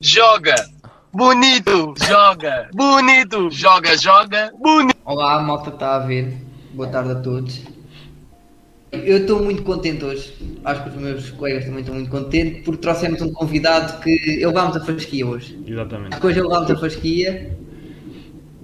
joga, 0.00 0.54
bonito, 1.10 1.94
joga, 2.06 2.68
bonito, 2.74 3.50
joga, 3.50 3.96
joga, 3.96 4.52
bonito. 4.60 4.96
Olá, 5.04 5.36
a 5.36 5.40
malta 5.40 5.70
que 5.70 5.76
está 5.76 5.96
a 5.96 5.98
ver. 6.00 6.36
Boa 6.74 6.88
tarde 6.88 7.12
a 7.12 7.14
todos. 7.14 7.62
Eu 8.92 9.18
estou 9.18 9.42
muito 9.42 9.62
contente 9.62 10.04
hoje. 10.04 10.34
Acho 10.64 10.82
que 10.82 10.88
os 10.90 10.94
meus 10.96 11.30
colegas 11.30 11.64
também 11.64 11.80
estão 11.80 11.94
muito 11.94 12.10
contentes 12.10 12.62
porque 12.62 12.80
trouxemos 12.82 13.22
um 13.22 13.32
convidado 13.32 14.00
que 14.02 14.10
ele 14.10 14.46
levámos 14.46 14.76
a 14.76 14.84
fasquia 14.84 15.26
hoje. 15.26 15.58
Exatamente. 15.66 16.12
Acho 16.12 16.20
que 16.20 16.26
hoje 16.26 16.38
ele 16.40 16.48
levámos 16.48 16.70
a 16.70 16.76
fasquia. 16.76 17.58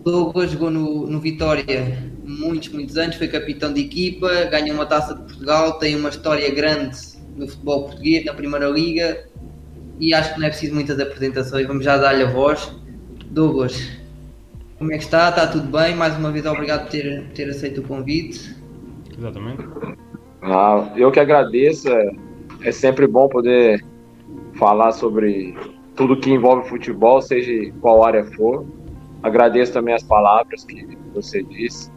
Douglas 0.04 0.50
jogou 0.50 0.70
no, 0.70 1.06
no 1.06 1.20
Vitória 1.20 2.12
muitos, 2.24 2.68
muitos 2.68 2.96
anos, 2.98 3.16
foi 3.16 3.28
capitão 3.28 3.72
de 3.72 3.80
equipa, 3.80 4.28
ganhou 4.44 4.74
uma 4.74 4.86
taça 4.86 5.14
de 5.14 5.22
Portugal, 5.22 5.78
tem 5.78 5.96
uma 5.96 6.08
história 6.08 6.50
grande 6.52 6.98
no 7.36 7.48
futebol 7.48 7.84
português, 7.84 8.24
na 8.24 8.34
Primeira 8.34 8.68
Liga, 8.68 9.31
e 9.98 10.14
acho 10.14 10.34
que 10.34 10.40
não 10.40 10.46
é 10.46 10.50
preciso 10.50 10.74
muitas 10.74 10.98
apresentações, 10.98 11.66
vamos 11.66 11.84
já 11.84 11.96
dar-lhe 11.96 12.22
a 12.22 12.30
voz. 12.30 12.74
Douglas, 13.30 13.90
como 14.78 14.92
é 14.92 14.98
que 14.98 15.04
está? 15.04 15.28
Está 15.28 15.46
tudo 15.46 15.70
bem? 15.70 15.94
Mais 15.94 16.16
uma 16.16 16.30
vez 16.30 16.44
obrigado 16.44 16.82
por 16.82 16.90
ter, 16.90 17.22
por 17.24 17.32
ter 17.32 17.48
aceito 17.48 17.80
o 17.80 17.84
convite. 17.84 18.54
Exatamente. 19.16 19.62
Ah, 20.42 20.92
eu 20.96 21.10
que 21.10 21.20
agradeço, 21.20 21.88
é, 21.88 22.10
é 22.62 22.72
sempre 22.72 23.06
bom 23.06 23.28
poder 23.28 23.84
falar 24.54 24.92
sobre 24.92 25.56
tudo 25.94 26.16
que 26.16 26.30
envolve 26.30 26.68
futebol, 26.68 27.22
seja 27.22 27.72
qual 27.80 28.04
área 28.04 28.24
for. 28.24 28.66
Agradeço 29.22 29.72
também 29.72 29.94
as 29.94 30.02
palavras 30.02 30.64
que 30.64 30.98
você 31.14 31.42
disse. 31.42 31.90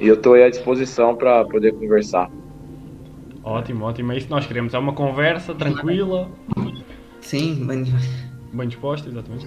E 0.00 0.08
eu 0.08 0.14
estou 0.14 0.34
à 0.34 0.48
disposição 0.48 1.14
para 1.14 1.44
poder 1.44 1.74
conversar. 1.74 2.30
Ótimo, 3.44 3.84
ótimo. 3.84 4.12
É 4.12 4.16
isso 4.16 4.26
que 4.26 4.32
nós 4.32 4.46
queremos. 4.46 4.72
É 4.72 4.78
uma 4.78 4.94
conversa 4.94 5.54
tranquila, 5.54 6.30
Sim, 7.22 7.64
bem, 7.66 7.84
bem 8.52 8.68
disposta, 8.68 9.08
exatamente. 9.08 9.46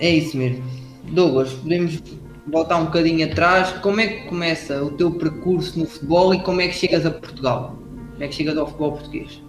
é 0.00 0.10
isso 0.10 0.36
mesmo. 0.36 0.64
Douglas, 1.12 1.52
podemos 1.52 2.02
voltar 2.46 2.78
um 2.78 2.86
bocadinho 2.86 3.26
atrás. 3.26 3.72
Como 3.80 4.00
é 4.00 4.06
que 4.06 4.28
começa 4.28 4.82
o 4.82 4.90
teu 4.90 5.10
percurso 5.10 5.78
no 5.78 5.86
futebol 5.86 6.34
e 6.34 6.42
como 6.42 6.60
é 6.60 6.68
que 6.68 6.74
chegas 6.74 7.04
a 7.04 7.10
Portugal? 7.10 7.76
Como 8.12 8.24
é 8.24 8.28
que 8.28 8.34
chegas 8.34 8.56
ao 8.56 8.66
futebol 8.66 8.92
português? 8.92 9.42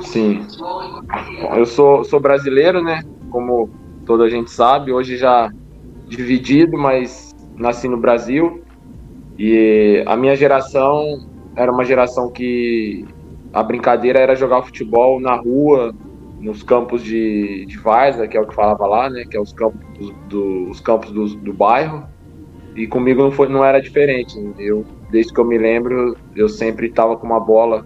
Sim. 0.00 0.46
Eu 1.56 1.66
sou, 1.66 2.04
sou 2.04 2.18
brasileiro, 2.18 2.82
né? 2.82 3.02
Como 3.30 3.70
toda 4.06 4.24
a 4.24 4.28
gente 4.28 4.50
sabe, 4.50 4.92
hoje 4.92 5.16
já 5.16 5.52
dividido, 6.08 6.76
mas 6.76 7.34
nasci 7.56 7.88
no 7.88 7.96
Brasil. 7.96 8.62
E 9.38 10.02
a 10.06 10.16
minha 10.16 10.36
geração 10.36 11.28
era 11.56 11.70
uma 11.70 11.84
geração 11.84 12.30
que 12.30 13.04
a 13.52 13.62
brincadeira 13.62 14.18
era 14.18 14.34
jogar 14.34 14.62
futebol 14.62 15.20
na 15.20 15.36
rua, 15.36 15.94
nos 16.44 16.62
campos 16.62 17.02
de, 17.04 17.66
de 17.66 17.78
Várzea, 17.82 18.28
que 18.28 18.36
é 18.36 18.40
o 18.40 18.46
que 18.46 18.54
falava 18.54 18.86
lá, 18.86 19.10
né? 19.10 19.24
Que 19.30 19.36
é 19.36 19.40
os 19.40 19.52
campos 19.52 19.80
do, 19.98 20.12
do- 20.28 20.70
os 20.70 20.80
campos 20.80 21.10
do, 21.12 21.26
do 21.36 21.54
bairro. 21.54 22.06
E 22.76 22.86
comigo 22.86 23.22
não, 23.22 23.30
foi, 23.32 23.48
não 23.48 23.64
era 23.64 23.80
diferente. 23.80 24.34
Eu, 24.58 24.84
desde 25.10 25.32
que 25.32 25.40
eu 25.40 25.44
me 25.46 25.58
lembro, 25.58 26.14
eu 26.34 26.48
sempre 26.48 26.88
estava 26.88 27.16
com 27.16 27.26
uma 27.26 27.40
bola 27.40 27.84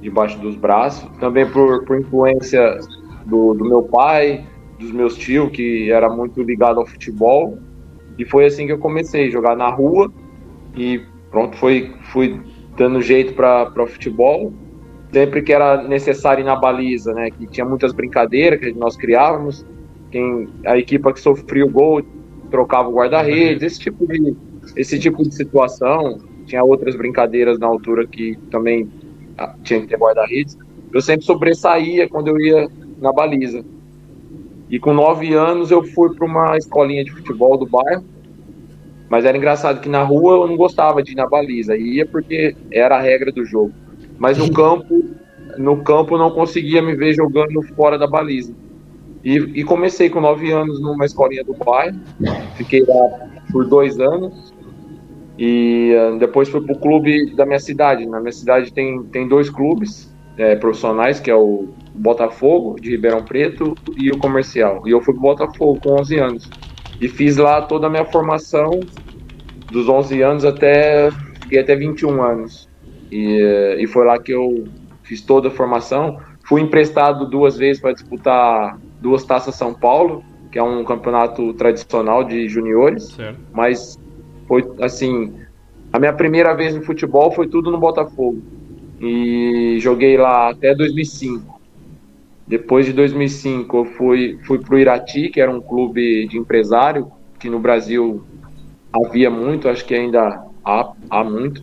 debaixo 0.00 0.40
dos 0.40 0.56
braços. 0.56 1.10
Também 1.18 1.50
por, 1.50 1.84
por 1.84 2.00
influência 2.00 2.76
do, 3.24 3.54
do 3.54 3.64
meu 3.64 3.84
pai, 3.88 4.46
dos 4.78 4.92
meus 4.92 5.16
tios, 5.16 5.50
que 5.50 5.90
era 5.90 6.08
muito 6.10 6.42
ligado 6.42 6.80
ao 6.80 6.86
futebol. 6.86 7.58
E 8.18 8.24
foi 8.24 8.46
assim 8.46 8.66
que 8.66 8.72
eu 8.72 8.78
comecei, 8.78 9.30
jogar 9.30 9.56
na 9.56 9.68
rua. 9.70 10.10
E 10.76 11.00
pronto, 11.30 11.56
foi, 11.56 11.94
fui 12.12 12.40
dando 12.76 13.00
jeito 13.00 13.34
para 13.34 13.72
o 13.82 13.86
futebol. 13.86 14.52
Sempre 15.12 15.42
que 15.42 15.52
era 15.52 15.82
necessário 15.82 16.42
ir 16.42 16.44
na 16.44 16.56
baliza, 16.56 17.12
né? 17.14 17.30
Que 17.30 17.46
tinha 17.46 17.64
muitas 17.64 17.92
brincadeiras 17.92 18.60
que 18.60 18.72
nós 18.72 18.96
criávamos. 18.96 19.64
Quem, 20.10 20.48
a 20.64 20.76
equipa 20.76 21.12
que 21.12 21.20
sofria 21.20 21.64
o 21.64 21.70
gol 21.70 22.02
trocava 22.50 22.88
o 22.88 22.92
guarda-redes, 22.92 23.62
esse 23.62 23.80
tipo 23.80 24.06
de 24.06 24.36
esse 24.74 24.98
tipo 24.98 25.22
de 25.22 25.34
situação. 25.34 26.18
Tinha 26.46 26.62
outras 26.62 26.96
brincadeiras 26.96 27.58
na 27.58 27.66
altura 27.66 28.06
que 28.06 28.36
também 28.50 28.88
ah, 29.38 29.54
tinha 29.62 29.80
que 29.80 29.86
ter 29.86 29.98
guarda-redes. 29.98 30.56
Eu 30.92 31.00
sempre 31.00 31.24
sobressaía 31.24 32.08
quando 32.08 32.28
eu 32.28 32.40
ia 32.40 32.68
na 33.00 33.12
baliza. 33.12 33.64
E 34.68 34.78
com 34.78 34.92
nove 34.92 35.34
anos 35.34 35.70
eu 35.70 35.82
fui 35.82 36.14
para 36.14 36.26
uma 36.26 36.56
escolinha 36.56 37.04
de 37.04 37.10
futebol 37.12 37.56
do 37.56 37.66
bairro. 37.66 38.04
Mas 39.08 39.24
era 39.24 39.36
engraçado 39.36 39.80
que 39.80 39.88
na 39.88 40.02
rua 40.02 40.36
eu 40.36 40.48
não 40.48 40.56
gostava 40.56 41.02
de 41.02 41.12
ir 41.12 41.14
na 41.14 41.28
baliza. 41.28 41.76
Ia 41.76 42.06
porque 42.06 42.56
era 42.72 42.96
a 42.96 43.00
regra 43.00 43.30
do 43.30 43.44
jogo. 43.44 43.72
Mas 44.18 44.38
no 44.38 44.52
campo, 44.52 45.04
no 45.58 45.82
campo 45.82 46.16
não 46.16 46.30
conseguia 46.30 46.82
me 46.82 46.94
ver 46.94 47.14
jogando 47.14 47.62
fora 47.74 47.98
da 47.98 48.06
baliza. 48.06 48.54
E, 49.24 49.34
e 49.36 49.64
comecei 49.64 50.08
com 50.08 50.20
nove 50.20 50.52
anos 50.52 50.80
numa 50.80 51.04
escolinha 51.04 51.42
do 51.42 51.54
bairro. 51.54 51.98
Fiquei 52.54 52.84
lá 52.86 53.28
por 53.50 53.66
dois 53.66 53.98
anos. 53.98 54.54
E 55.38 55.94
ah, 55.94 56.16
depois 56.18 56.48
fui 56.48 56.60
pro 56.60 56.78
clube 56.78 57.34
da 57.34 57.44
minha 57.44 57.58
cidade. 57.58 58.06
Na 58.06 58.20
minha 58.20 58.32
cidade 58.32 58.72
tem, 58.72 59.02
tem 59.04 59.26
dois 59.26 59.50
clubes 59.50 60.14
eh, 60.38 60.54
profissionais, 60.56 61.18
que 61.18 61.30
é 61.30 61.34
o 61.34 61.68
Botafogo, 61.94 62.76
de 62.80 62.90
Ribeirão 62.90 63.22
Preto, 63.22 63.74
e 63.96 64.10
o 64.10 64.18
Comercial. 64.18 64.86
E 64.86 64.90
eu 64.90 65.00
fui 65.00 65.14
pro 65.14 65.22
Botafogo 65.22 65.80
com 65.82 66.00
11 66.00 66.18
anos. 66.18 66.50
E 67.00 67.08
fiz 67.08 67.36
lá 67.36 67.62
toda 67.62 67.86
a 67.86 67.90
minha 67.90 68.04
formação, 68.04 68.80
dos 69.70 69.88
11 69.88 70.22
anos 70.22 70.44
até, 70.44 71.10
fiquei 71.42 71.58
até 71.58 71.74
21 71.74 72.22
anos. 72.22 72.65
E, 73.10 73.76
e 73.78 73.86
foi 73.86 74.04
lá 74.04 74.18
que 74.18 74.32
eu 74.32 74.64
fiz 75.02 75.20
toda 75.20 75.48
a 75.48 75.50
formação. 75.50 76.18
Fui 76.44 76.60
emprestado 76.60 77.26
duas 77.28 77.56
vezes 77.56 77.80
para 77.80 77.92
disputar 77.92 78.78
duas 79.00 79.24
taças 79.24 79.54
São 79.54 79.74
Paulo, 79.74 80.24
que 80.50 80.58
é 80.58 80.62
um 80.62 80.84
campeonato 80.84 81.52
tradicional 81.54 82.24
de 82.24 82.48
juniores 82.48 83.04
Certo. 83.04 83.38
mas 83.52 83.98
foi 84.46 84.64
assim, 84.80 85.34
a 85.92 85.98
minha 85.98 86.12
primeira 86.12 86.54
vez 86.54 86.74
no 86.74 86.82
futebol 86.82 87.30
foi 87.32 87.48
tudo 87.48 87.70
no 87.70 87.78
Botafogo. 87.78 88.42
E 89.00 89.76
joguei 89.80 90.16
lá 90.16 90.50
até 90.50 90.74
2005. 90.74 91.60
Depois 92.46 92.86
de 92.86 92.92
2005 92.92 93.76
eu 93.76 93.84
fui 93.84 94.38
fui 94.44 94.58
pro 94.58 94.78
Irati, 94.78 95.28
que 95.28 95.40
era 95.40 95.50
um 95.50 95.60
clube 95.60 96.28
de 96.28 96.38
empresário 96.38 97.10
que 97.38 97.50
no 97.50 97.58
Brasil 97.58 98.24
havia 98.92 99.30
muito, 99.30 99.68
acho 99.68 99.84
que 99.84 99.94
ainda 99.94 100.42
há, 100.64 100.92
há 101.10 101.24
muito. 101.24 101.62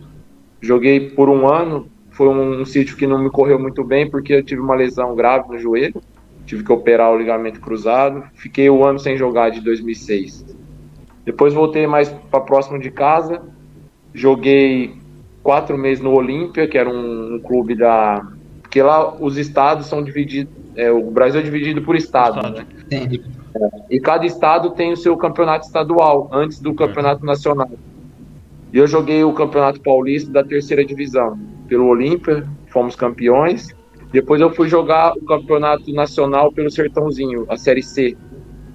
Joguei 0.64 1.10
por 1.10 1.28
um 1.28 1.46
ano, 1.46 1.86
foi 2.10 2.26
um, 2.28 2.62
um 2.62 2.64
sítio 2.64 2.96
que 2.96 3.06
não 3.06 3.22
me 3.22 3.28
correu 3.30 3.58
muito 3.58 3.84
bem 3.84 4.08
porque 4.08 4.32
eu 4.32 4.42
tive 4.42 4.62
uma 4.62 4.74
lesão 4.74 5.14
grave 5.14 5.48
no 5.48 5.58
joelho, 5.58 6.00
tive 6.46 6.64
que 6.64 6.72
operar 6.72 7.12
o 7.12 7.18
ligamento 7.18 7.60
cruzado. 7.60 8.24
Fiquei 8.32 8.70
um 8.70 8.82
ano 8.82 8.98
sem 8.98 9.14
jogar 9.14 9.50
de 9.50 9.60
2006. 9.60 10.56
Depois 11.22 11.52
voltei 11.52 11.86
mais 11.86 12.08
para 12.08 12.40
próximo 12.40 12.78
de 12.78 12.90
casa. 12.90 13.42
Joguei 14.14 14.94
quatro 15.42 15.76
meses 15.76 16.02
no 16.02 16.12
Olímpia, 16.12 16.66
que 16.66 16.78
era 16.78 16.88
um, 16.88 17.34
um 17.34 17.40
clube 17.40 17.74
da. 17.74 18.26
Porque 18.62 18.82
lá 18.82 19.14
os 19.14 19.36
estados 19.36 19.86
são 19.86 20.02
divididos. 20.02 20.52
é, 20.76 20.90
o 20.90 21.10
Brasil 21.10 21.40
é 21.40 21.42
dividido 21.42 21.82
por 21.82 21.94
estado, 21.94 22.38
Estado. 22.38 22.56
né? 22.56 22.66
Sim. 22.90 23.20
E 23.90 24.00
cada 24.00 24.24
estado 24.24 24.70
tem 24.70 24.92
o 24.92 24.96
seu 24.96 25.14
campeonato 25.16 25.66
estadual, 25.66 26.28
antes 26.32 26.58
do 26.58 26.74
campeonato 26.74 27.24
nacional. 27.24 27.70
E 28.74 28.78
eu 28.78 28.88
joguei 28.88 29.22
o 29.22 29.32
campeonato 29.32 29.80
paulista 29.80 30.32
da 30.32 30.42
terceira 30.42 30.84
divisão, 30.84 31.38
pelo 31.68 31.86
Olímpia, 31.86 32.44
fomos 32.72 32.96
campeões. 32.96 33.68
Depois 34.12 34.40
eu 34.40 34.50
fui 34.50 34.68
jogar 34.68 35.16
o 35.16 35.24
campeonato 35.24 35.92
nacional 35.92 36.50
pelo 36.50 36.68
Sertãozinho, 36.68 37.46
a 37.48 37.56
Série 37.56 37.84
C. 37.84 38.16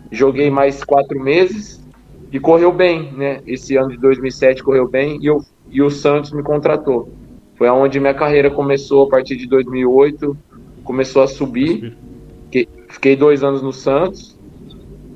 Joguei 0.09 0.49
mais 0.49 0.85
quatro 0.85 1.19
meses 1.19 1.85
e 2.31 2.39
correu 2.39 2.71
bem, 2.71 3.11
né? 3.11 3.41
Esse 3.45 3.75
ano 3.75 3.89
de 3.89 3.97
2007 3.97 4.63
correu 4.63 4.87
bem 4.87 5.19
e, 5.21 5.25
eu, 5.25 5.41
e 5.69 5.81
o 5.81 5.89
Santos 5.89 6.31
me 6.31 6.43
contratou. 6.43 7.11
Foi 7.55 7.67
aonde 7.67 7.99
minha 7.99 8.13
carreira 8.13 8.49
começou 8.49 9.05
a 9.05 9.09
partir 9.09 9.35
de 9.35 9.47
2008, 9.47 10.37
começou 10.85 11.23
a 11.23 11.27
subir. 11.27 11.97
Fiquei, 12.45 12.69
fiquei 12.87 13.15
dois 13.17 13.43
anos 13.43 13.61
no 13.61 13.73
Santos, 13.73 14.39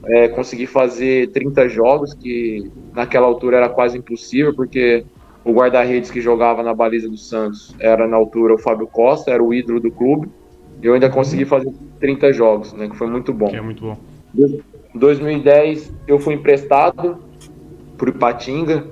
é, 0.07 0.27
consegui 0.27 0.67
fazer 0.67 1.31
30 1.31 1.69
jogos, 1.69 2.13
que 2.13 2.69
naquela 2.93 3.27
altura 3.27 3.57
era 3.57 3.69
quase 3.69 3.97
impossível, 3.97 4.55
porque 4.55 5.05
o 5.43 5.51
guarda-redes 5.51 6.09
que 6.09 6.21
jogava 6.21 6.63
na 6.63 6.73
baliza 6.73 7.09
do 7.09 7.17
Santos 7.17 7.75
era 7.79 8.07
na 8.07 8.15
altura 8.15 8.53
o 8.53 8.57
Fábio 8.57 8.87
Costa, 8.87 9.31
era 9.31 9.43
o 9.43 9.53
ídolo 9.53 9.79
do 9.79 9.91
clube. 9.91 10.29
Eu 10.81 10.93
ainda 10.93 11.09
consegui 11.09 11.45
fazer 11.45 11.71
30 11.99 12.31
jogos, 12.33 12.73
né, 12.73 12.89
que 12.89 12.95
foi 12.95 13.07
muito 13.07 13.33
bom. 13.33 13.47
Que 13.47 13.55
é 13.55 13.61
muito 13.61 13.83
bom. 13.83 13.97
Em 14.37 14.99
2010 14.99 15.93
eu 16.07 16.19
fui 16.19 16.33
emprestado 16.35 17.17
para 17.97 18.07
o 18.07 18.09
Ipatinga, 18.09 18.85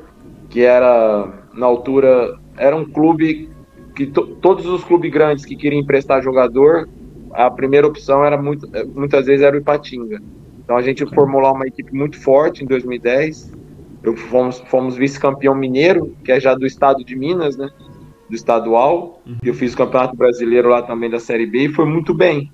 que 0.50 0.62
era 0.62 1.32
na 1.54 1.66
altura 1.66 2.38
era 2.58 2.76
um 2.76 2.86
clube 2.86 3.50
que 3.96 4.08
to- 4.08 4.36
todos 4.42 4.66
os 4.66 4.84
clubes 4.84 5.12
grandes 5.12 5.46
que 5.46 5.56
queriam 5.56 5.80
emprestar 5.82 6.22
jogador, 6.22 6.88
a 7.34 7.50
primeira 7.50 7.88
opção 7.88 8.24
era 8.24 8.42
muito, 8.42 8.68
muitas 8.96 9.26
vezes 9.26 9.42
era 9.42 9.56
o 9.56 9.60
Ipatinga. 9.60 10.20
Então 10.64 10.78
a 10.78 10.82
gente 10.82 11.06
formou 11.14 11.42
lá 11.42 11.52
uma 11.52 11.68
equipe 11.68 11.94
muito 11.94 12.18
forte 12.22 12.64
em 12.64 12.68
2010. 12.68 13.52
Eu 14.04 14.16
fomos, 14.16 14.60
fomos 14.68 14.96
vice-campeão 14.96 15.56
mineiro, 15.56 16.16
que 16.24 16.32
é 16.32 16.40
já 16.40 16.56
do 16.56 16.66
estado 16.66 17.04
de 17.04 17.16
Minas, 17.16 17.56
né? 17.56 17.70
Do 18.30 18.36
estadual. 18.36 19.22
Eu 19.44 19.54
fiz 19.54 19.74
o 19.74 19.78
campeonato 19.78 20.16
brasileiro 20.16 20.70
lá 20.70 20.82
também 20.82 21.10
da 21.10 21.20
Série 21.20 21.46
B 21.46 21.66
e 21.66 21.74
foi 21.74 21.86
muito 21.86 22.14
bem. 22.14 22.52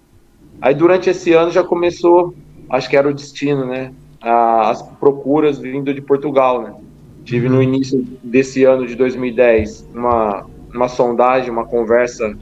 Aí 0.62 0.74
durante 0.74 1.10
esse 1.10 1.34
ano 1.34 1.52
já 1.52 1.64
começou 1.64 2.34
acho 2.70 2.90
que 2.90 2.98
era 2.98 3.08
o 3.08 3.14
destino, 3.14 3.66
né? 3.66 3.94
As 4.22 4.82
procuras 4.82 5.60
vindo 5.60 5.94
de 5.94 6.02
Portugal, 6.02 6.62
né? 6.62 6.76
Tive 7.24 7.50
no 7.50 7.62
início 7.62 8.06
desse 8.24 8.64
ano 8.64 8.86
de 8.86 8.96
2010 8.96 9.90
uma, 9.94 10.46
uma 10.74 10.88
sondagem, 10.88 11.50
uma 11.50 11.66
conversa 11.66 12.38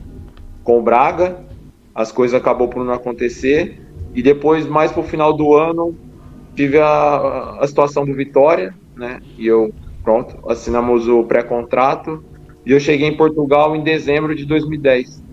com 0.63 0.79
o 0.79 0.81
Braga, 0.81 1.43
as 1.93 2.11
coisas 2.11 2.39
acabou 2.39 2.67
por 2.67 2.83
não 2.83 2.93
acontecer, 2.93 3.81
e 4.13 4.21
depois, 4.21 4.65
mais 4.65 4.91
pro 4.91 5.03
final 5.03 5.33
do 5.33 5.53
ano, 5.55 5.95
tive 6.55 6.79
a, 6.79 7.57
a 7.59 7.67
situação 7.67 8.05
do 8.05 8.13
Vitória, 8.13 8.73
né? 8.95 9.19
E 9.37 9.47
eu, 9.47 9.73
pronto, 10.03 10.37
assinamos 10.49 11.07
o 11.07 11.23
pré-contrato, 11.23 12.23
e 12.65 12.71
eu 12.71 12.79
cheguei 12.79 13.07
em 13.07 13.17
Portugal 13.17 13.75
em 13.75 13.83
dezembro 13.83 14.35
de 14.35 14.45
2010, 14.45 15.23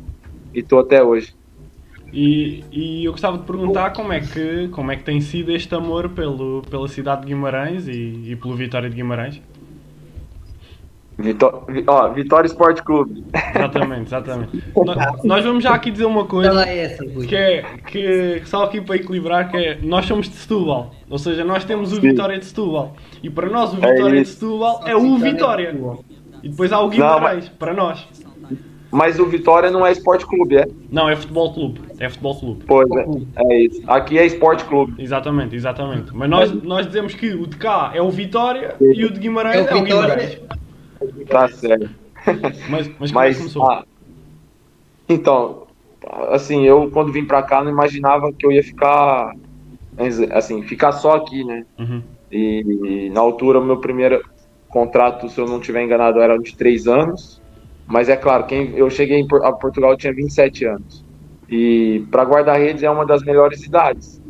e 0.52 0.62
tô 0.62 0.78
até 0.78 1.02
hoje. 1.02 1.32
E, 2.12 2.62
e, 2.70 3.04
eu 3.06 3.12
gostava 3.12 3.38
de 3.38 3.44
perguntar 3.44 3.92
como 3.92 4.12
é 4.12 4.20
que, 4.20 4.68
como 4.68 4.90
é 4.90 4.96
que 4.96 5.02
tem 5.02 5.20
sido 5.20 5.50
este 5.50 5.74
amor 5.74 6.10
pelo, 6.10 6.60
pela 6.70 6.86
cidade 6.86 7.22
de 7.22 7.28
Guimarães 7.28 7.88
e, 7.88 8.32
e 8.32 8.36
pelo 8.36 8.54
Vitória 8.54 8.90
de 8.90 8.96
Guimarães. 8.96 9.40
Vitó 11.18 11.66
ó, 11.86 12.08
Vitória 12.08 12.46
Esporte 12.46 12.82
Clube. 12.82 13.24
Exatamente, 13.54 14.08
exatamente. 14.08 14.64
nós, 14.74 15.24
nós 15.24 15.44
vamos 15.44 15.62
já 15.62 15.74
aqui 15.74 15.90
dizer 15.90 16.06
uma 16.06 16.24
coisa 16.24 16.68
é 16.68 16.78
essa, 16.84 17.04
que 17.04 17.36
é 17.36 17.62
que 17.86 18.42
só 18.44 18.64
aqui 18.64 18.80
para 18.80 18.96
equilibrar 18.96 19.50
que 19.50 19.56
é 19.56 19.78
nós 19.82 20.06
somos 20.06 20.28
de 20.28 20.36
Setúbal, 20.36 20.92
ou 21.08 21.18
seja, 21.18 21.44
nós 21.44 21.64
temos 21.64 21.92
o 21.92 21.96
Sim. 21.96 22.00
Vitória 22.02 22.38
de 22.38 22.46
Setúbal 22.46 22.96
e 23.22 23.30
para 23.30 23.48
nós 23.48 23.72
o 23.72 23.76
Vitória 23.76 24.18
é 24.18 24.22
de 24.22 24.28
Setúbal 24.28 24.82
é 24.86 24.96
o 24.96 25.16
Vitória 25.18 25.74
e 26.42 26.48
depois 26.48 26.72
há 26.72 26.80
o 26.80 26.88
Guimarães 26.88 27.48
Não, 27.48 27.56
para 27.56 27.72
nós. 27.72 28.06
Mas 28.92 29.18
o 29.18 29.24
Vitória 29.24 29.70
não 29.70 29.86
é 29.86 29.92
esporte 29.92 30.26
clube, 30.26 30.58
é? 30.58 30.66
Não, 30.90 31.08
é 31.08 31.16
futebol 31.16 31.54
clube. 31.54 31.80
É 31.98 32.10
futebol 32.10 32.38
clube. 32.38 32.64
Pois 32.66 32.86
é, 32.90 33.06
é 33.54 33.58
isso. 33.60 33.82
Aqui 33.86 34.18
é 34.18 34.26
esporte 34.26 34.64
clube. 34.64 35.02
Exatamente, 35.02 35.56
exatamente. 35.56 36.14
Mas 36.14 36.28
nós, 36.28 36.52
nós 36.62 36.86
dizemos 36.86 37.14
que 37.14 37.30
o 37.30 37.46
de 37.46 37.56
cá 37.56 37.90
é 37.94 38.02
o 38.02 38.10
Vitória 38.10 38.74
Sim. 38.78 38.92
e 38.92 39.04
o 39.06 39.10
de 39.10 39.18
Guimarães 39.18 39.66
é 39.66 39.72
o, 39.72 39.78
é 39.78 39.80
o 39.80 39.82
Guimarães. 39.82 40.38
Tá 41.28 41.48
certo. 41.48 41.90
Mas, 42.68 42.90
mas, 42.98 43.10
é 43.10 43.14
mas? 43.14 43.56
Ah, 43.56 43.84
então, 45.08 45.66
assim, 46.30 46.64
eu 46.64 46.90
quando 46.90 47.12
vim 47.12 47.24
pra 47.24 47.42
cá 47.42 47.62
não 47.62 47.70
imaginava 47.70 48.32
que 48.32 48.46
eu 48.46 48.52
ia 48.52 48.62
ficar, 48.62 49.34
assim, 50.30 50.62
ficar 50.62 50.92
só 50.92 51.16
aqui, 51.16 51.44
né? 51.44 51.64
Uhum. 51.78 52.02
E, 52.30 52.64
e, 52.84 53.10
na 53.10 53.20
altura 53.20 53.60
o 53.60 53.64
meu 53.64 53.78
primeiro 53.78 54.22
contrato, 54.68 55.28
se 55.28 55.38
eu 55.38 55.46
não 55.46 55.58
estiver 55.58 55.82
enganado, 55.82 56.20
era 56.20 56.38
de 56.38 56.56
três 56.56 56.86
anos. 56.86 57.40
Mas 57.86 58.08
é 58.08 58.16
claro, 58.16 58.46
quem 58.46 58.74
eu 58.76 58.88
cheguei 58.88 59.18
em, 59.18 59.26
a 59.42 59.52
Portugal 59.52 59.90
eu 59.92 59.96
tinha 59.96 60.14
27 60.14 60.64
anos. 60.64 61.04
E 61.48 62.06
para 62.10 62.22
guarda-redes 62.22 62.82
é 62.82 62.90
uma 62.90 63.04
das 63.04 63.22
melhores 63.22 63.62
idades. 63.64 64.22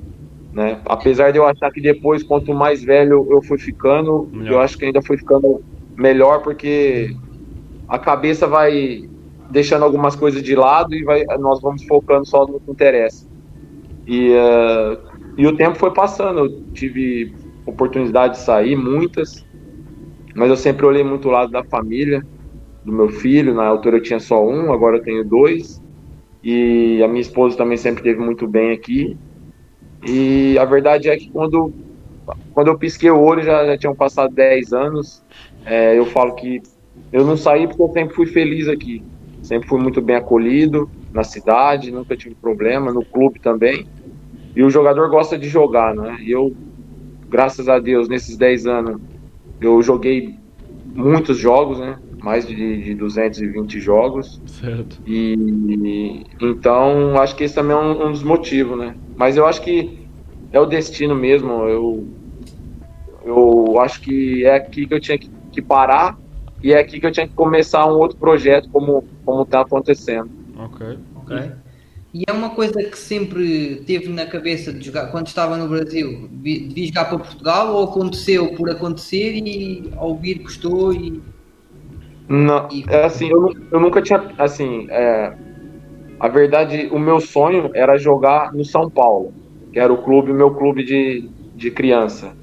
Né? 0.52 0.80
Apesar 0.84 1.30
de 1.30 1.38
eu 1.38 1.46
achar 1.46 1.70
que 1.70 1.80
depois, 1.80 2.22
quanto 2.22 2.52
mais 2.52 2.82
velho 2.82 3.26
eu 3.30 3.40
fui 3.42 3.58
ficando, 3.58 4.28
melhor. 4.32 4.52
eu 4.52 4.60
acho 4.60 4.76
que 4.76 4.84
ainda 4.84 5.00
fui 5.00 5.16
ficando 5.16 5.62
melhor 5.96 6.42
porque 6.42 7.08
a 7.88 7.98
cabeça 7.98 8.46
vai 8.46 9.00
deixando 9.50 9.84
algumas 9.84 10.16
coisas 10.16 10.42
de 10.42 10.54
lado 10.54 10.94
e 10.94 11.04
vai, 11.04 11.24
nós 11.38 11.60
vamos 11.60 11.84
focando 11.84 12.26
só 12.26 12.46
no 12.46 12.60
que 12.60 12.70
interessa. 12.70 13.26
E, 14.06 14.30
uh, 14.30 14.98
e 15.36 15.46
o 15.46 15.56
tempo 15.56 15.78
foi 15.78 15.92
passando, 15.92 16.40
eu 16.40 16.72
tive 16.72 17.34
oportunidade 17.66 18.34
de 18.34 18.40
sair, 18.40 18.76
muitas, 18.76 19.30
mas 20.34 20.50
eu 20.50 20.56
sempre 20.56 20.86
olhei 20.86 21.04
muito 21.04 21.28
o 21.28 21.30
lado 21.30 21.50
da 21.50 21.64
família 21.64 22.22
do 22.84 22.92
meu 22.92 23.08
filho. 23.08 23.54
Na 23.54 23.66
altura 23.66 23.98
eu 23.98 24.02
tinha 24.02 24.20
só 24.20 24.44
um, 24.44 24.72
agora 24.72 24.96
eu 24.96 25.02
tenho 25.02 25.24
dois. 25.24 25.80
E 26.42 27.02
a 27.02 27.08
minha 27.08 27.20
esposa 27.20 27.56
também 27.56 27.76
sempre 27.76 28.02
teve 28.02 28.18
muito 28.18 28.48
bem 28.48 28.72
aqui. 28.72 29.16
E 30.06 30.58
a 30.58 30.64
verdade 30.64 31.08
é 31.08 31.16
que 31.16 31.30
quando, 31.30 31.72
quando 32.50 32.68
eu 32.68 32.78
pisquei 32.78 33.10
o 33.10 33.20
olho, 33.20 33.42
já, 33.42 33.64
já 33.66 33.78
tinham 33.78 33.94
passado 33.94 34.34
10 34.34 34.72
anos. 34.72 35.22
É, 35.64 35.98
eu 35.98 36.06
falo 36.06 36.34
que 36.34 36.60
eu 37.12 37.24
não 37.24 37.36
saí 37.36 37.66
porque 37.66 37.82
eu 37.82 37.92
sempre 37.92 38.14
fui 38.14 38.26
feliz 38.26 38.68
aqui. 38.68 39.04
Sempre 39.42 39.68
fui 39.68 39.80
muito 39.80 40.00
bem 40.00 40.16
acolhido 40.16 40.90
na 41.12 41.24
cidade, 41.24 41.90
nunca 41.90 42.16
tive 42.16 42.34
problema, 42.34 42.92
no 42.92 43.04
clube 43.04 43.38
também. 43.40 43.86
E 44.54 44.62
o 44.62 44.70
jogador 44.70 45.10
gosta 45.10 45.38
de 45.38 45.48
jogar, 45.48 45.94
né? 45.94 46.16
E 46.20 46.30
eu, 46.30 46.54
graças 47.28 47.68
a 47.68 47.78
Deus, 47.78 48.08
nesses 48.08 48.36
10 48.36 48.66
anos, 48.66 49.00
eu 49.60 49.82
joguei 49.82 50.34
muitos 50.94 51.38
jogos, 51.38 51.78
né? 51.78 51.98
mais 52.22 52.46
de, 52.46 52.54
de 52.54 52.94
220 52.94 53.80
jogos. 53.80 54.40
Certo. 54.46 55.00
E, 55.04 56.24
então 56.40 57.20
acho 57.20 57.34
que 57.36 57.44
esse 57.44 57.54
também 57.54 57.76
é 57.76 57.80
um, 57.80 58.06
um, 58.06 58.12
dos 58.12 58.22
motivos, 58.22 58.78
né? 58.78 58.94
Mas 59.16 59.36
eu 59.36 59.44
acho 59.44 59.60
que 59.62 60.06
é 60.52 60.60
o 60.60 60.66
destino 60.66 61.14
mesmo. 61.14 61.50
Eu, 61.68 62.08
eu 63.24 63.80
acho 63.80 64.00
que 64.00 64.44
é 64.44 64.54
aqui 64.54 64.86
que 64.86 64.94
eu 64.94 65.00
tinha 65.00 65.18
que, 65.18 65.28
que 65.52 65.62
parar 65.62 66.18
e 66.62 66.72
é 66.72 66.78
aqui 66.78 66.98
que 66.98 67.06
eu 67.06 67.12
tinha 67.12 67.26
que 67.26 67.34
começar 67.34 67.86
um 67.86 67.98
outro 67.98 68.16
projeto 68.16 68.68
como 68.70 69.04
como 69.24 69.42
está 69.42 69.60
acontecendo. 69.60 70.30
Ok, 70.56 70.98
ok. 71.16 71.52
E 72.14 72.24
é 72.28 72.32
uma 72.32 72.50
coisa 72.50 72.82
que 72.82 72.98
sempre 72.98 73.82
teve 73.86 74.08
na 74.08 74.26
cabeça 74.26 74.72
de 74.72 74.84
jogar 74.84 75.06
quando 75.06 75.28
estava 75.28 75.56
no 75.56 75.66
Brasil, 75.68 76.28
de 76.30 76.86
jogar 76.86 77.06
para 77.06 77.18
Portugal 77.18 77.74
ou 77.74 77.84
aconteceu 77.84 78.54
por 78.54 78.68
acontecer 78.68 79.34
e 79.34 79.90
ao 79.96 80.14
vir 80.16 80.42
gostou 80.42 80.92
e 80.92 81.22
não, 82.28 82.68
é 82.88 83.04
assim, 83.04 83.28
eu, 83.28 83.52
eu 83.70 83.78
nunca 83.78 84.00
tinha, 84.00 84.22
assim, 84.38 84.86
é, 84.88 85.34
a 86.18 86.28
verdade, 86.28 86.88
o 86.90 86.98
meu 86.98 87.20
sonho 87.20 87.70
era 87.74 87.98
jogar 87.98 88.54
no 88.54 88.64
São 88.64 88.88
Paulo, 88.88 89.34
que 89.70 89.78
era 89.78 89.92
o 89.92 90.02
clube, 90.02 90.32
meu 90.32 90.54
clube 90.54 90.82
de, 90.82 91.28
de 91.54 91.70
criança, 91.70 92.34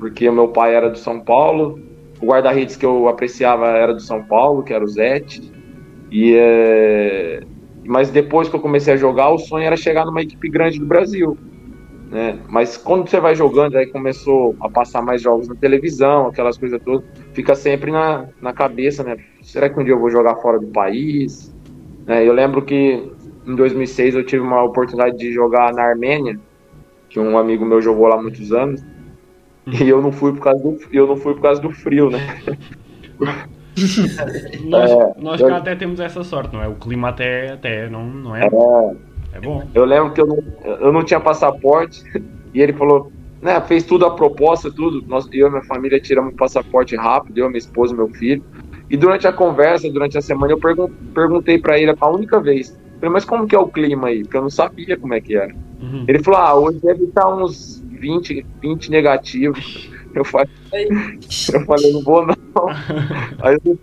porque 0.00 0.28
o 0.28 0.32
meu 0.32 0.48
pai 0.48 0.74
era 0.74 0.90
do 0.90 0.98
São 0.98 1.20
Paulo, 1.20 1.78
o 2.20 2.26
guarda-redes 2.26 2.76
que 2.76 2.86
eu 2.86 3.08
apreciava 3.08 3.66
era 3.68 3.92
do 3.92 4.00
São 4.00 4.22
Paulo, 4.22 4.62
que 4.62 4.72
era 4.72 4.84
o 4.84 4.88
Zete, 4.88 5.52
e 6.10 6.34
é, 6.36 7.40
mas 7.84 8.10
depois 8.10 8.48
que 8.48 8.56
eu 8.56 8.60
comecei 8.60 8.94
a 8.94 8.96
jogar, 8.96 9.30
o 9.30 9.38
sonho 9.38 9.64
era 9.64 9.76
chegar 9.76 10.04
numa 10.04 10.22
equipe 10.22 10.48
grande 10.48 10.78
do 10.78 10.86
Brasil, 10.86 11.36
né? 12.10 12.38
Mas 12.48 12.76
quando 12.76 13.08
você 13.08 13.20
vai 13.20 13.34
jogando, 13.34 13.76
aí 13.76 13.86
começou 13.86 14.56
a 14.60 14.68
passar 14.68 15.02
mais 15.02 15.20
jogos 15.20 15.48
na 15.48 15.54
televisão, 15.54 16.28
aquelas 16.28 16.56
coisas 16.56 16.80
todas, 16.84 17.04
fica 17.32 17.54
sempre 17.54 17.90
na, 17.90 18.26
na 18.40 18.52
cabeça, 18.52 19.02
né? 19.02 19.16
Será 19.42 19.68
que 19.68 19.78
um 19.78 19.84
dia 19.84 19.94
eu 19.94 20.00
vou 20.00 20.10
jogar 20.10 20.36
fora 20.36 20.58
do 20.58 20.68
país? 20.68 21.54
Né? 22.06 22.26
Eu 22.26 22.32
lembro 22.32 22.62
que 22.62 23.12
em 23.46 23.54
2006 23.54 24.14
eu 24.14 24.24
tive 24.24 24.42
uma 24.42 24.62
oportunidade 24.62 25.16
de 25.16 25.32
jogar 25.32 25.72
na 25.72 25.82
Armênia, 25.82 26.38
que 27.08 27.18
um 27.18 27.36
amigo 27.38 27.64
meu 27.64 27.80
jogou 27.80 28.06
lá 28.06 28.20
muitos 28.20 28.52
anos, 28.52 28.84
e 29.66 29.88
eu 29.88 30.00
não 30.00 30.12
fui 30.12 30.32
por 30.32 30.40
causa 30.40 30.62
do, 30.62 30.78
eu 30.92 31.06
não 31.06 31.16
fui 31.16 31.34
por 31.34 31.42
causa 31.42 31.60
do 31.60 31.70
frio, 31.70 32.10
né? 32.10 32.18
nós, 34.64 34.90
é, 34.90 35.14
nós 35.18 35.40
eu... 35.40 35.48
cá 35.48 35.56
até 35.56 35.74
temos 35.74 36.00
essa 36.00 36.22
sorte, 36.22 36.54
não 36.54 36.62
é? 36.62 36.68
O 36.68 36.74
clima 36.76 37.08
até, 37.08 37.52
até 37.52 37.88
não, 37.88 38.04
não 38.06 38.36
é? 38.36 38.46
é 38.46 38.50
é 39.36 39.40
bom. 39.40 39.62
Eu 39.74 39.84
lembro 39.84 40.12
que 40.12 40.20
eu 40.20 40.26
não, 40.26 40.38
eu 40.64 40.92
não 40.92 41.04
tinha 41.04 41.20
passaporte 41.20 42.02
e 42.54 42.60
ele 42.60 42.72
falou, 42.72 43.12
né, 43.40 43.60
fez 43.60 43.84
tudo 43.84 44.06
a 44.06 44.14
proposta, 44.14 44.70
tudo. 44.70 45.04
Nós, 45.06 45.28
eu 45.32 45.48
e 45.48 45.50
minha 45.50 45.64
família 45.64 46.00
tiramos 46.00 46.32
o 46.32 46.36
passaporte 46.36 46.96
rápido, 46.96 47.38
eu, 47.38 47.48
minha 47.48 47.58
esposa, 47.58 47.94
meu 47.94 48.08
filho. 48.08 48.42
E 48.88 48.96
durante 48.96 49.26
a 49.26 49.32
conversa, 49.32 49.90
durante 49.90 50.16
a 50.16 50.22
semana, 50.22 50.52
eu 50.52 50.58
pergun 50.58 50.88
perguntei 51.12 51.58
para 51.58 51.78
ele 51.78 51.94
a 51.98 52.08
única 52.08 52.40
vez. 52.40 52.76
Falei, 52.94 53.10
mas 53.10 53.24
como 53.24 53.46
que 53.46 53.54
é 53.54 53.58
o 53.58 53.68
clima 53.68 54.08
aí? 54.08 54.22
Porque 54.22 54.36
eu 54.36 54.42
não 54.42 54.50
sabia 54.50 54.96
como 54.96 55.12
é 55.12 55.20
que 55.20 55.36
era. 55.36 55.54
Uhum. 55.82 56.04
Ele 56.08 56.22
falou, 56.22 56.40
ah, 56.40 56.54
hoje 56.54 56.78
deve 56.82 57.04
estar 57.04 57.28
uns 57.34 57.84
20, 57.96 58.46
20 58.62 58.90
negativos. 58.90 59.90
Eu 60.14 60.24
falei, 60.24 60.48
eu 61.52 61.64
falei, 61.66 61.92
não 61.92 62.02
vou 62.02 62.26
não. 62.26 62.34
Aí 63.42 63.58
eu 63.64 63.78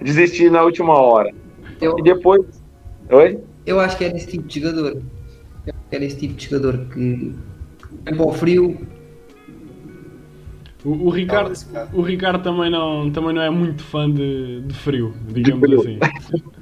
desisti 0.00 0.50
na 0.50 0.62
última 0.62 0.94
hora. 0.94 1.32
Eu... 1.80 1.98
E 1.98 2.02
depois. 2.02 2.44
Oi? 3.10 3.38
Eu 3.66 3.78
acho 3.78 3.96
que 3.96 4.04
era 4.04 4.16
esse 4.16 4.26
tipo 4.26 4.48
de 4.48 4.60
jogador. 4.60 5.02
Era 5.90 6.04
esse 6.04 6.16
tipo 6.16 6.34
de 6.34 6.44
jogador 6.46 6.86
que 6.92 7.34
é 8.06 8.14
o 8.14 8.32
frio. 8.32 8.86
O, 10.84 11.06
o 11.06 11.10
Ricardo, 11.10 11.52
o 11.92 12.00
Ricardo 12.00 12.42
também, 12.42 12.70
não, 12.70 13.10
também 13.10 13.34
não 13.34 13.42
é 13.42 13.50
muito 13.50 13.82
fã 13.84 14.10
de, 14.10 14.62
de 14.62 14.74
frio, 14.74 15.12
digamos 15.28 15.68
de 15.68 15.76
frio. 15.76 15.98
assim. 16.00 16.40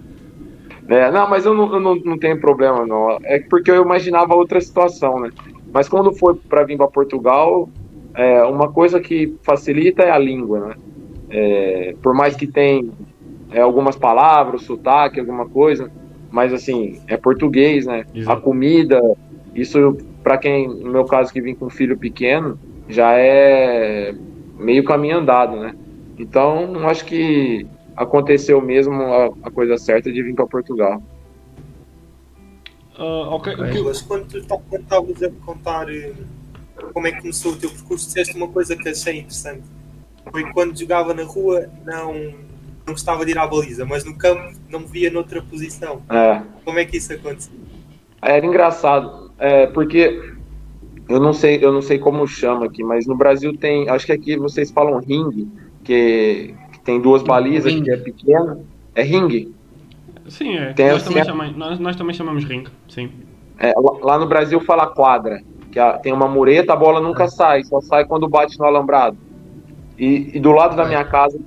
É, 0.88 1.10
não, 1.10 1.28
mas 1.28 1.44
eu 1.44 1.52
não, 1.52 1.70
eu 1.74 1.80
não, 1.80 1.94
não 1.96 2.18
tenho 2.18 2.40
problema, 2.40 2.86
não. 2.86 3.18
É 3.22 3.38
porque 3.40 3.70
eu 3.70 3.82
imaginava 3.82 4.34
outra 4.34 4.58
situação, 4.58 5.20
né? 5.20 5.30
Mas 5.72 5.88
quando 5.88 6.12
foi 6.12 6.34
para 6.34 6.64
vir 6.64 6.76
para 6.76 6.88
Portugal, 6.88 7.68
é, 8.14 8.42
uma 8.44 8.70
coisa 8.72 9.00
que 9.00 9.34
facilita 9.42 10.02
é 10.02 10.10
a 10.10 10.18
língua, 10.18 10.60
né? 10.60 10.74
É, 11.30 11.94
por 12.02 12.14
mais 12.14 12.34
que 12.34 12.46
tenha 12.46 12.90
é, 13.50 13.60
algumas 13.60 13.96
palavras, 13.96 14.62
sotaque, 14.62 15.20
alguma 15.20 15.46
coisa, 15.46 15.90
mas 16.30 16.52
assim, 16.52 17.00
é 17.06 17.16
português, 17.16 17.86
né? 17.86 18.04
Exato. 18.14 18.38
A 18.38 18.40
comida, 18.40 19.00
isso 19.54 19.96
para 20.22 20.36
quem, 20.38 20.68
no 20.68 20.90
meu 20.90 21.04
caso 21.04 21.32
que 21.32 21.40
vim 21.40 21.54
com 21.54 21.66
um 21.66 21.70
filho 21.70 21.96
pequeno, 21.96 22.58
já 22.88 23.12
é 23.12 24.14
meio 24.58 24.84
caminho 24.84 25.18
andado, 25.18 25.56
né? 25.56 25.74
Então, 26.18 26.86
acho 26.88 27.04
que 27.04 27.66
aconteceu 27.96 28.60
mesmo 28.60 28.94
a, 28.94 29.30
a 29.44 29.50
coisa 29.50 29.76
certa 29.76 30.10
de 30.12 30.22
vir 30.22 30.34
para 30.34 30.46
Portugal. 30.46 31.02
Uh, 32.98 33.30
ok. 33.30 33.54
Mas 33.84 34.02
quando 34.02 34.26
tu 34.26 34.38
estavas 34.38 35.22
a 35.22 35.30
contar 35.46 35.88
eh, 35.88 36.12
como 36.92 37.06
é 37.06 37.12
que 37.12 37.20
começou 37.20 37.52
o 37.52 37.56
teu 37.56 37.70
percurso, 37.70 38.06
disseste 38.06 38.36
uma 38.36 38.48
coisa 38.48 38.76
que 38.76 38.88
achei 38.88 39.18
interessante. 39.18 39.62
Foi 40.30 40.50
quando 40.52 40.78
jogava 40.78 41.14
na 41.14 41.22
rua, 41.22 41.68
não, 41.86 42.12
não 42.84 42.92
gostava 42.94 43.24
de 43.24 43.30
ir 43.30 43.38
à 43.38 43.46
baliza, 43.46 43.84
mas 43.84 44.04
no 44.04 44.16
campo 44.16 44.52
não 44.68 44.80
me 44.80 44.86
via 44.86 45.10
noutra 45.10 45.40
posição. 45.40 46.02
É. 46.10 46.42
Como 46.64 46.78
é 46.78 46.84
que 46.84 46.96
isso 46.96 47.12
aconteceu? 47.12 47.54
Era 48.20 48.44
engraçado, 48.44 49.30
é, 49.38 49.66
porque 49.68 50.34
eu 51.08 51.20
não 51.20 51.32
sei, 51.32 51.64
eu 51.64 51.72
não 51.72 51.80
sei 51.80 51.98
como 51.98 52.26
chama 52.26 52.66
aqui, 52.66 52.82
mas 52.82 53.06
no 53.06 53.16
Brasil 53.16 53.56
tem, 53.56 53.88
acho 53.88 54.04
que 54.04 54.12
aqui 54.12 54.36
vocês 54.36 54.70
falam 54.70 54.98
ringue, 54.98 55.48
que, 55.84 56.54
que 56.72 56.80
tem 56.80 57.00
duas 57.00 57.22
balizas, 57.22 57.72
ring. 57.72 57.82
que 57.82 57.90
é 57.90 57.96
pequena. 57.96 58.58
É 58.94 59.02
ringue? 59.02 59.54
Sim, 60.28 60.56
é. 60.56 60.74
Nós, 60.78 61.02
assim, 61.02 61.08
também 61.08 61.24
chamamos, 61.24 61.56
nós, 61.56 61.78
nós, 61.78 61.96
também 61.96 62.14
chamamos 62.14 62.44
ringue, 62.44 62.70
sim. 62.88 63.10
É, 63.58 63.72
lá 64.02 64.18
no 64.18 64.26
Brasil 64.26 64.60
fala 64.60 64.86
quadra, 64.86 65.40
que 65.70 65.80
tem 66.02 66.12
uma 66.12 66.28
mureta, 66.28 66.72
a 66.72 66.76
bola 66.76 67.00
nunca 67.00 67.24
é. 67.24 67.28
sai, 67.28 67.64
só 67.64 67.80
sai 67.80 68.04
quando 68.04 68.28
bate 68.28 68.58
no 68.58 68.64
alambrado. 68.64 69.16
E, 69.98 70.30
e 70.34 70.40
do 70.40 70.52
lado 70.52 70.76
da 70.76 70.84
minha 70.84 71.04
casa 71.04 71.38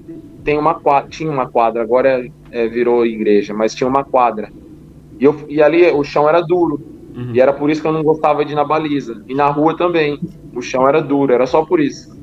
tem 0.43 0.57
uma 0.57 0.73
quadra, 0.73 1.09
tinha 1.09 1.31
uma 1.31 1.47
quadra, 1.47 1.81
agora 1.81 2.29
é, 2.51 2.67
virou 2.67 3.05
igreja, 3.05 3.53
mas 3.53 3.73
tinha 3.73 3.87
uma 3.87 4.03
quadra. 4.03 4.51
E, 5.19 5.23
eu, 5.23 5.45
e 5.47 5.61
ali 5.61 5.89
o 5.91 6.03
chão 6.03 6.27
era 6.27 6.41
duro. 6.41 6.81
Uhum. 7.15 7.31
E 7.33 7.41
era 7.41 7.53
por 7.53 7.69
isso 7.69 7.81
que 7.81 7.87
eu 7.87 7.93
não 7.93 8.03
gostava 8.03 8.43
de 8.43 8.53
ir 8.53 8.55
na 8.55 8.63
baliza. 8.63 9.23
E 9.27 9.35
na 9.35 9.47
rua 9.47 9.77
também. 9.77 10.19
O 10.53 10.61
chão 10.61 10.87
era 10.87 11.01
duro, 11.01 11.31
era 11.31 11.45
só 11.45 11.63
por 11.63 11.79
isso. 11.79 12.19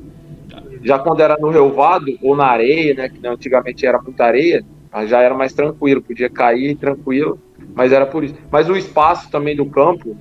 Já 0.83 0.99
quando 0.99 1.21
era 1.21 1.37
no 1.39 1.49
relvado 1.49 2.05
ou 2.21 2.35
na 2.35 2.45
areia, 2.45 2.93
né? 2.93 3.09
Que 3.09 3.25
antigamente 3.25 3.85
era 3.85 4.01
muita 4.01 4.25
areia, 4.25 4.63
já 5.05 5.21
era 5.21 5.35
mais 5.35 5.53
tranquilo, 5.53 6.01
podia 6.01 6.29
cair 6.29 6.75
tranquilo, 6.75 7.39
mas 7.75 7.91
era 7.91 8.05
por 8.05 8.23
isso. 8.23 8.35
Mas 8.51 8.69
o 8.69 8.75
espaço 8.75 9.29
também 9.29 9.55
do 9.55 9.69
campo, 9.69 10.17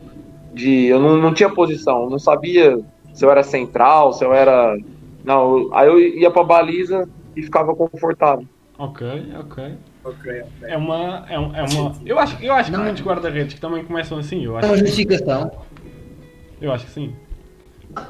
de 0.54 0.86
eu 0.86 1.00
não, 1.00 1.16
não 1.16 1.34
tinha 1.34 1.48
posição, 1.48 2.08
não 2.08 2.18
sabia 2.18 2.78
se 3.12 3.24
eu 3.24 3.30
era 3.30 3.42
central, 3.42 4.12
se 4.12 4.24
eu 4.24 4.32
era. 4.32 4.76
Não, 5.24 5.74
aí 5.74 5.88
eu 5.88 5.98
ia 5.98 6.30
pra 6.30 6.44
baliza 6.44 7.08
e 7.36 7.42
ficava 7.42 7.74
confortável. 7.74 8.46
Ok, 8.78 9.06
ok. 9.40 9.74
Okay, 10.04 10.42
É 10.62 10.76
uma. 10.76 11.26
É, 11.28 11.38
uma, 11.38 11.58
é 11.58 11.62
uma 11.64 11.94
eu 12.06 12.18
acho, 12.18 12.42
eu 12.42 12.52
acho 12.54 12.70
que 12.70 12.76
muitos 12.78 13.02
guarda-redes 13.02 13.54
que 13.54 13.60
também 13.60 13.84
começam 13.84 14.18
assim. 14.18 14.44
Eu 14.44 14.56
acho 14.56 14.68
é 14.68 14.70
uma 14.70 14.78
justificação. 14.78 15.50
Eu 16.60 16.72
acho 16.72 16.86
que 16.86 16.92
sim. 16.92 17.14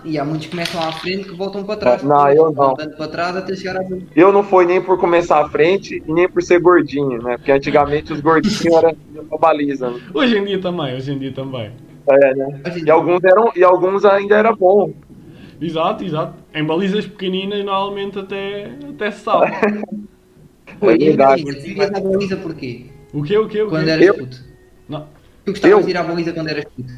E 0.04 0.18
há 0.18 0.24
muitos 0.24 0.46
que 0.46 0.50
começam 0.50 0.82
à 0.82 0.92
frente 0.92 1.28
que 1.28 1.34
voltam 1.34 1.64
para 1.64 1.76
trás. 1.76 2.02
Não, 2.02 2.28
eu 2.30 2.50
não. 2.50 2.74
para 2.74 3.08
trás 3.08 3.36
até 3.36 3.54
chegar 3.54 3.80
a 3.80 3.84
Eu 4.14 4.32
não 4.32 4.42
fui 4.42 4.66
nem 4.66 4.82
por 4.82 4.98
começar 4.98 5.40
à 5.40 5.48
frente 5.48 6.02
e 6.06 6.12
nem 6.12 6.28
por 6.28 6.42
ser 6.42 6.60
gordinho, 6.60 7.22
né? 7.22 7.36
Porque 7.36 7.52
antigamente 7.52 8.12
os 8.12 8.20
gordinhos 8.20 8.64
eram 8.66 8.96
uma 9.14 9.38
baliza. 9.38 9.90
Né? 9.90 10.00
Hoje 10.12 10.36
em 10.36 10.44
dia 10.44 10.60
também, 10.60 10.94
hoje 10.94 11.12
em 11.12 11.18
dia 11.18 11.32
também. 11.32 11.70
É, 12.10 12.34
né? 12.34 12.62
E 12.84 12.90
alguns, 12.90 13.22
eram, 13.22 13.52
e 13.54 13.62
alguns 13.62 14.04
ainda 14.04 14.36
era 14.36 14.52
bom. 14.52 14.92
Exato, 15.60 16.04
exato. 16.04 16.34
Em 16.54 16.64
balizas 16.64 17.06
pequeninas 17.06 17.64
normalmente 17.64 18.18
até, 18.18 18.72
até 18.90 19.10
se 19.10 19.20
sabe. 19.20 19.52
Pô, 20.78 20.90
é 20.90 20.96
verdade. 20.96 21.44
Tu 21.44 21.68
ias 21.68 21.90
à 21.90 22.00
baliza 22.00 22.36
porquê? 22.36 22.86
O 23.12 23.22
quê, 23.22 23.38
o 23.38 23.48
quê? 23.48 23.62
O 23.62 23.66
quê? 23.66 23.70
Quando 23.70 23.88
eras 23.88 24.16
puto. 24.16 24.44
Não. 24.88 25.06
Tu 25.44 25.52
gostavas 25.52 25.84
de 25.84 25.90
ir 25.90 25.96
à 25.96 26.02
baliza 26.02 26.32
quando 26.32 26.48
eras 26.48 26.64
puto. 26.64 26.92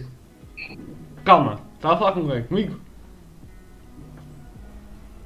Calma, 1.24 1.69
estava 1.80 1.94
a 1.94 1.96
falar 1.96 2.12
com 2.12 2.28
quem? 2.28 2.42
Comigo? 2.42 2.76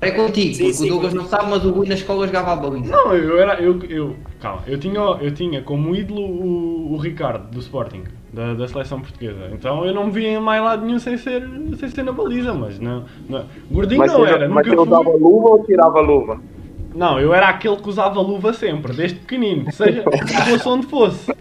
É 0.01 0.11
contigo, 0.11 0.55
sim, 0.55 0.65
porque 0.65 0.75
sim, 0.75 0.87
o 0.87 0.89
Douglas 0.91 1.15
não 1.15 1.25
sabe, 1.25 1.51
mas 1.51 1.65
o 1.65 1.71
Rui 1.71 1.89
na 1.89 1.95
escola 1.95 2.27
jogava 2.27 2.53
a 2.53 2.57
baliza. 2.57 2.93
Não, 2.95 3.15
eu 3.15 3.41
era. 3.41 3.61
Eu, 3.61 3.81
eu, 3.85 4.17
calma, 4.39 4.63
eu 4.67 4.79
tinha, 4.79 5.01
eu 5.01 5.33
tinha 5.33 5.63
como 5.63 5.97
ídolo 5.97 6.21
o, 6.21 6.93
o 6.93 6.97
Ricardo 6.99 7.51
do 7.51 7.59
Sporting, 7.59 8.05
da, 8.31 8.53
da 8.53 8.69
seleção 8.69 9.01
portuguesa. 9.01 9.51
Então 9.53 9.85
eu 9.87 9.95
não 9.95 10.07
me 10.07 10.13
via 10.13 10.39
mais 10.41 10.63
lado 10.63 10.85
nenhum 10.85 10.99
sem 10.99 11.17
ser, 11.17 11.49
sem 11.79 11.89
ser 11.89 12.03
na 12.03 12.13
baliza, 12.13 12.53
mas 12.53 12.79
não. 12.79 13.05
não 13.29 13.47
gordinho 13.71 14.01
mas 14.01 14.13
não 14.13 14.27
era, 14.27 14.47
mas 14.49 14.67
nunca 14.67 14.77
Mas 14.77 14.89
usava 14.89 15.17
luva 15.17 15.49
ou 15.49 15.65
tirava 15.65 16.01
luva? 16.01 16.41
Não, 16.95 17.19
eu 17.19 17.33
era 17.33 17.49
aquele 17.49 17.77
que 17.77 17.89
usava 17.89 18.21
luva 18.21 18.53
sempre, 18.53 18.93
desde 18.93 19.19
pequenino, 19.19 19.73
seja 19.73 20.05
fosse 20.45 20.69
onde 20.69 20.87
fosse. 20.87 21.35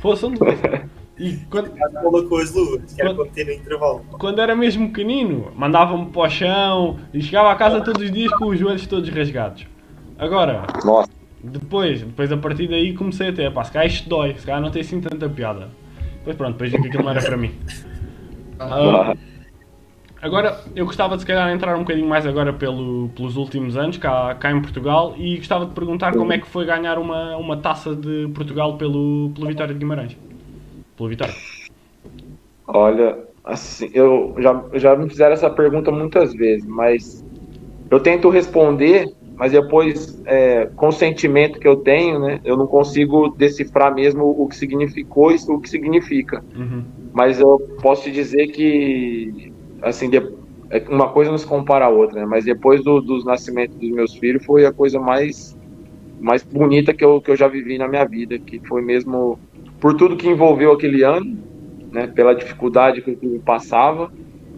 Fosse 0.00 0.26
onde 0.26 0.38
fosse. 0.38 0.60
E 1.20 1.36
quando, 1.50 1.70
bola 2.02 2.26
com 2.26 2.36
as 2.38 2.54
luvas, 2.54 2.94
que 2.94 3.02
era 3.02 3.14
quando, 3.14 3.38
intervalo. 3.38 4.04
Quando 4.18 4.40
era 4.40 4.56
mesmo 4.56 4.88
pequenino, 4.88 5.52
mandava-me 5.54 6.06
para 6.06 6.22
o 6.22 6.30
chão 6.30 6.98
e 7.12 7.20
chegava 7.20 7.52
a 7.52 7.54
casa 7.56 7.82
todos 7.82 8.02
os 8.02 8.10
dias 8.10 8.32
com 8.38 8.46
os 8.46 8.58
joelhos 8.58 8.86
todos 8.86 9.06
rasgados. 9.10 9.66
Agora, 10.18 10.64
Nossa. 10.82 11.10
depois, 11.44 12.00
depois 12.00 12.32
a 12.32 12.38
partir 12.38 12.68
daí 12.68 12.94
comecei 12.94 13.28
a 13.28 13.32
ter, 13.34 13.52
pá, 13.52 13.62
se 13.64 13.70
calhar 13.70 13.86
isto 13.86 14.08
dói, 14.08 14.34
se 14.34 14.46
calhar 14.46 14.62
não 14.62 14.70
tem 14.70 14.80
assim 14.80 14.98
tanta 14.98 15.28
piada. 15.28 15.68
Depois 16.20 16.36
pronto, 16.36 16.52
depois 16.52 16.72
vi 16.72 16.80
que 16.80 16.88
aquilo 16.88 17.04
não 17.04 17.10
era 17.10 17.20
para 17.20 17.36
mim. 17.36 17.52
Uh, 18.58 19.14
Agora, 20.22 20.58
eu 20.76 20.84
gostava 20.84 21.16
de 21.16 21.22
se 21.22 21.26
calhar 21.26 21.50
entrar 21.50 21.74
um 21.76 21.80
bocadinho 21.80 22.06
mais 22.06 22.26
agora 22.26 22.52
pelo, 22.52 23.10
pelos 23.14 23.36
últimos 23.36 23.76
anos, 23.76 23.96
cá, 23.96 24.34
cá 24.34 24.50
em 24.50 24.60
Portugal, 24.60 25.14
e 25.18 25.36
gostava 25.36 25.64
de 25.64 25.72
perguntar 25.72 26.12
como 26.12 26.30
é 26.32 26.38
que 26.38 26.46
foi 26.46 26.66
ganhar 26.66 26.98
uma, 26.98 27.36
uma 27.36 27.56
taça 27.58 27.94
de 27.94 28.28
Portugal 28.34 28.76
pelo, 28.76 29.30
pelo 29.34 29.46
Vitória 29.46 29.72
de 29.72 29.78
Guimarães. 29.80 30.16
Pelo 31.00 31.08
Vitória. 31.08 31.34
Olha, 32.68 33.18
assim, 33.42 33.90
eu 33.94 34.34
já, 34.38 34.62
já 34.74 34.94
me 34.94 35.08
fizeram 35.08 35.32
essa 35.32 35.48
pergunta 35.48 35.90
muitas 35.90 36.34
vezes, 36.34 36.66
mas 36.66 37.24
eu 37.90 37.98
tento 38.00 38.28
responder, 38.28 39.10
mas 39.34 39.52
depois, 39.52 40.20
é, 40.26 40.66
com 40.76 40.88
o 40.88 40.92
sentimento 40.92 41.58
que 41.58 41.66
eu 41.66 41.76
tenho, 41.76 42.18
né, 42.20 42.38
eu 42.44 42.54
não 42.54 42.66
consigo 42.66 43.30
decifrar 43.30 43.94
mesmo 43.94 44.26
o 44.26 44.46
que 44.46 44.54
significou 44.54 45.32
e 45.32 45.36
o 45.48 45.58
que 45.58 45.70
significa. 45.70 46.44
Uhum. 46.54 46.84
Mas 47.14 47.40
eu 47.40 47.58
posso 47.80 48.02
te 48.02 48.10
dizer 48.12 48.48
que 48.48 49.50
assim, 49.80 50.10
de, 50.10 50.18
é, 50.68 50.84
uma 50.90 51.08
coisa 51.08 51.30
não 51.30 51.38
se 51.38 51.46
compara 51.46 51.86
a 51.86 51.88
outra, 51.88 52.20
né? 52.20 52.26
Mas 52.26 52.44
depois 52.44 52.84
do, 52.84 53.00
dos 53.00 53.24
nascimentos 53.24 53.74
dos 53.78 53.90
meus 53.90 54.14
filhos 54.14 54.44
foi 54.44 54.66
a 54.66 54.72
coisa 54.72 55.00
mais 55.00 55.58
mais 56.20 56.42
bonita 56.42 56.92
que 56.92 57.02
eu, 57.02 57.18
que 57.22 57.30
eu 57.30 57.36
já 57.36 57.48
vivi 57.48 57.78
na 57.78 57.88
minha 57.88 58.04
vida, 58.04 58.38
que 58.38 58.60
foi 58.68 58.82
mesmo 58.82 59.38
por 59.80 59.94
tudo 59.94 60.16
que 60.16 60.28
envolveu 60.28 60.72
aquele 60.72 61.02
ano, 61.02 61.38
né? 61.90 62.06
Pela 62.06 62.34
dificuldade 62.34 63.02
que 63.02 63.10
o 63.10 63.16
clube 63.16 63.38
passava 63.40 64.12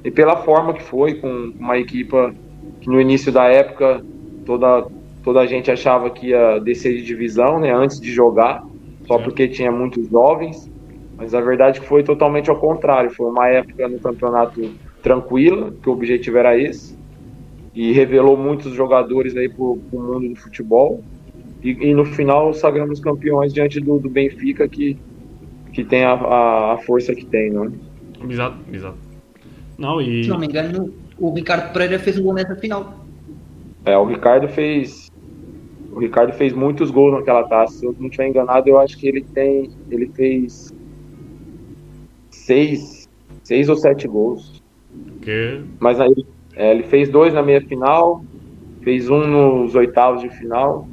e 0.04 0.10
pela 0.10 0.36
forma 0.38 0.74
que 0.74 0.82
foi 0.82 1.14
com 1.14 1.52
uma 1.58 1.78
equipa 1.78 2.34
que 2.80 2.88
no 2.88 3.00
início 3.00 3.32
da 3.32 3.44
época 3.44 4.04
toda 4.44 4.86
toda 5.22 5.40
a 5.40 5.46
gente 5.46 5.70
achava 5.70 6.10
que 6.10 6.28
ia 6.28 6.58
descer 6.58 6.96
de 6.96 7.04
divisão, 7.04 7.60
né? 7.60 7.72
Antes 7.72 8.00
de 8.00 8.10
jogar, 8.10 8.64
só 9.06 9.18
porque 9.18 9.48
tinha 9.48 9.70
muitos 9.70 10.08
jovens. 10.08 10.70
Mas 11.16 11.34
a 11.34 11.40
verdade 11.40 11.80
foi 11.80 12.02
totalmente 12.02 12.50
ao 12.50 12.58
contrário. 12.58 13.10
Foi 13.10 13.30
uma 13.30 13.46
época 13.48 13.88
no 13.88 14.00
campeonato 14.00 14.70
tranquila, 15.02 15.72
que 15.82 15.88
o 15.88 15.92
objetivo 15.92 16.38
era 16.38 16.58
esse, 16.58 16.96
e 17.74 17.92
revelou 17.92 18.36
muitos 18.36 18.72
jogadores 18.72 19.36
aí 19.36 19.48
pro, 19.48 19.78
pro 19.90 20.00
mundo 20.00 20.28
do 20.28 20.36
futebol. 20.36 21.02
E, 21.62 21.70
e, 21.70 21.94
no 21.94 22.04
final 22.04 22.52
sagramos 22.52 22.98
campeões 22.98 23.52
diante 23.52 23.78
do, 23.78 23.98
do 23.98 24.08
Benfica, 24.08 24.66
que, 24.66 24.96
que 25.72 25.84
tem 25.84 26.04
a, 26.04 26.12
a, 26.12 26.74
a, 26.74 26.78
força 26.78 27.14
que 27.14 27.24
tem, 27.24 27.50
não 27.50 27.64
é? 27.64 27.70
Exato, 28.28 28.56
exato. 28.72 28.98
Não, 29.78 30.00
e... 30.00 30.24
Se 30.24 30.30
não 30.30 30.38
me 30.38 30.46
engano, 30.46 30.92
o 31.18 31.32
Ricardo 31.32 31.72
Pereira 31.72 31.98
fez 31.98 32.18
o 32.18 32.22
gol 32.22 32.34
nessa 32.34 32.54
final. 32.56 33.04
É, 33.84 33.96
o 33.96 34.04
Ricardo 34.04 34.48
fez. 34.48 35.10
O 35.90 35.98
Ricardo 35.98 36.32
fez 36.32 36.52
muitos 36.52 36.90
gols 36.90 37.14
naquela 37.14 37.44
taça. 37.44 37.78
Se 37.78 37.86
eu 37.86 37.94
não 37.98 38.06
estiver 38.06 38.28
enganado, 38.28 38.68
eu 38.68 38.78
acho 38.78 38.96
que 38.96 39.08
ele 39.08 39.22
tem. 39.22 39.70
Ele 39.90 40.06
fez 40.08 40.72
seis, 42.30 43.08
seis 43.42 43.68
ou 43.68 43.76
sete 43.76 44.06
gols. 44.06 44.62
Que... 45.20 45.62
Mas 45.80 46.00
aí 46.00 46.24
é, 46.54 46.70
ele 46.70 46.82
fez 46.84 47.08
dois 47.08 47.32
na 47.32 47.42
meia 47.42 47.60
final, 47.60 48.24
fez 48.82 49.08
um 49.08 49.26
nos 49.26 49.74
oitavos 49.74 50.20
de 50.22 50.28
final, 50.30 50.86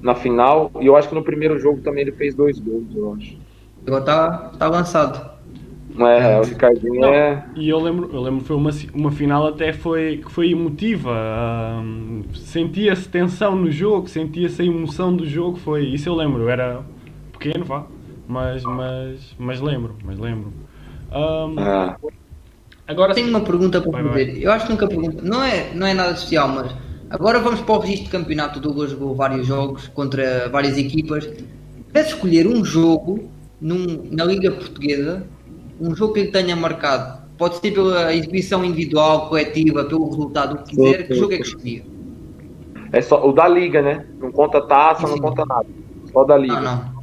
na 0.00 0.14
final, 0.14 0.70
e 0.80 0.86
eu 0.86 0.96
acho 0.96 1.08
que 1.08 1.14
no 1.14 1.22
primeiro 1.22 1.58
jogo 1.58 1.80
também 1.80 2.02
ele 2.02 2.12
fez 2.12 2.34
dois 2.34 2.58
gols, 2.58 2.94
eu 2.94 3.14
acho. 3.14 3.43
Agora 3.86 4.02
tá, 4.02 4.52
tá 4.58 4.66
avançado. 4.66 5.34
É, 5.96 6.40
o 6.40 6.42
Ricardinho 6.42 7.00
Não, 7.00 7.14
é. 7.14 7.44
E 7.54 7.68
eu 7.68 7.78
lembro, 7.78 8.10
eu 8.12 8.20
lembro 8.20 8.44
foi 8.44 8.56
uma, 8.56 8.70
uma 8.92 9.12
final 9.12 9.46
até 9.46 9.72
foi, 9.72 10.22
que 10.24 10.32
foi 10.32 10.50
emotiva. 10.50 11.14
sentia-se 12.34 13.08
tensão 13.08 13.54
no 13.54 13.70
jogo, 13.70 14.08
sentia-se 14.08 14.60
a 14.62 14.64
emoção 14.64 15.14
do 15.14 15.24
jogo. 15.24 15.56
Foi, 15.58 15.84
isso 15.84 16.08
eu 16.08 16.14
lembro, 16.14 16.42
eu 16.42 16.50
era 16.50 16.82
pequeno, 17.32 17.64
vá. 17.64 17.84
Mas, 18.26 18.64
mas, 18.64 19.34
mas 19.38 19.60
lembro, 19.60 19.94
mas 20.04 20.18
lembro. 20.18 20.52
Um, 21.12 21.58
ah. 21.58 21.96
Agora 22.88 23.14
tenho 23.14 23.28
uma 23.28 23.40
pergunta 23.40 23.80
para 23.80 24.02
fazer. 24.02 24.42
Eu 24.42 24.50
acho 24.50 24.66
que 24.66 24.72
nunca 24.72 24.88
pergunto. 24.88 25.24
Não 25.24 25.42
é, 25.44 25.72
não 25.74 25.86
é 25.86 25.94
nada 25.94 26.12
especial, 26.12 26.48
mas 26.48 26.74
agora 27.08 27.38
vamos 27.38 27.60
para 27.60 27.74
o 27.74 27.78
registro 27.78 28.06
de 28.06 28.10
campeonato. 28.10 28.58
O 28.58 28.62
Douglas 28.62 28.90
jogou 28.90 29.14
vários 29.14 29.46
jogos 29.46 29.86
contra 29.88 30.48
várias 30.48 30.76
equipas. 30.76 31.24
Deve 31.92 32.08
escolher 32.08 32.48
um 32.48 32.64
jogo 32.64 33.30
num, 33.64 34.06
na 34.10 34.26
Liga 34.26 34.50
Portuguesa, 34.50 35.26
um 35.80 35.96
jogo 35.96 36.12
que 36.12 36.20
ele 36.20 36.30
tenha 36.30 36.54
marcado. 36.54 37.24
Pode 37.38 37.56
ser 37.56 37.72
pela 37.72 38.14
exibição 38.14 38.62
individual, 38.62 39.30
coletiva, 39.30 39.84
pelo 39.86 40.08
resultado, 40.10 40.56
o 40.56 40.58
que 40.58 40.76
quiser. 40.76 41.08
Que 41.08 41.14
jogo 41.14 41.32
é 41.32 41.36
que 41.38 41.42
escolhia? 41.42 41.82
É 42.92 43.00
só 43.00 43.26
o 43.26 43.32
da 43.32 43.48
Liga, 43.48 43.80
né? 43.80 44.06
Não 44.20 44.30
conta 44.30 44.60
taça, 44.60 45.06
Sim. 45.06 45.14
não 45.14 45.18
conta 45.18 45.46
nada. 45.46 45.66
Só 46.12 46.24
da 46.24 46.36
Liga. 46.36 46.60
Não, 46.60 46.76
não. 46.76 46.94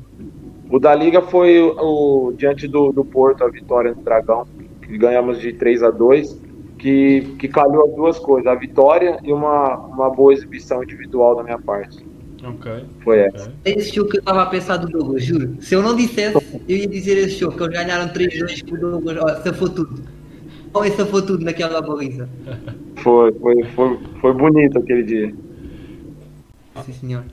O 0.70 0.80
da 0.80 0.94
Liga 0.94 1.22
foi 1.24 1.60
o, 1.60 2.28
o 2.30 2.34
diante 2.34 2.68
do, 2.68 2.92
do 2.94 3.04
Porto, 3.04 3.44
a 3.44 3.50
vitória 3.50 3.94
no 3.94 4.02
Dragão, 4.04 4.46
que 4.84 4.98
ganhamos 4.98 5.42
de 5.42 5.52
3 5.54 5.82
a 5.82 5.90
2 5.90 6.40
que, 6.78 7.36
que 7.38 7.48
calhou 7.48 7.86
as 7.86 7.96
duas 7.96 8.20
coisas, 8.20 8.48
a 8.48 8.56
vitória 8.56 9.20
e 9.24 9.32
uma, 9.32 9.78
uma 9.78 10.10
boa 10.10 10.34
exibição 10.34 10.84
individual 10.84 11.36
da 11.36 11.44
minha 11.44 11.60
parte. 11.60 12.04
Ok. 12.44 12.86
Foi 13.04 13.20
essa. 13.20 13.54
É 13.66 13.72
esse 13.72 13.96
jogo 13.96 14.10
que 14.10 14.18
eu 14.18 14.20
estava 14.20 14.44
a 14.44 14.46
pensar 14.48 14.78
do 14.78 14.88
Douglas, 14.88 15.24
juro. 15.24 15.58
Se 15.62 15.76
eu 15.76 15.82
não 15.82 15.96
dissesse, 15.96 16.38
eu 16.68 16.78
ia 16.78 16.88
dizer 16.88 17.18
esse 17.18 17.38
jogo, 17.38 17.56
que 17.56 17.64
eles 17.64 17.74
ganharam 17.74 18.12
3-2 18.12 18.68
com 18.68 18.76
o 18.76 18.80
Douglas. 18.80 19.18
Olha, 19.18 19.36
safou 19.42 19.70
tudo. 19.70 20.04
Olha, 20.74 20.92
safou 20.92 21.22
tudo 21.22 21.44
naquela 21.44 21.82
baliza. 21.82 22.28
Foi, 22.98 23.32
foi, 23.34 23.64
foi, 23.76 24.00
foi 24.20 24.34
bonito 24.34 24.78
aquele 24.78 25.02
dia. 25.02 25.34
Sim, 26.86 26.94
senhor. 26.94 27.24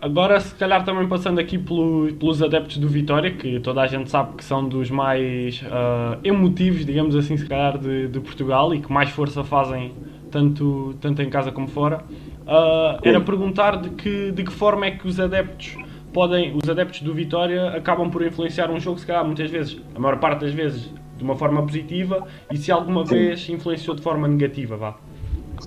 Agora, 0.00 0.38
se 0.40 0.54
calhar 0.54 0.84
também 0.84 1.08
passando 1.08 1.40
aqui 1.40 1.58
pelo, 1.58 2.12
pelos 2.14 2.42
adeptos 2.42 2.78
do 2.78 2.88
Vitória, 2.88 3.32
que 3.32 3.58
toda 3.60 3.82
a 3.82 3.86
gente 3.86 4.08
sabe 4.08 4.36
que 4.36 4.44
são 4.44 4.66
dos 4.66 4.90
mais 4.90 5.60
uh, 5.62 6.18
emotivos, 6.22 6.86
digamos 6.86 7.16
assim, 7.16 7.36
se 7.36 7.44
calhar, 7.46 7.76
de, 7.76 8.06
de, 8.06 8.20
Portugal 8.20 8.72
e 8.72 8.80
que 8.80 8.90
mais 8.92 9.10
força 9.10 9.42
fazem 9.42 9.92
tanto, 10.30 10.94
tanto 11.00 11.20
em 11.20 11.28
casa 11.28 11.50
como 11.50 11.66
fora. 11.66 12.04
Uh, 12.48 12.98
era 13.02 13.20
perguntar 13.20 13.76
de 13.76 13.90
que, 13.90 14.32
de 14.32 14.42
que 14.42 14.52
forma 14.52 14.86
é 14.86 14.92
que 14.92 15.06
os 15.06 15.20
adeptos 15.20 15.76
podem, 16.14 16.56
os 16.56 16.68
adeptos 16.68 17.02
do 17.02 17.12
Vitória 17.12 17.68
acabam 17.76 18.10
por 18.10 18.24
influenciar 18.24 18.70
um 18.70 18.80
jogo, 18.80 18.98
se 18.98 19.06
calhar 19.06 19.24
muitas 19.24 19.50
vezes, 19.50 19.78
a 19.94 20.00
maior 20.00 20.18
parte 20.18 20.40
das 20.40 20.54
vezes, 20.54 20.90
de 21.16 21.22
uma 21.22 21.36
forma 21.36 21.60
positiva 21.60 22.26
e 22.50 22.56
se 22.56 22.72
alguma 22.72 23.04
sim. 23.04 23.14
vez 23.14 23.48
influenciou 23.50 23.94
de 23.94 24.02
forma 24.02 24.26
negativa, 24.26 24.76
vá. 24.76 24.96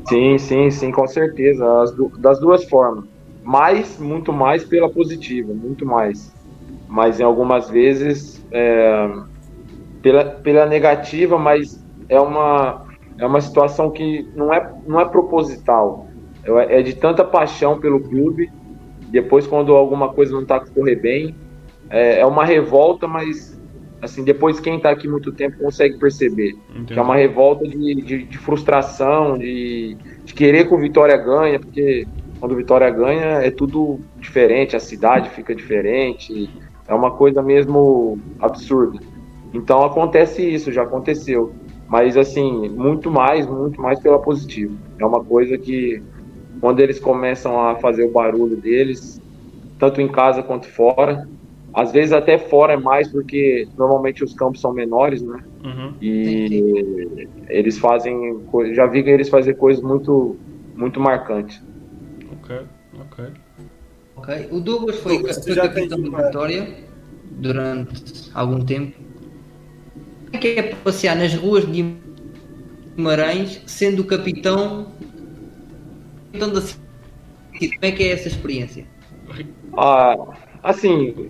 Sim, 0.10 0.40
sim, 0.40 0.72
sim, 0.72 0.92
com 0.92 1.06
certeza, 1.06 1.64
das 2.18 2.40
duas 2.40 2.68
formas 2.68 3.06
mais, 3.44 4.00
muito 4.00 4.32
mais 4.32 4.64
pela 4.64 4.90
positiva, 4.90 5.54
muito 5.54 5.86
mais. 5.86 6.34
Mas 6.88 7.20
em 7.20 7.24
algumas 7.24 7.70
vezes 7.70 8.46
é, 8.52 9.10
pela, 10.02 10.26
pela 10.26 10.66
negativa, 10.66 11.38
mas 11.38 11.84
é 12.10 12.20
uma, 12.20 12.86
é 13.18 13.26
uma 13.26 13.42
situação 13.42 13.90
que 13.90 14.28
não 14.36 14.54
é, 14.54 14.72
não 14.86 15.00
é 15.00 15.06
proposital. 15.06 16.08
É, 16.44 16.80
é 16.80 16.82
de 16.82 16.94
tanta 16.94 17.24
paixão 17.24 17.80
pelo 17.80 18.00
clube. 18.00 18.52
Depois, 19.10 19.46
quando 19.46 19.76
alguma 19.76 20.10
coisa 20.14 20.32
não 20.32 20.42
está 20.42 20.60
correr 20.60 20.96
bem, 20.96 21.36
é, 21.90 22.20
é 22.20 22.26
uma 22.26 22.46
revolta, 22.46 23.08
mas 23.08 23.60
assim 24.02 24.24
depois 24.24 24.60
quem 24.60 24.78
está 24.78 24.90
aqui 24.90 25.08
muito 25.08 25.32
tempo 25.32 25.58
consegue 25.60 25.98
perceber 26.00 26.56
Entendi. 26.72 26.94
que 26.94 27.00
é 27.00 27.02
uma 27.02 27.16
revolta 27.16 27.68
de, 27.68 27.96
de, 27.96 28.24
de 28.24 28.38
frustração, 28.38 29.38
de, 29.38 29.96
de, 30.26 30.34
querer 30.34 30.68
que 30.68 30.74
o 30.74 30.78
Vitória 30.80 31.16
ganhe, 31.18 31.60
porque 31.60 32.08
quando 32.40 32.54
o 32.54 32.56
Vitória 32.56 32.90
ganha, 32.90 33.44
é 33.44 33.52
tudo 33.52 34.00
diferente, 34.18 34.76
a 34.76 34.80
cidade 34.80 35.30
fica 35.30 35.54
diferente, 35.54 36.50
é 36.88 36.94
uma 36.94 37.12
coisa 37.12 37.44
mesmo 37.44 38.18
absurda. 38.40 39.00
Então 39.54 39.84
acontece 39.84 40.42
isso, 40.42 40.72
já 40.72 40.84
aconteceu. 40.84 41.54
Mas 41.88 42.16
assim, 42.16 42.70
muito 42.70 43.12
mais, 43.12 43.46
muito 43.46 43.80
mais 43.82 44.00
pela 44.00 44.18
positiva. 44.18 44.74
É 44.98 45.06
uma 45.06 45.24
coisa 45.24 45.58
que 45.58 46.02
quando 46.62 46.80
eles 46.80 47.00
começam 47.00 47.60
a 47.60 47.76
fazer 47.76 48.04
o 48.04 48.12
barulho 48.12 48.56
deles, 48.56 49.20
tanto 49.80 50.00
em 50.00 50.08
casa 50.08 50.44
quanto 50.44 50.68
fora, 50.68 51.28
às 51.74 51.92
vezes 51.92 52.14
até 52.14 52.38
fora 52.38 52.74
é 52.74 52.78
mais 52.78 53.08
porque 53.08 53.68
normalmente 53.78 54.24
os 54.24 54.34
campos 54.34 54.62
são 54.62 54.72
menores, 54.72 55.22
né? 55.22 55.44
Uhum. 55.64 55.94
E 56.02 57.28
eles 57.50 57.80
fazem, 57.80 58.40
já 58.74 58.86
vi 58.86 59.00
eles 59.00 59.28
fazer 59.28 59.56
coisas 59.56 59.84
muito, 59.84 60.38
muito 60.76 61.00
marcantes. 61.00 61.62
Ok, 62.32 62.58
ok. 63.00 63.26
Ok. 64.16 64.48
O 64.52 64.60
Douglas 64.60 64.98
foi, 64.98 65.14
Douglas, 65.14 65.44
foi 65.44 65.56
capitão 65.56 66.12
da 66.12 66.26
Vitória 66.26 66.68
durante 67.32 68.30
algum 68.34 68.64
tempo. 68.64 68.98
Como 70.26 70.36
é 70.36 70.38
que 70.38 70.48
é 70.48 70.76
passear 70.76 71.16
nas 71.16 71.34
ruas 71.34 71.66
de 71.66 71.96
Guimarães 72.96 73.64
sendo 73.66 74.02
o 74.02 74.06
capitão, 74.06 74.88
capitão 76.32 76.54
da 76.54 76.62
cidade? 76.62 76.92
Como 77.52 77.70
é 77.82 77.92
que 77.92 78.04
é 78.04 78.12
essa 78.12 78.28
experiência? 78.28 78.86
Ah, 79.78 80.16
assim, 80.64 81.30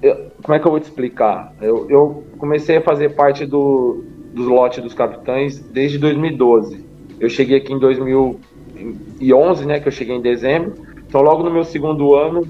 eu, 0.00 0.30
como 0.42 0.54
é 0.54 0.58
que 0.58 0.66
eu 0.66 0.70
vou 0.70 0.80
te 0.80 0.84
explicar? 0.84 1.54
Eu, 1.60 1.90
eu 1.90 2.24
comecei 2.38 2.76
a 2.76 2.82
fazer 2.82 3.14
parte 3.14 3.44
do, 3.44 4.04
dos 4.32 4.46
lotes 4.46 4.82
dos 4.82 4.94
capitães 4.94 5.58
desde 5.58 5.98
2012. 5.98 6.84
Eu 7.18 7.28
cheguei 7.28 7.58
aqui 7.58 7.72
em 7.72 7.78
2000 7.78 8.40
2011, 8.82 9.66
né, 9.66 9.80
que 9.80 9.88
eu 9.88 9.92
cheguei 9.92 10.16
em 10.16 10.20
dezembro. 10.20 10.74
Então, 11.06 11.20
logo 11.22 11.42
no 11.42 11.50
meu 11.50 11.64
segundo 11.64 12.14
ano, 12.14 12.46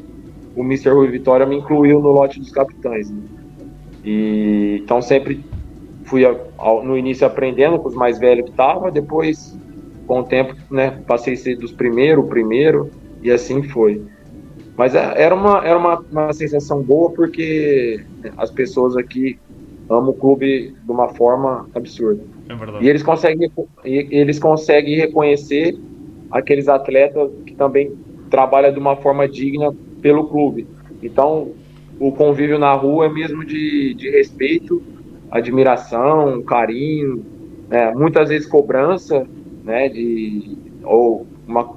o 0.57 0.63
Mr. 0.63 0.91
Rui 0.91 1.09
Vitória 1.09 1.47
me 1.47 1.57
incluiu 1.57 2.01
no 2.01 2.11
lote 2.11 2.39
dos 2.39 2.51
capitães. 2.51 3.11
Né? 3.11 3.23
E 4.05 4.81
então 4.83 5.01
sempre 5.01 5.45
fui 6.05 6.25
ao, 6.25 6.85
no 6.85 6.97
início 6.97 7.27
aprendendo 7.27 7.79
com 7.79 7.89
os 7.89 7.95
mais 7.95 8.19
velhos 8.19 8.45
que 8.45 8.51
estavam, 8.51 8.91
depois 8.91 9.57
com 10.13 10.21
o 10.21 10.25
tempo, 10.25 10.55
né, 10.71 11.03
passei 11.07 11.33
a 11.33 11.37
ser 11.39 11.57
dos 11.57 11.73
primeiros, 11.73 12.23
o 12.23 12.29
primeiro 12.29 12.91
e 13.23 13.31
assim 13.31 13.63
foi. 13.63 14.03
Mas 14.77 14.95
é, 14.95 15.15
era 15.17 15.35
uma 15.35 15.65
era 15.65 15.79
uma, 15.79 16.05
uma 16.13 16.33
sensação 16.35 16.83
boa 16.83 17.11
porque 17.13 18.05
as 18.37 18.51
pessoas 18.51 18.95
aqui 18.95 19.39
amam 19.89 20.11
o 20.11 20.13
clube 20.13 20.77
de 20.85 20.91
uma 20.93 21.09
forma 21.15 21.67
absurda. 21.75 22.23
É 22.47 22.85
e 22.85 22.91
eles 22.91 23.03
conseguem 23.03 23.51
eles 23.83 24.39
conseguem 24.39 24.97
reconhecer 24.97 25.79
aqueles 26.31 26.69
atletas 26.69 27.31
que 27.47 27.55
também 27.55 27.91
trabalham 28.29 28.71
de 28.71 28.79
uma 28.79 28.97
forma 28.97 29.27
digna 29.27 29.75
pelo 30.03 30.29
clube. 30.29 30.67
Então, 31.03 31.53
o 31.99 32.13
convívio 32.13 32.59
na 32.59 32.75
rua 32.75 33.07
é 33.07 33.09
mesmo 33.09 33.47
de, 33.47 33.95
de 33.95 34.11
respeito, 34.11 34.83
admiração, 35.31 36.43
carinho, 36.43 37.25
né? 37.71 37.93
muitas 37.95 38.29
vezes 38.29 38.47
cobrança, 38.47 39.27
né? 39.63 39.89
De, 39.89 40.57
ou 40.85 41.27
uma, 41.47 41.69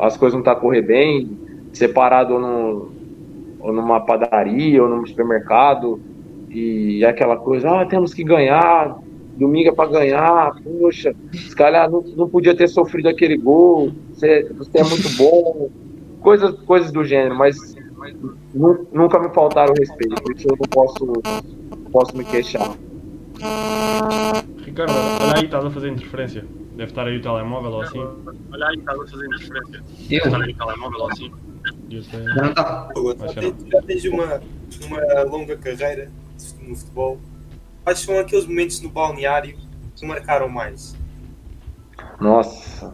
as 0.00 0.16
coisas 0.16 0.36
não 0.36 0.44
tá 0.44 0.54
correr 0.54 0.82
bem, 0.82 1.38
separado 1.72 2.38
no, 2.38 2.92
ou 3.60 3.72
numa 3.72 4.00
padaria 4.00 4.82
ou 4.82 4.88
num 4.88 5.06
supermercado, 5.06 6.00
e 6.50 7.04
aquela 7.04 7.36
coisa, 7.36 7.80
ah, 7.80 7.86
temos 7.86 8.14
que 8.14 8.22
ganhar, 8.22 8.96
domingo 9.36 9.70
é 9.70 9.72
para 9.72 9.90
ganhar, 9.90 10.54
poxa, 10.62 11.14
se 11.32 11.54
calhar 11.56 11.90
não, 11.90 12.02
não 12.16 12.28
podia 12.28 12.54
ter 12.54 12.68
sofrido 12.68 13.08
aquele 13.08 13.36
gol, 13.36 13.90
você, 14.12 14.44
você 14.56 14.78
é 14.78 14.84
muito 14.84 15.08
bom, 15.16 15.70
coisas, 16.20 16.54
coisas 16.60 16.92
do 16.92 17.04
gênero, 17.04 17.34
mas 17.34 17.74
nunca 18.92 19.18
me 19.18 19.30
faltaram 19.30 19.74
respeito, 19.78 20.32
isso 20.36 20.46
eu 20.48 20.56
não 20.56 20.68
posso, 20.70 21.12
posso 21.90 22.16
me 22.16 22.24
queixar. 22.24 22.76
Ricardo, 24.64 24.92
olha 24.92 25.36
aí, 25.36 25.44
estás 25.44 25.64
a 25.64 25.70
fazer 25.70 25.88
interferência. 25.88 26.44
Deve 26.74 26.90
estar 26.90 27.06
aí 27.06 27.16
o 27.16 27.22
telemóvel 27.22 27.70
ou 27.70 27.80
assim. 27.82 28.00
Olha 28.52 28.66
aí, 28.66 28.78
estás 28.78 29.00
a 29.00 29.06
fazer 29.06 29.26
interferência. 29.26 29.84
Eu? 30.10 30.22
Deve 30.22 30.26
estar 30.26 30.42
aí 30.42 30.52
o 30.52 30.56
telemóvel 30.56 30.98
ou 31.00 31.10
assim. 31.10 31.32
Não 31.90 31.98
está. 32.48 32.88
Já 33.70 33.82
tens 33.82 34.04
uma, 34.04 34.42
uma 34.86 35.22
longa 35.22 35.56
carreira 35.56 36.10
no 36.60 36.74
futebol 36.74 37.18
quais 37.84 38.00
são 38.00 38.18
aqueles 38.18 38.46
momentos 38.46 38.80
no 38.80 38.88
balneário 38.88 39.56
que 39.94 40.06
marcaram 40.06 40.48
mais? 40.48 40.96
Nossa. 42.18 42.92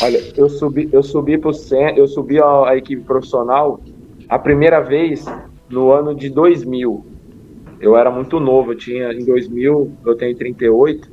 Olha, 0.00 0.18
eu 0.36 0.48
subi, 0.48 0.88
eu 0.92 1.02
subi 1.02 1.36
pro 1.36 1.50
eu 1.96 2.06
subi 2.06 2.38
a, 2.38 2.68
a 2.68 2.76
equipe 2.76 3.02
profissional 3.02 3.80
a 4.28 4.38
primeira 4.38 4.80
vez 4.80 5.24
no 5.68 5.90
ano 5.90 6.14
de 6.14 6.30
2000. 6.30 7.04
Eu 7.80 7.96
era 7.96 8.10
muito 8.10 8.38
novo, 8.38 8.72
eu 8.72 8.76
tinha 8.76 9.12
em 9.12 9.24
2000, 9.24 9.92
eu 10.04 10.16
tenho 10.16 10.36
38. 10.36 11.10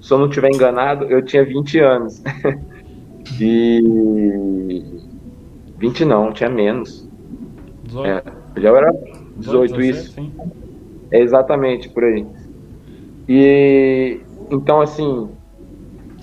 Se 0.00 0.12
eu 0.12 0.18
não 0.18 0.28
tiver 0.28 0.52
enganado, 0.54 1.04
eu 1.04 1.24
tinha 1.24 1.44
20 1.44 1.78
anos. 1.80 2.22
e 3.40 4.82
20 5.78 6.04
não, 6.04 6.32
tinha 6.32 6.50
menos. 6.50 7.08
18. 7.84 8.06
É, 8.06 8.60
já 8.60 8.68
era 8.70 8.92
18 9.36 9.76
17, 9.76 9.90
isso. 9.90 10.12
Sim. 10.12 10.32
É 11.10 11.20
exatamente 11.20 11.88
por 11.88 12.04
aí. 12.04 12.26
E 13.28 14.20
então 14.50 14.80
assim, 14.80 15.28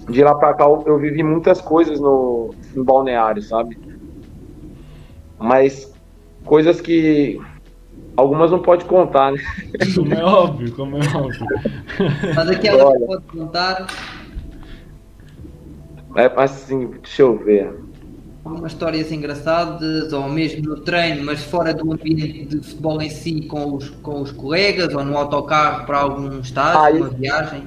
de 0.10 0.24
lá 0.24 0.36
para 0.36 0.54
cá 0.54 0.66
eu 0.66 0.98
vivi 0.98 1.24
muitas 1.24 1.62
coisas 1.62 2.00
no, 2.00 2.54
no 2.76 2.84
balneário, 2.84 3.42
sabe? 3.42 3.78
Mas 5.40 5.94
coisas 6.46 6.82
que 6.82 7.40
algumas 8.16 8.52
não 8.52 8.60
pode 8.60 8.86
contar, 8.86 9.32
né? 9.32 9.40
Como 9.96 10.14
é 10.14 10.24
óbvio, 10.24 10.72
como 10.74 10.98
é 10.98 11.00
óbvio. 11.16 11.48
Mas 12.36 12.50
aquela 12.50 12.92
que 12.92 13.06
pode 13.06 13.24
contar. 13.26 13.88
É 16.16 16.32
assim, 16.36 16.92
deixa 17.02 17.24
eu 17.24 17.38
ver 17.38 17.84
umas 18.46 18.74
histórias 18.74 19.12
engraçadas, 19.12 20.12
ou 20.12 20.28
mesmo 20.28 20.64
no 20.64 20.80
treino, 20.82 21.24
mas 21.24 21.44
fora 21.44 21.74
do 21.74 21.92
ambiente 21.92 22.46
de 22.46 22.58
futebol 22.58 23.02
em 23.02 23.10
si, 23.10 23.42
com 23.48 23.76
os, 23.76 23.90
com 23.90 24.22
os 24.22 24.32
colegas, 24.32 24.94
ou 24.94 25.04
no 25.04 25.18
autocarro 25.18 25.86
para 25.86 26.00
algum 26.00 26.40
estágio, 26.40 27.06
ah, 27.06 27.08
uma 27.08 27.10
viagem? 27.10 27.64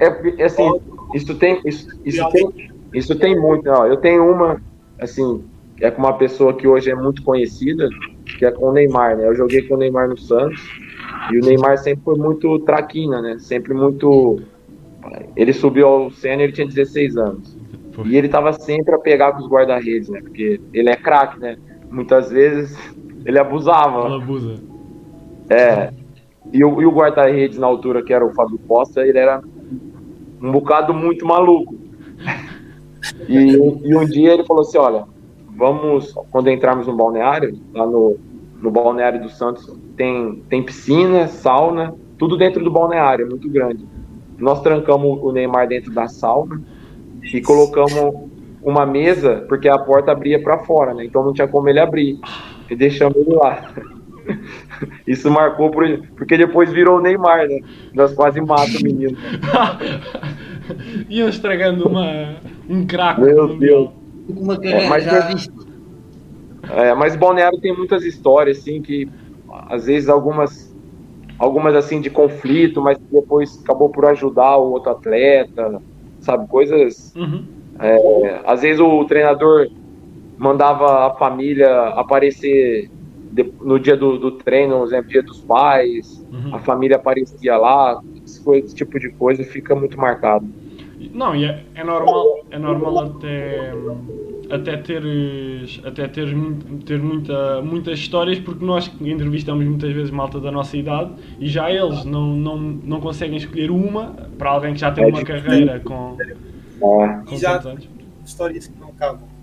É, 0.00 0.42
é, 0.42 0.44
assim, 0.44 0.80
isso 1.14 1.34
tem, 1.36 1.60
isso, 1.64 1.88
isso 2.04 2.28
tem, 2.30 2.70
isso 2.92 3.14
tem 3.16 3.40
muito. 3.40 3.68
Ó, 3.70 3.86
eu 3.86 3.96
tenho 3.96 4.30
uma, 4.30 4.60
assim, 5.00 5.42
é 5.80 5.90
com 5.90 6.02
uma 6.02 6.18
pessoa 6.18 6.54
que 6.54 6.66
hoje 6.66 6.90
é 6.90 6.94
muito 6.94 7.22
conhecida, 7.22 7.88
que 8.38 8.44
é 8.44 8.50
com 8.50 8.70
o 8.70 8.72
Neymar, 8.72 9.16
né? 9.16 9.26
Eu 9.26 9.34
joguei 9.34 9.62
com 9.62 9.74
o 9.74 9.78
Neymar 9.78 10.08
no 10.08 10.18
Santos 10.18 10.60
e 11.30 11.38
o 11.38 11.40
Neymar 11.40 11.78
sempre 11.78 12.04
foi 12.04 12.16
muito 12.16 12.58
traquina, 12.60 13.20
né? 13.20 13.38
Sempre 13.38 13.74
muito. 13.74 14.40
Ele 15.36 15.52
subiu 15.52 15.86
ao 15.86 16.10
Senna 16.10 16.42
ele 16.42 16.52
tinha 16.52 16.66
16 16.66 17.16
anos. 17.16 17.56
E 18.04 18.16
ele 18.16 18.28
tava 18.28 18.52
sempre 18.52 18.94
a 18.94 18.98
pegar 18.98 19.32
com 19.32 19.38
os 19.38 19.48
guarda-redes, 19.48 20.08
né? 20.08 20.20
Porque 20.20 20.60
ele 20.72 20.90
é 20.90 20.96
craque, 20.96 21.38
né? 21.38 21.56
Muitas 21.90 22.30
vezes 22.30 22.76
ele 23.24 23.38
abusava. 23.38 24.06
Ele 24.06 24.16
abusa. 24.16 24.54
É. 25.48 25.92
E 26.52 26.64
o, 26.64 26.82
e 26.82 26.86
o 26.86 26.90
guarda-redes 26.90 27.58
na 27.58 27.66
altura, 27.66 28.02
que 28.02 28.12
era 28.12 28.24
o 28.24 28.34
Fábio 28.34 28.58
Costa, 28.66 29.06
ele 29.06 29.18
era 29.18 29.42
um 30.42 30.50
bocado 30.50 30.92
muito 30.92 31.26
maluco. 31.26 31.74
E, 33.28 33.36
e 33.36 33.94
um 33.94 34.06
dia 34.06 34.32
ele 34.32 34.44
falou 34.44 34.62
assim: 34.62 34.78
olha, 34.78 35.04
vamos, 35.56 36.12
quando 36.30 36.50
entrarmos 36.50 36.86
no 36.86 36.96
balneário, 36.96 37.58
lá 37.72 37.86
no, 37.86 38.16
no 38.60 38.70
balneário 38.70 39.22
do 39.22 39.28
Santos, 39.28 39.78
tem, 39.96 40.42
tem 40.48 40.62
piscina, 40.62 41.28
sauna, 41.28 41.94
tudo 42.18 42.36
dentro 42.36 42.62
do 42.62 42.70
balneário, 42.70 43.26
é 43.26 43.28
muito 43.28 43.48
grande. 43.48 43.84
Nós 44.38 44.60
trancamos 44.62 45.20
o 45.22 45.32
Neymar 45.32 45.68
dentro 45.68 45.92
da 45.92 46.08
sauna 46.08 46.60
e 47.32 47.40
colocamos 47.40 48.30
uma 48.62 48.84
mesa, 48.86 49.44
porque 49.48 49.68
a 49.68 49.78
porta 49.78 50.12
abria 50.12 50.42
para 50.42 50.58
fora, 50.58 50.94
né? 50.94 51.04
Então 51.04 51.24
não 51.24 51.32
tinha 51.32 51.46
como 51.46 51.68
ele 51.68 51.78
abrir. 51.78 52.18
E 52.68 52.74
deixamos 52.74 53.16
ele 53.16 53.34
lá. 53.34 53.70
Isso 55.06 55.30
marcou 55.30 55.70
por, 55.70 55.86
porque 56.16 56.36
depois 56.36 56.72
virou 56.72 56.98
o 56.98 57.00
Neymar, 57.00 57.46
né? 57.46 57.60
Nós 57.92 58.12
quase 58.14 58.40
matamos 58.40 58.80
o 58.80 58.84
menino. 58.84 59.16
Iam 61.08 61.28
estragando 61.28 61.86
uma, 61.86 62.36
um 62.68 62.86
craque. 62.86 63.20
Meu 63.20 63.56
Deus. 63.56 64.03
Uma 64.28 64.56
carreira, 64.56 64.88
Mas 64.88 65.04
já 65.04 65.20
eu- 65.20 65.34
viste? 65.34 65.50
É, 66.70 66.94
mas 66.94 67.14
Balneário 67.16 67.58
tem 67.60 67.76
muitas 67.76 68.02
histórias, 68.04 68.58
assim, 68.58 68.80
que 68.80 69.06
às 69.68 69.84
vezes 69.86 70.08
algumas, 70.08 70.50
algumas 71.38 71.74
assim 71.74 72.00
de 72.00 72.10
conflito, 72.10 72.80
mas 72.82 72.98
depois 73.10 73.50
acabou 73.64 73.90
por 73.90 74.06
ajudar 74.06 74.56
o 74.56 74.72
outro 74.72 74.92
atleta, 74.92 75.78
sabe? 76.20 76.46
Coisas. 76.48 76.94
Uhum. 77.16 77.46
é, 77.80 78.42
às 78.46 78.62
vezes 78.62 78.80
o 78.80 79.04
treinador 79.06 79.66
mandava 80.38 81.06
a 81.08 81.14
família 81.18 81.88
aparecer 81.90 82.88
no 83.62 83.78
dia 83.78 83.96
do, 83.96 84.18
do 84.18 84.38
treino, 84.38 84.84
exemplo, 84.84 85.06
dia 85.10 85.22
dos 85.22 85.40
pais, 85.46 86.24
Uhum. 86.30 86.54
a 86.56 86.58
família 86.60 86.96
aparecia 86.96 87.56
lá, 87.56 87.96
esse 88.54 88.74
tipo 88.74 88.98
de 88.98 89.12
coisa 89.16 89.44
fica 89.44 89.74
muito 89.74 89.98
marcado. 89.98 90.46
Não, 91.12 91.34
e 91.34 91.44
é, 91.44 91.64
é 91.74 91.84
normal, 91.84 92.44
é 92.50 92.58
normal 92.58 92.98
até, 92.98 93.72
até 94.50 94.76
teres, 94.76 95.80
até 95.84 96.08
teres, 96.08 96.34
ter 96.86 96.98
muita, 97.00 97.60
muitas 97.62 97.98
histórias, 97.98 98.38
porque 98.38 98.64
nós 98.64 98.90
entrevistamos 99.00 99.64
muitas 99.64 99.92
vezes 99.92 100.10
malta 100.10 100.40
da 100.40 100.50
nossa 100.50 100.76
idade 100.76 101.12
e 101.38 101.48
já 101.48 101.70
eles 101.70 102.04
não, 102.04 102.34
não, 102.34 102.58
não 102.58 103.00
conseguem 103.00 103.36
escolher 103.36 103.70
uma 103.70 104.14
para 104.38 104.50
alguém 104.50 104.74
que 104.74 104.80
já 104.80 104.90
tem 104.90 105.04
É 105.04 105.08
uma 105.08 105.24
carreira 105.24 105.80
com, 105.80 106.16
É. 106.20 106.34
com 107.26 107.68
anos. 107.68 107.88
Histórias 108.24 108.66
que 108.66 108.78
não 108.80 108.88
acabam. 108.88 109.34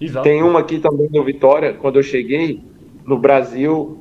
Exato. 0.00 0.24
Tem 0.24 0.42
uma 0.42 0.60
aqui 0.60 0.78
também 0.78 1.08
no 1.12 1.22
Vitória, 1.24 1.72
quando 1.74 1.96
eu 1.96 2.02
cheguei 2.02 2.60
no 3.06 3.18
Brasil, 3.18 3.98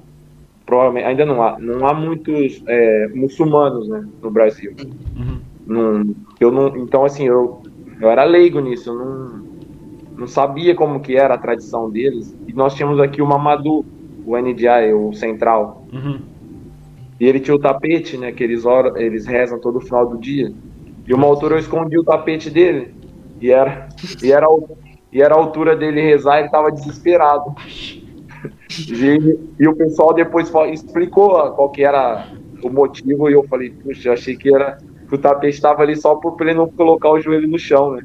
provavelmente 0.66 1.06
ainda 1.06 1.26
não 1.26 1.42
há, 1.44 1.60
não 1.60 1.88
há 1.88 1.94
muitos 1.94 2.64
é, 2.68 3.08
muçulmanos, 3.14 3.88
né, 3.88 4.06
no 4.22 4.32
Brasil. 4.32 4.74
Uhum. 5.16 5.40
Não, 5.66 6.04
eu 6.40 6.52
não, 6.52 6.76
então 6.78 7.06
assim, 7.06 7.26
eu, 7.26 7.62
eu 8.00 8.10
era 8.10 8.24
leigo 8.24 8.60
nisso, 8.60 8.90
eu 8.90 8.96
não, 8.96 9.44
não 10.18 10.28
sabia 10.28 10.76
como 10.76 11.02
que 11.02 11.16
era 11.16 11.36
a 11.36 11.38
tradição 11.38 11.90
deles. 11.90 12.36
E 12.48 12.54
nós 12.54 12.74
tínhamos 12.76 13.00
aqui 13.00 13.22
o 13.22 13.28
Mamadou, 13.28 13.86
o 14.26 14.38
NDI, 14.38 14.94
o 14.94 15.14
central. 15.14 15.88
Uhum. 15.92 16.20
E 17.20 17.26
ele 17.26 17.40
tinha 17.40 17.56
o 17.56 17.60
tapete, 17.60 18.18
né, 18.18 18.32
que 18.32 18.44
eles, 18.44 18.66
oram, 18.66 18.98
eles 18.98 19.26
rezam 19.26 19.60
todo 19.60 19.80
final 19.82 20.08
do 20.08 20.20
dia. 20.20 20.50
E 21.08 21.14
uma 21.14 21.28
altura 21.28 21.56
eu 21.56 21.60
escondi 21.60 21.98
o 21.98 22.04
tapete 22.04 22.50
dele. 22.50 22.96
E 23.40 23.52
era, 23.52 23.88
e 24.22 24.32
era, 24.32 24.46
a- 24.46 24.50
e 25.12 25.22
era 25.22 25.36
a 25.36 25.38
altura 25.38 25.76
dele 25.76 26.02
rezar, 26.02 26.40
ele 26.40 26.50
tava 26.50 26.72
desesperado. 26.72 27.44
E, 28.88 29.18
e 29.60 29.68
o 29.68 29.76
pessoal 29.76 30.14
depois 30.14 30.52
explicou 30.72 31.30
qual 31.54 31.72
que 31.72 31.84
era 31.84 32.28
o 32.64 32.70
motivo, 32.70 33.30
e 33.30 33.34
eu 33.34 33.46
falei, 33.48 33.72
puxa, 33.72 34.10
eu 34.10 34.14
achei 34.14 34.36
que 34.36 34.54
era 34.54 34.78
o 35.16 35.18
tapete 35.18 35.56
estava 35.56 35.84
ali 35.84 35.96
só 35.96 36.16
por 36.16 36.36
ele 36.42 36.54
não 36.54 36.68
colocar 36.68 37.10
o 37.10 37.20
joelho 37.20 37.48
no 37.48 37.60
chão, 37.60 37.92
né? 37.92 38.02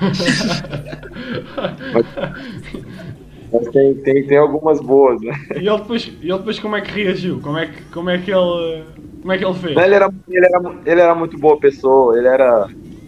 Mas 3.52 3.68
tem, 3.68 3.94
tem, 3.96 4.26
tem 4.26 4.38
algumas 4.38 4.80
boas, 4.80 5.20
né? 5.20 5.32
E 5.54 5.68
ele 5.68 5.76
depois, 5.76 6.06
e 6.06 6.28
ele 6.28 6.38
depois 6.38 6.58
como 6.58 6.76
é 6.76 6.80
que 6.80 6.90
reagiu? 6.90 7.38
Como 7.40 7.58
é 7.58 7.66
que, 7.66 7.82
como 7.92 8.08
é 8.08 8.18
que 8.18 8.30
ele. 8.30 8.84
Como 9.20 9.32
é 9.32 9.38
que 9.38 9.44
ele 9.44 9.54
fez? 9.54 9.76
Ele 9.76 9.94
era, 9.94 10.10
ele, 10.28 10.46
era, 10.46 10.74
ele 10.86 11.00
era 11.00 11.14
muito 11.14 11.38
boa 11.38 11.58
pessoa, 11.58 12.16
ele 12.16 12.26
era, 12.26 12.66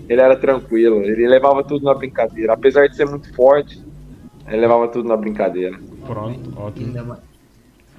ele 0.08 0.20
era 0.20 0.36
tranquilo, 0.36 1.02
ele 1.02 1.26
levava 1.26 1.64
tudo 1.64 1.84
na 1.84 1.94
brincadeira. 1.94 2.52
Apesar 2.52 2.86
de 2.86 2.94
ser 2.94 3.06
muito 3.06 3.34
forte, 3.34 3.80
ele 4.46 4.60
levava 4.60 4.86
tudo 4.88 5.08
na 5.08 5.16
brincadeira. 5.16 5.78
Pronto, 6.06 6.60
ótimo. 6.60 7.16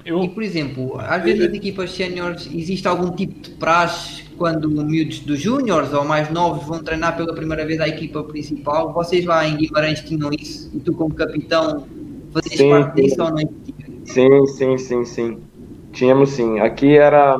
Bem. 0.06 0.14
E, 0.14 0.28
Eu, 0.28 0.32
por 0.32 0.42
exemplo, 0.42 0.98
às 1.00 1.22
vezes 1.24 1.40
nas 1.40 1.52
equipas 1.52 1.90
séniores 1.92 2.46
existe 2.46 2.86
algum 2.86 3.14
tipo 3.14 3.34
de 3.42 3.50
praxe 3.58 4.24
quando 4.36 4.70
miúdos 4.70 5.20
dos 5.20 5.40
júniores 5.40 5.92
ou 5.92 6.04
mais 6.04 6.30
novos 6.30 6.66
vão 6.66 6.82
treinar 6.82 7.16
pela 7.16 7.34
primeira 7.34 7.66
vez 7.66 7.80
à 7.80 7.88
equipa 7.88 8.22
principal. 8.24 8.92
Vocês 8.92 9.24
lá 9.24 9.46
em 9.46 9.56
Guimarães 9.56 10.00
tinham 10.02 10.30
isso 10.38 10.70
e 10.76 10.80
tu, 10.80 10.94
como 10.94 11.14
capitão, 11.14 11.88
fazias 12.32 12.62
Sim, 12.62 12.68
parte 12.68 12.94
sim. 12.96 13.02
disso 13.02 13.22
ou 13.22 13.30
não 13.30 13.38
existia? 13.38 13.86
Sim, 14.04 14.46
sim, 14.46 14.78
sim, 14.78 15.04
sim. 15.04 15.46
Tínhamos 15.92 16.30
sim. 16.30 16.58
Aqui 16.60 16.96
era 16.96 17.36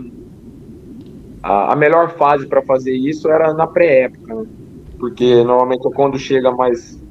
a, 1.42 1.72
a 1.72 1.76
melhor 1.76 2.16
fase 2.16 2.46
para 2.48 2.62
fazer 2.64 2.92
isso 2.94 3.28
era 3.30 3.52
na 3.54 3.66
pré-época, 3.66 4.34
né? 4.34 4.44
porque 4.98 5.44
normalmente 5.44 5.88
quando 5.94 6.18
chega 6.18 6.50
mais 6.52 7.02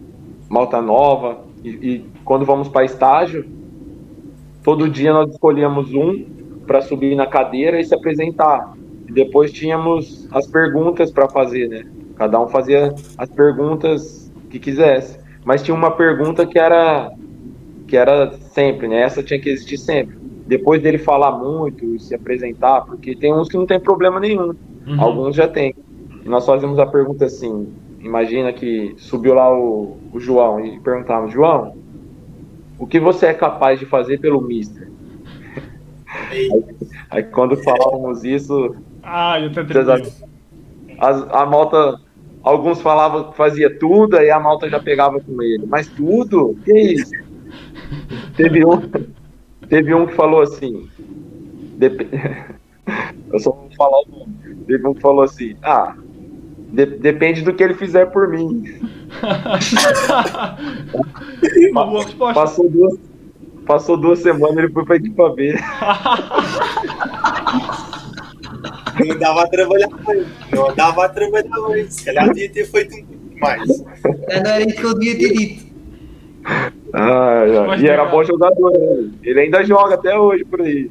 malta 0.50 0.82
nova 0.82 1.48
e, 1.64 1.70
e 1.98 2.12
quando 2.24 2.46
vamos 2.46 2.70
para 2.70 2.86
estágio, 2.86 3.46
todo 4.66 4.90
dia 4.90 5.14
nós 5.14 5.32
escolhíamos 5.32 5.94
um 5.94 6.26
para 6.66 6.82
subir 6.82 7.16
na 7.16 7.28
cadeira 7.28 7.80
e 7.80 7.86
se 7.86 7.94
apresentar. 7.94 8.74
E 9.08 9.12
depois 9.14 9.52
tínhamos 9.54 10.28
as 10.32 10.48
perguntas 10.48 11.12
para 11.12 11.30
fazer, 11.30 11.70
né? 11.70 11.86
Cada 12.18 12.42
um 12.42 12.48
fazia 12.48 12.94
as 13.18 13.30
perguntas 13.30 14.32
que 14.50 14.58
quisesse. 14.58 15.20
Mas 15.46 15.62
tinha 15.62 15.76
uma 15.76 15.92
pergunta 15.92 16.46
que 16.48 16.58
era 16.58 17.12
que 17.88 17.96
era 17.96 18.32
sempre, 18.52 18.88
né? 18.88 19.02
Essa 19.02 19.22
tinha 19.22 19.40
que 19.40 19.48
existir 19.50 19.78
sempre. 19.78 20.18
Depois 20.48 20.82
dele 20.82 20.98
falar 20.98 21.32
muito 21.38 21.86
e 21.96 22.00
se 22.00 22.16
apresentar, 22.16 22.82
porque 22.82 23.16
tem 23.16 23.32
uns 23.32 23.48
que 23.48 23.58
não 23.58 23.66
tem 23.68 23.80
problema 23.80 24.20
nenhum, 24.20 24.54
Uhum. 24.88 25.02
alguns 25.02 25.36
já 25.36 25.48
tem. 25.48 25.76
E 26.24 26.30
nós 26.30 26.46
fazemos 26.46 26.80
a 26.80 26.86
pergunta 26.88 27.26
assim: 27.26 27.68
imagina 28.00 28.52
que 28.54 28.94
subiu 28.98 29.36
lá 29.36 29.56
o, 29.56 29.98
o 30.12 30.20
João 30.20 30.60
e 30.60 30.80
perguntávamos, 30.80 31.32
João, 31.34 31.76
o 32.78 32.86
que 32.88 33.00
você 33.00 33.28
é 33.28 33.34
capaz 33.34 33.80
de 33.80 33.86
fazer 33.86 34.20
pelo 34.20 34.42
Mister? 34.42 34.88
Aí, 36.30 36.50
Aí 37.10 37.24
quando 37.24 37.56
falávamos 37.58 38.24
isso, 38.24 38.76
Ah, 39.04 39.38
as- 41.00 41.28
a 41.32 41.46
malta, 41.46 42.00
alguns 42.42 42.82
falavam 42.82 43.32
que 43.32 43.38
fazia 43.38 43.78
tudo, 43.78 44.18
aí 44.18 44.30
a 44.30 44.40
malta 44.40 44.70
já 44.70 44.80
pegava 44.80 45.20
com 45.20 45.42
ele. 45.42 45.66
Mas 45.68 45.88
tudo? 45.88 46.56
Que 46.66 46.78
isso? 46.94 47.12
Teve 48.36 48.66
um, 48.66 48.82
teve 49.70 49.94
um 49.94 50.06
que 50.08 50.14
falou 50.14 50.42
assim. 50.42 50.88
dep- 51.78 52.10
Eu 53.32 53.40
só 53.40 53.52
vou 53.52 53.70
falar 53.76 53.98
o 54.08 54.20
nome. 54.20 54.36
Teve 54.68 54.88
um 54.88 54.94
que 54.94 55.02
falou 55.02 55.24
assim: 55.24 55.56
Ah, 55.64 55.96
de- 56.72 56.86
depende 56.86 57.42
do 57.42 57.54
que 57.54 57.64
ele 57.64 57.74
fizer 57.74 58.06
por 58.08 58.30
mim. 58.30 58.64
Uma 61.72 61.86
boa 61.86 62.04
resposta. 62.04 62.34
Passou 62.34 62.70
duas, 62.70 63.00
passou 63.66 63.98
duas 63.98 64.20
semanas 64.20 64.58
ele 64.58 64.70
foi 64.70 64.86
pra 64.86 64.96
equipa 64.96 65.30
B. 65.30 65.54
não 69.00 69.16
andava 69.16 69.44
a 69.44 69.48
trabalhar 69.48 69.88
bem. 69.88 70.26
Não 70.54 70.70
andava 70.70 71.06
a 71.06 71.10
trabalhar 71.10 71.68
bem. 71.70 71.90
Se 71.90 72.06
calhar 72.06 72.28
devia 72.28 72.52
ter 72.52 72.66
feito 72.66 72.96
um 72.96 73.06
pouco 73.06 73.40
mais. 73.40 73.68
Já 73.68 74.44
não 74.44 74.52
era 74.52 74.62
isso 74.62 74.76
que 74.76 74.84
eu 74.84 75.00
devia 75.00 75.18
ter 75.18 75.34
dito. 75.34 75.66
Ah, 76.94 77.44
e 77.80 77.88
era 77.88 78.06
bom 78.06 78.24
jogador, 78.24 78.72
né? 78.72 79.10
Ele 79.24 79.40
ainda 79.42 79.64
joga 79.64 79.96
até 79.96 80.18
hoje 80.18 80.46
por 80.46 80.62
aí. 80.62 80.90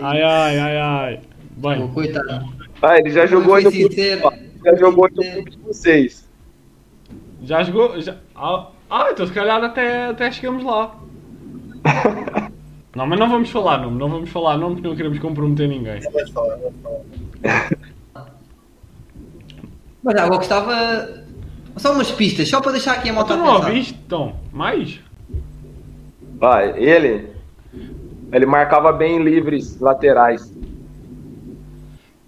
Ai, 0.00 0.22
ai, 0.22 0.58
ai, 0.58 0.76
ai. 0.76 1.20
Bem, 1.56 1.88
coitado. 1.88 2.44
Ah, 2.82 2.98
ele 2.98 3.10
já 3.10 3.26
jogou 3.26 3.60
no 3.60 3.72
clube, 3.72 3.96
já 4.64 4.74
jogou 4.76 5.06
aí 5.06 5.12
no 5.14 5.32
clube 5.32 5.50
de 5.50 5.58
vocês. 5.58 6.28
Já 7.42 7.62
jogou. 7.62 8.00
Já... 8.00 8.16
Ah, 8.34 8.68
ah, 8.90 9.08
então 9.10 9.26
se 9.26 9.32
calhar 9.32 9.62
até, 9.62 10.06
até 10.06 10.30
chegamos 10.30 10.64
lá. 10.64 10.94
Não, 12.94 13.08
mas 13.08 13.18
não 13.18 13.28
vamos 13.28 13.50
falar 13.50 13.78
nome, 13.78 13.98
não 13.98 14.08
vamos 14.08 14.30
falar 14.30 14.56
nome 14.56 14.76
porque 14.76 14.86
não 14.86 14.94
queremos 14.94 15.18
comprometer 15.18 15.68
ninguém. 15.68 16.00
Não 16.00 16.12
vais 16.12 16.30
falar, 16.30 16.56
não 16.58 16.70
vais 16.70 16.74
falar. 16.80 18.30
Mas 20.00 20.14
agora 20.16 20.36
gostava. 20.36 21.24
Só 21.76 21.92
umas 21.92 22.12
pistas, 22.12 22.48
só 22.48 22.60
para 22.60 22.72
deixar 22.72 22.92
aqui 22.92 23.08
a 23.08 23.12
moto 23.12 23.28
Tu 23.28 23.36
não 23.36 23.54
ouviste, 23.54 23.98
então? 24.06 24.36
Mais? 24.52 25.00
Ah, 26.40 26.64
ele. 26.64 27.30
Ele 28.30 28.46
marcava 28.46 28.92
bem 28.92 29.22
livres 29.22 29.80
laterais. 29.80 30.54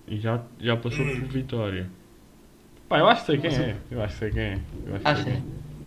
E 0.09 0.19
já, 0.19 0.40
já 0.59 0.77
passou 0.77 1.05
por 1.05 1.29
Vitória. 1.29 1.88
Pá, 2.88 2.99
eu 2.99 3.07
acho 3.09 3.20
que 3.22 3.27
sei 3.27 3.38
quem 3.38 3.51
é. 3.51 3.77
Eu 3.90 4.03
acho 4.03 4.14
que 4.14 4.18
sei 4.20 4.31
quem 4.31 4.42
é. 4.42 4.59
Eu 4.87 4.94
acho 4.94 5.05
que 5.05 5.14
sei 5.14 5.25
quem 5.25 5.33
é. 5.33 5.42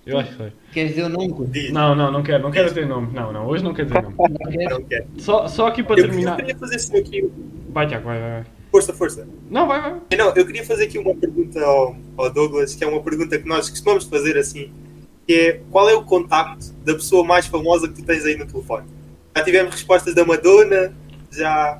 Eu 0.05 0.19
acho 0.19 0.31
que 0.31 0.37
sei. 0.37 0.53
Queres 0.73 0.91
dizer 0.91 1.03
o 1.03 1.09
nome? 1.09 1.47
Diz. 1.47 1.71
Não, 1.71 1.95
não, 1.95 2.11
não 2.11 2.23
quero, 2.23 2.43
não 2.43 2.51
quero 2.51 2.73
ter 2.73 2.85
nome. 2.87 3.13
Não, 3.13 3.31
não, 3.31 3.47
hoje 3.47 3.63
não 3.63 3.73
quero 3.73 3.89
ter 3.89 4.01
nome. 4.01 4.15
Não 4.69 4.83
quero. 4.83 5.05
Só, 5.17 5.47
só 5.47 5.67
aqui 5.67 5.83
para 5.83 5.99
Eu, 5.99 6.05
eu 6.05 6.09
terminar. 6.09 6.35
queria 6.37 6.57
fazer 6.57 6.75
assim 6.75 6.97
aqui. 6.97 7.31
Vai, 7.69 7.87
Tiago, 7.87 8.05
vai, 8.05 8.19
vai, 8.19 8.29
vai. 8.31 8.45
Força, 8.71 8.93
força. 8.93 9.27
Não, 9.49 9.67
vai, 9.67 9.81
vai. 9.81 10.17
Não, 10.17 10.33
eu 10.35 10.45
queria 10.45 10.63
fazer 10.65 10.85
aqui 10.85 10.97
uma 10.97 11.15
pergunta 11.15 11.59
ao, 11.63 11.95
ao 12.17 12.29
Douglas, 12.31 12.75
que 12.75 12.83
é 12.83 12.87
uma 12.87 13.01
pergunta 13.01 13.37
que 13.37 13.47
nós 13.47 13.69
costumamos 13.69 14.05
fazer 14.05 14.37
assim, 14.37 14.71
que 15.27 15.33
é 15.33 15.61
qual 15.71 15.89
é 15.89 15.95
o 15.95 16.03
contacto 16.03 16.73
da 16.85 16.93
pessoa 16.93 17.23
mais 17.23 17.45
famosa 17.47 17.87
que 17.87 17.95
tu 17.95 18.03
tens 18.03 18.25
aí 18.25 18.35
no 18.35 18.45
telefone? 18.45 18.87
Já 19.35 19.43
tivemos 19.43 19.73
respostas 19.73 20.13
da 20.13 20.25
Madonna, 20.25 20.93
já 21.31 21.79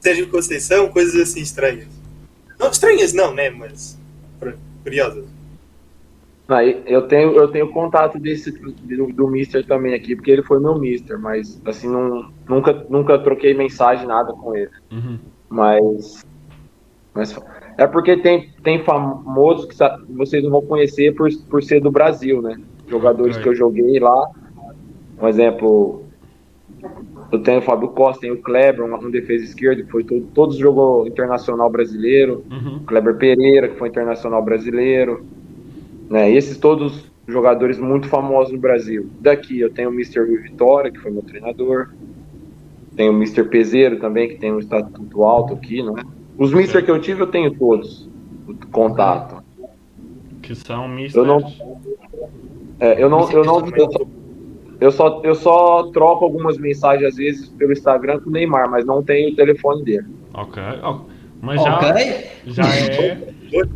Sérgio 0.00 0.28
Conceição, 0.28 0.88
coisas 0.88 1.14
assim 1.20 1.40
estranhas. 1.40 1.88
Não, 2.58 2.70
estranhas 2.70 3.12
não, 3.12 3.32
né? 3.34 3.50
Mas 3.50 3.98
curiosas. 4.82 5.26
Aí, 6.48 6.82
eu 6.86 7.06
tenho 7.06 7.32
eu 7.32 7.48
tenho 7.48 7.72
contato 7.72 8.18
desse 8.18 8.50
do, 8.50 9.06
do 9.12 9.28
Mister 9.28 9.64
também 9.64 9.94
aqui, 9.94 10.14
porque 10.14 10.30
ele 10.30 10.42
foi 10.42 10.60
meu 10.60 10.78
Mister, 10.78 11.18
mas 11.18 11.60
assim 11.64 11.88
não, 11.88 12.30
nunca 12.48 12.72
nunca 12.90 13.18
troquei 13.18 13.54
mensagem 13.54 14.06
nada 14.06 14.32
com 14.32 14.54
ele. 14.54 14.70
Uhum. 14.90 15.18
Mas 15.48 16.24
mas 17.14 17.34
é 17.78 17.86
porque 17.86 18.16
tem 18.16 18.50
tem 18.62 18.82
famosos 18.84 19.66
que 19.66 19.76
vocês 20.14 20.42
não 20.42 20.50
vão 20.50 20.62
conhecer 20.62 21.14
por, 21.14 21.28
por 21.48 21.62
ser 21.62 21.80
do 21.80 21.90
Brasil, 21.90 22.42
né? 22.42 22.60
Jogadores 22.88 23.36
Ok. 23.36 23.42
que 23.42 23.48
eu 23.48 23.54
joguei 23.54 23.98
lá. 23.98 24.30
Um 25.20 25.28
exemplo, 25.28 26.04
eu 27.32 27.38
tenho 27.38 27.60
o 27.60 27.62
Fábio 27.62 27.88
Costa, 27.88 28.20
tem 28.20 28.30
o 28.30 28.42
Kleber, 28.42 28.84
um, 28.84 28.94
um 28.94 29.10
defesa 29.10 29.42
esquerdo 29.42 29.82
que 29.84 29.90
foi 29.90 30.04
todo, 30.04 30.26
todos 30.34 30.56
jogou 30.58 31.06
internacional 31.06 31.70
brasileiro. 31.70 32.44
Uhum. 32.50 32.80
Kleber 32.80 33.16
Pereira, 33.16 33.68
que 33.68 33.78
foi 33.78 33.88
internacional 33.88 34.42
brasileiro. 34.44 35.24
Né? 36.10 36.30
Esses 36.30 36.58
todos 36.58 37.10
jogadores 37.26 37.78
muito 37.78 38.06
famosos 38.06 38.52
no 38.52 38.58
Brasil. 38.58 39.08
Daqui 39.18 39.58
eu 39.58 39.72
tenho 39.72 39.88
o 39.88 39.94
Mr. 39.94 40.20
Rui 40.20 40.38
Vitória, 40.38 40.90
que 40.90 40.98
foi 40.98 41.10
meu 41.10 41.22
treinador. 41.22 41.88
Tenho 42.94 43.12
o 43.12 43.16
Mr. 43.16 43.44
Peseiro 43.44 43.98
também, 43.98 44.28
que 44.28 44.36
tem 44.36 44.52
um 44.52 44.58
estatuto 44.58 45.22
alto 45.24 45.54
aqui, 45.54 45.82
né? 45.82 46.02
Os 46.36 46.52
Mr. 46.52 46.82
que 46.82 46.90
eu 46.90 47.00
tive, 47.00 47.22
eu 47.22 47.26
tenho 47.26 47.56
todos. 47.56 48.10
O 48.46 48.54
contato. 48.70 49.42
Que 50.42 50.54
são 50.54 50.84
Eu 50.84 50.90
misters. 50.90 51.26
não. 51.26 51.38
É, 52.78 53.02
eu 53.02 53.08
não. 53.08 53.30
Eu, 53.30 53.44
não 53.44 53.62
eu, 54.82 54.90
só, 54.90 55.20
eu, 55.24 55.34
só, 55.34 55.90
troco 55.92 56.24
algumas 56.24 56.58
mensagens, 56.58 57.08
às 57.08 57.16
vezes, 57.16 57.48
pelo 57.50 57.72
Instagram 57.72 58.20
com 58.20 58.30
o 58.30 58.32
Neymar, 58.32 58.70
mas 58.70 58.84
não 58.84 59.02
tenho 59.02 59.32
o 59.32 59.36
telefone 59.36 59.84
dele. 59.84 60.06
Ok. 60.34 60.62
ok. 60.82 61.12
Mas 61.40 61.60
já, 61.60 61.76
Ok, 61.76 62.30
já 62.46 62.62
é. 62.64 63.16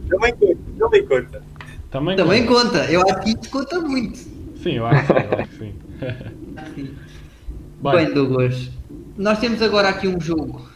Também 0.09 0.35
conta, 0.35 0.59
também 0.79 1.07
conta. 1.07 1.43
Também, 1.91 2.17
também 2.17 2.47
conta. 2.47 2.81
conta. 2.81 2.93
Eu 2.93 3.03
acho 3.03 3.21
que 3.23 3.31
isso 3.31 3.51
conta 3.51 3.81
muito. 3.81 4.19
Sim, 4.57 4.73
eu 4.73 4.87
acho 4.87 5.07
que 5.07 5.21
sim. 5.21 5.27
Eu 5.31 5.39
acho 5.39 5.49
que 5.49 5.59
sim. 5.59 5.75
Sim. 6.75 6.95
Bem, 7.83 7.93
Bem, 7.93 8.15
Douglas, 8.15 8.71
nós 9.17 9.39
temos 9.39 9.61
agora 9.61 9.91
aqui 9.91 10.09
um 10.09 10.21
jogo 10.21 10.67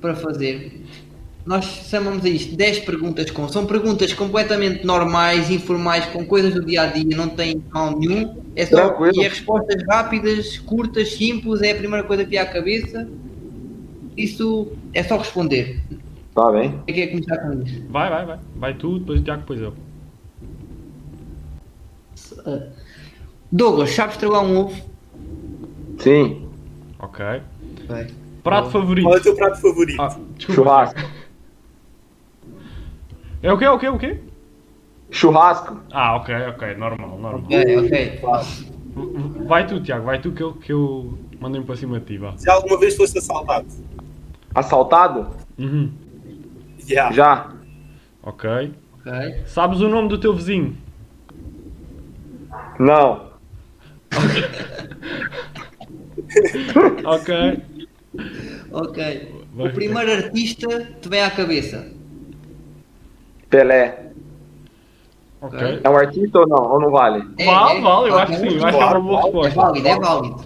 para 0.00 0.14
fazer. 0.14 0.81
Nós 1.44 1.64
chamamos 1.64 2.24
a 2.24 2.28
isto 2.28 2.56
10 2.56 2.80
perguntas 2.80 3.30
com. 3.30 3.48
São 3.48 3.66
perguntas 3.66 4.12
completamente 4.12 4.86
normais, 4.86 5.50
informais, 5.50 6.06
com 6.06 6.24
coisas 6.24 6.54
do 6.54 6.64
dia 6.64 6.82
a 6.82 6.86
dia, 6.86 7.16
não 7.16 7.28
tem 7.28 7.60
mal 7.70 7.98
nenhum. 7.98 8.36
É 8.54 8.64
só 8.64 8.88
Tranquilo. 8.88 9.20
e 9.20 9.24
é 9.24 9.28
respostas 9.28 9.82
rápidas, 9.88 10.58
curtas, 10.58 11.12
simples, 11.14 11.60
é 11.62 11.72
a 11.72 11.74
primeira 11.74 12.06
coisa 12.06 12.22
que 12.22 12.30
vier 12.30 12.42
à 12.42 12.46
cabeça. 12.46 13.08
Isso 14.16 14.68
é 14.94 15.02
só 15.02 15.16
responder. 15.16 15.80
Tá 16.34 16.50
bem? 16.52 16.80
Quem 16.86 16.94
quer 16.94 17.06
começar 17.08 17.38
com 17.38 17.62
isso? 17.62 17.82
vai, 17.88 18.08
vai, 18.08 18.24
vai. 18.24 18.38
Vai 18.56 18.74
tu, 18.74 19.00
depois 19.00 19.20
o 19.20 19.24
Tiago, 19.24 19.40
depois 19.40 19.60
eu. 19.60 19.74
Douglas, 23.50 23.90
sabes 23.90 24.14
estragar 24.14 24.44
um 24.44 24.58
ovo? 24.58 24.82
Sim. 25.98 26.48
Ok. 26.98 27.24
Vai. 27.88 28.06
Prato 28.42 28.70
favorito. 28.70 29.04
Qual 29.04 29.16
é 29.16 29.20
o 29.20 29.22
teu 29.22 29.34
prato 29.34 29.60
favorito? 29.60 30.00
Ah, 30.00 30.16
desculpa. 30.36 30.54
Churrasco. 30.54 31.00
É 33.42 33.52
o 33.52 33.58
quê? 33.58 33.66
O 33.66 33.78
quê? 33.78 33.88
O 33.88 33.98
quê? 33.98 34.20
Churrasco. 35.10 35.80
Ah, 35.92 36.16
ok, 36.16 36.34
ok. 36.54 36.74
Normal, 36.76 37.18
normal. 37.18 37.44
Ok, 37.44 37.76
ok. 37.78 38.20
Vai 39.46 39.66
tu, 39.66 39.82
Tiago, 39.82 40.04
vai 40.04 40.20
tu 40.20 40.32
que 40.32 40.42
eu, 40.42 40.52
que 40.54 40.72
eu 40.72 41.18
mandei-me 41.40 41.66
para 41.66 41.76
cima 41.76 41.98
de 41.98 42.06
ti, 42.06 42.18
vá. 42.18 42.34
Já 42.38 42.54
alguma 42.54 42.78
vez 42.78 42.96
foste 42.96 43.18
assaltado? 43.18 43.66
Assaltado? 44.54 45.30
Uhum. 45.58 45.90
Já. 46.86 47.10
Já. 47.10 47.52
Ok. 48.22 48.74
Ok. 49.00 49.42
Sabes 49.46 49.80
o 49.80 49.88
nome 49.88 50.08
do 50.08 50.18
teu 50.18 50.34
vizinho? 50.34 50.76
Não. 52.78 53.32
Ok. 57.04 57.62
Ok. 58.70 59.34
O 59.58 59.68
primeiro 59.70 60.12
artista 60.12 60.68
te 61.00 61.08
vem 61.08 61.22
à 61.22 61.30
cabeça. 61.30 61.91
Pelé. 63.52 64.10
Ok. 65.42 65.80
É 65.84 65.90
um 65.90 65.96
artista 65.96 66.38
ou 66.40 66.48
não? 66.48 66.72
Ou 66.72 66.80
não 66.80 66.90
vale? 66.90 67.22
É, 67.38 67.44
Vale, 67.44 67.78
é. 67.78 67.82
vale, 67.82 68.08
eu 68.08 68.14
Ok. 68.14 68.18
acho 68.22 68.32
que 68.32 68.38
sim. 68.38 68.56
Eu 68.56 68.64
acho 68.64 68.78
que 68.78 68.82
é 68.82 68.86
uma 68.86 69.00
boa 69.00 69.18
É 69.20 69.22
resposta. 69.24 69.54
válido, 69.60 69.88
é 69.88 69.98
válido. 70.00 70.44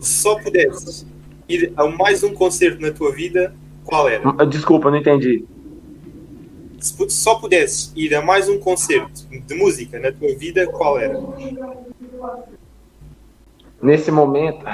Se 0.00 0.20
só 0.22 0.34
pudesses 0.42 1.06
ir 1.48 1.72
a 1.76 1.86
mais 1.86 2.24
um 2.24 2.34
concerto 2.34 2.82
na 2.82 2.90
tua 2.90 3.12
vida, 3.12 3.54
qual 3.84 4.08
era? 4.08 4.28
Ah, 4.36 4.44
Desculpa, 4.44 4.90
não 4.90 4.98
entendi. 4.98 5.44
Se 6.80 7.08
só 7.10 7.36
pudesses 7.36 7.92
ir 7.94 8.14
a 8.16 8.20
mais 8.22 8.48
um 8.48 8.58
concerto 8.58 9.26
de 9.30 9.54
música 9.54 10.00
na 10.00 10.10
tua 10.10 10.34
vida, 10.36 10.66
qual 10.66 10.98
era? 10.98 11.16
Nesse 13.80 14.10
momento. 14.10 14.64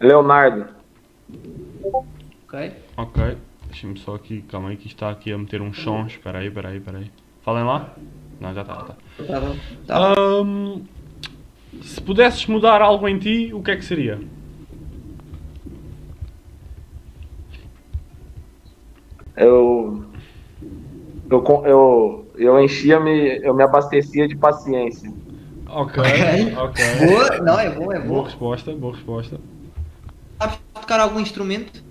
Leonardo. 0.00 0.66
Ok. 2.46 2.72
ok. 2.96 3.36
Deixa-me 3.70 3.98
só 3.98 4.16
aqui, 4.16 4.42
calma 4.42 4.70
aí 4.70 4.76
que 4.76 4.88
isto 4.88 4.96
está 4.96 5.10
aqui 5.10 5.32
a 5.32 5.38
meter 5.38 5.62
uns 5.62 5.80
sons. 5.80 6.12
Espera 6.12 6.38
aí, 6.40 6.48
espera 6.48 6.68
aí, 6.70 6.78
espera 6.78 6.98
aí. 6.98 7.10
Falem 7.42 7.64
lá? 7.64 7.94
Não, 8.40 8.52
já 8.52 8.62
está, 8.62 8.74
já 8.74 8.80
está. 8.80 8.94
Tá 9.26 9.40
bom. 9.40 9.56
Tá 9.86 10.14
bom. 10.14 10.82
Se 11.82 12.00
pudesses 12.00 12.44
mudar 12.46 12.82
algo 12.82 13.06
em 13.08 13.18
ti, 13.18 13.50
o 13.54 13.62
que 13.62 13.70
é 13.70 13.76
que 13.76 13.84
seria? 13.84 14.18
Eu. 19.36 20.04
Eu, 21.30 21.44
eu, 21.64 22.32
eu 22.36 22.60
enchia-me, 22.60 23.38
eu 23.44 23.54
me 23.54 23.62
abastecia 23.62 24.26
de 24.26 24.36
paciência. 24.36 25.12
Ok, 25.68 26.02
Ok. 26.58 26.84
Boa. 27.06 27.38
Não, 27.38 27.58
é 27.58 27.70
bom, 27.70 27.92
é 27.92 28.00
Boa 28.00 28.18
bom. 28.18 28.22
resposta, 28.24 28.72
boa 28.74 28.94
resposta. 28.94 29.40
Sabes 30.40 30.58
tocar 30.74 30.98
algum 30.98 31.20
instrumento? 31.20 31.84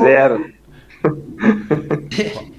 Zero. 0.00 0.50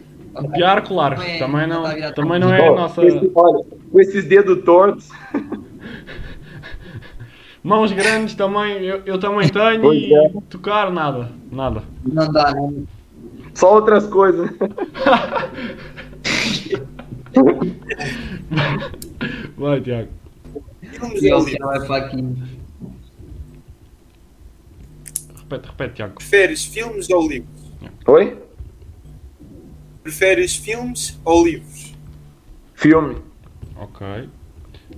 Piar, 0.54 0.84
claro. 0.84 1.16
Não 1.18 1.24
é- 1.24 1.40
Também 1.40 1.68
não 1.68 1.84
também 2.14 2.40
não 2.40 2.54
é 2.54 2.68
a 2.68 2.72
nossa. 2.72 3.02
com 3.02 3.08
esse- 3.08 3.32
olha, 3.34 3.66
com 3.92 4.00
esses 4.02 4.26
dedos 4.26 4.64
tortos. 4.64 5.10
Mãos 7.64 7.92
grandes 7.92 8.36
também, 8.36 8.84
eu, 8.84 9.02
eu 9.06 9.18
também 9.18 9.50
tenho 9.50 9.82
Pois 9.82 10.04
e 10.04 10.14
é. 10.14 10.30
tocar 10.50 10.92
nada, 10.92 11.32
nada. 11.52 11.82
Não 12.06 12.32
dá, 12.32 12.54
não. 12.54 12.86
Só 13.56 13.74
outras 13.74 14.06
coisas. 14.06 14.52
Vai, 19.58 19.82
Tiago. 19.82 20.10
Ele 21.14 21.58
não 21.60 21.74
é 21.74 21.98
aqui. 21.98 22.24
Repete, 25.50 25.68
repete, 25.70 25.94
Tiago. 25.96 26.16
Preferes 26.16 26.66
filmes 26.66 27.10
ou 27.10 27.28
livros? 27.28 27.72
Oi? 28.08 28.38
Preferes 30.02 30.56
filmes 30.56 31.20
ou 31.24 31.46
livros? 31.46 31.94
Filme. 32.74 33.18
Ok. 33.78 34.28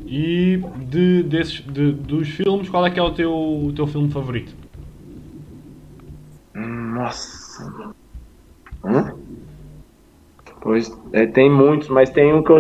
E 0.06 0.58
de, 0.90 1.24
desses, 1.24 1.60
de- 1.62 1.92
dos 1.92 2.30
filmes, 2.30 2.70
qual 2.70 2.86
é 2.86 2.92
que 2.92 3.00
é 3.00 3.04
o 3.04 3.14
teu, 3.14 3.32
o 3.34 3.74
teu 3.74 3.86
filme 3.88 4.10
favorito? 4.10 4.56
Nossa. 6.56 7.94
Hum? 8.86 9.20
Pois, 10.62 10.90
é, 11.14 11.26
tem 11.28 11.52
muitos, 11.52 11.90
mas 11.90 12.10
tem 12.10 12.34
um 12.34 12.44
que 12.44 12.52
eu. 12.52 12.60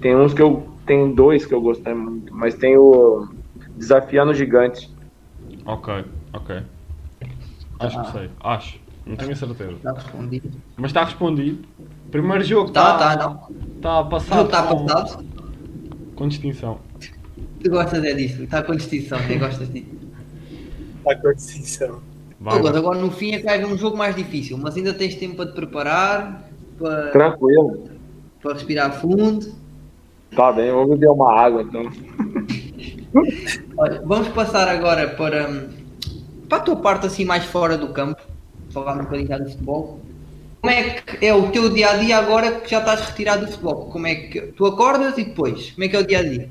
Tem 0.00 0.16
uns 0.16 0.34
que 0.34 0.42
eu. 0.42 0.68
Tem 0.86 1.14
dois 1.14 1.46
que 1.46 1.54
eu 1.54 1.60
gostei 1.60 1.94
muito, 1.94 2.34
mas 2.34 2.54
tem 2.56 2.76
o 2.76 3.28
Desafiando 3.76 4.32
o 4.32 4.34
Gigante. 4.34 4.88
Ok, 5.64 6.04
ok. 6.32 6.62
Acho 7.80 8.02
que 8.04 8.12
sei, 8.12 8.30
acho. 8.40 8.80
Não 9.06 9.16
tenho 9.16 9.32
a 9.32 9.36
certeza. 9.36 9.72
Está 9.72 9.92
respondido. 9.92 10.50
Mas 10.76 10.90
está 10.90 11.04
respondido. 11.04 11.64
Primeiro 12.10 12.44
jogo 12.44 12.70
Tá, 12.70 12.92
está 12.92 13.16
tá, 13.16 13.28
não. 13.28 13.80
tá 13.80 13.90
a 13.90 14.00
O 14.00 14.08
passar 14.08 14.36
jogo 14.36 14.46
está 14.50 14.62
com, 14.64 14.86
passado. 14.86 15.24
Com 16.14 16.28
distinção. 16.28 16.78
Tu 17.62 17.70
gostas 17.70 18.04
é 18.04 18.14
disso, 18.14 18.42
está 18.44 18.62
com 18.62 18.74
distinção, 18.76 19.18
nem 19.26 19.38
gostas 19.38 19.72
disso. 19.72 19.88
Está 20.98 21.16
com 21.16 21.32
distinção. 21.34 22.00
Vai, 22.40 22.54
Douglas, 22.54 22.72
vai. 22.72 22.80
agora 22.80 22.98
no 22.98 23.10
fim 23.10 23.32
é 23.34 23.38
que 23.38 23.44
vai 23.44 23.56
haver 23.56 23.66
um 23.72 23.76
jogo 23.76 23.96
mais 23.96 24.14
difícil, 24.16 24.56
mas 24.58 24.76
ainda 24.76 24.94
tens 24.94 25.14
tempo 25.14 25.36
para 25.36 25.46
te 25.46 25.54
preparar, 25.54 26.48
para, 26.78 27.10
Tranquilo. 27.10 27.84
para 28.42 28.52
respirar 28.54 28.92
fundo. 29.00 29.54
Tá 30.34 30.52
bem, 30.52 30.70
vou 30.72 30.86
beber 30.88 31.08
uma 31.10 31.32
água 31.38 31.62
então. 31.62 31.90
Olha, 33.76 34.00
vamos 34.04 34.28
passar 34.28 34.68
agora 34.68 35.08
para, 35.08 35.48
hum, 35.50 35.68
para 36.50 36.58
a 36.58 36.62
tua 36.62 36.76
parte 36.76 37.06
assim 37.06 37.24
mais 37.24 37.44
fora 37.44 37.78
do 37.78 37.88
campo, 37.90 38.20
falar 38.70 38.96
um 38.96 39.04
bocadinho 39.04 39.28
já 39.28 39.38
do 39.38 39.48
futebol. 39.48 40.00
Como 40.60 40.74
é 40.74 40.82
que 40.82 41.24
é 41.24 41.32
o 41.32 41.48
teu 41.50 41.70
dia 41.70 41.90
a 41.90 41.96
dia 41.96 42.18
agora 42.18 42.50
que 42.60 42.68
já 42.68 42.80
estás 42.80 43.00
retirado 43.00 43.46
do 43.46 43.52
futebol? 43.52 43.86
Como 43.86 44.06
é 44.06 44.16
que 44.16 44.40
tu 44.52 44.66
acordas 44.66 45.16
e 45.16 45.24
depois? 45.24 45.70
Como 45.70 45.84
é 45.84 45.88
que 45.88 45.96
é 45.96 46.00
o 46.00 46.06
dia 46.06 46.18
a 46.18 46.22
dia? 46.22 46.50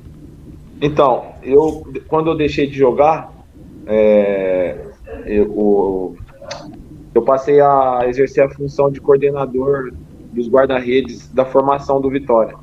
Então, 0.82 1.34
eu 1.44 1.86
quando 2.08 2.32
eu 2.32 2.38
deixei 2.38 2.66
de 2.66 2.78
jogar, 2.78 3.32
é, 3.86 4.78
eu, 5.26 6.16
eu 7.14 7.22
passei 7.22 7.60
a 7.60 8.06
exercer 8.08 8.46
a 8.46 8.50
função 8.50 8.90
de 8.90 9.02
coordenador 9.02 9.92
dos 10.32 10.48
guarda-redes 10.48 11.28
da 11.28 11.44
formação 11.44 12.00
do 12.00 12.10
Vitória. 12.10 12.56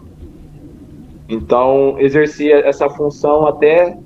Então, 1.28 1.96
exerci 1.98 2.50
essa 2.50 2.88
função 2.88 3.46
até 3.46 3.98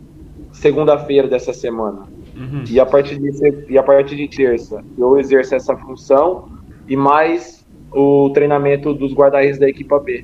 segunda-feira 0.52 1.28
dessa 1.28 1.52
semana. 1.52 2.09
Uhum. 2.40 2.64
E 2.70 2.80
a 2.80 2.86
partir 2.86 3.18
de, 3.18 3.30
e 3.68 3.78
a 3.78 3.82
partir 3.82 4.16
de 4.16 4.28
terça, 4.28 4.82
eu 4.96 5.18
exerço 5.18 5.54
essa 5.54 5.76
função 5.76 6.42
e 6.88 6.96
mais 6.96 7.64
o 7.94 8.30
treinamento 8.32 8.94
dos 8.94 9.12
guarda-redes 9.12 9.58
da 9.58 9.68
equipa 9.68 10.00
B, 10.00 10.22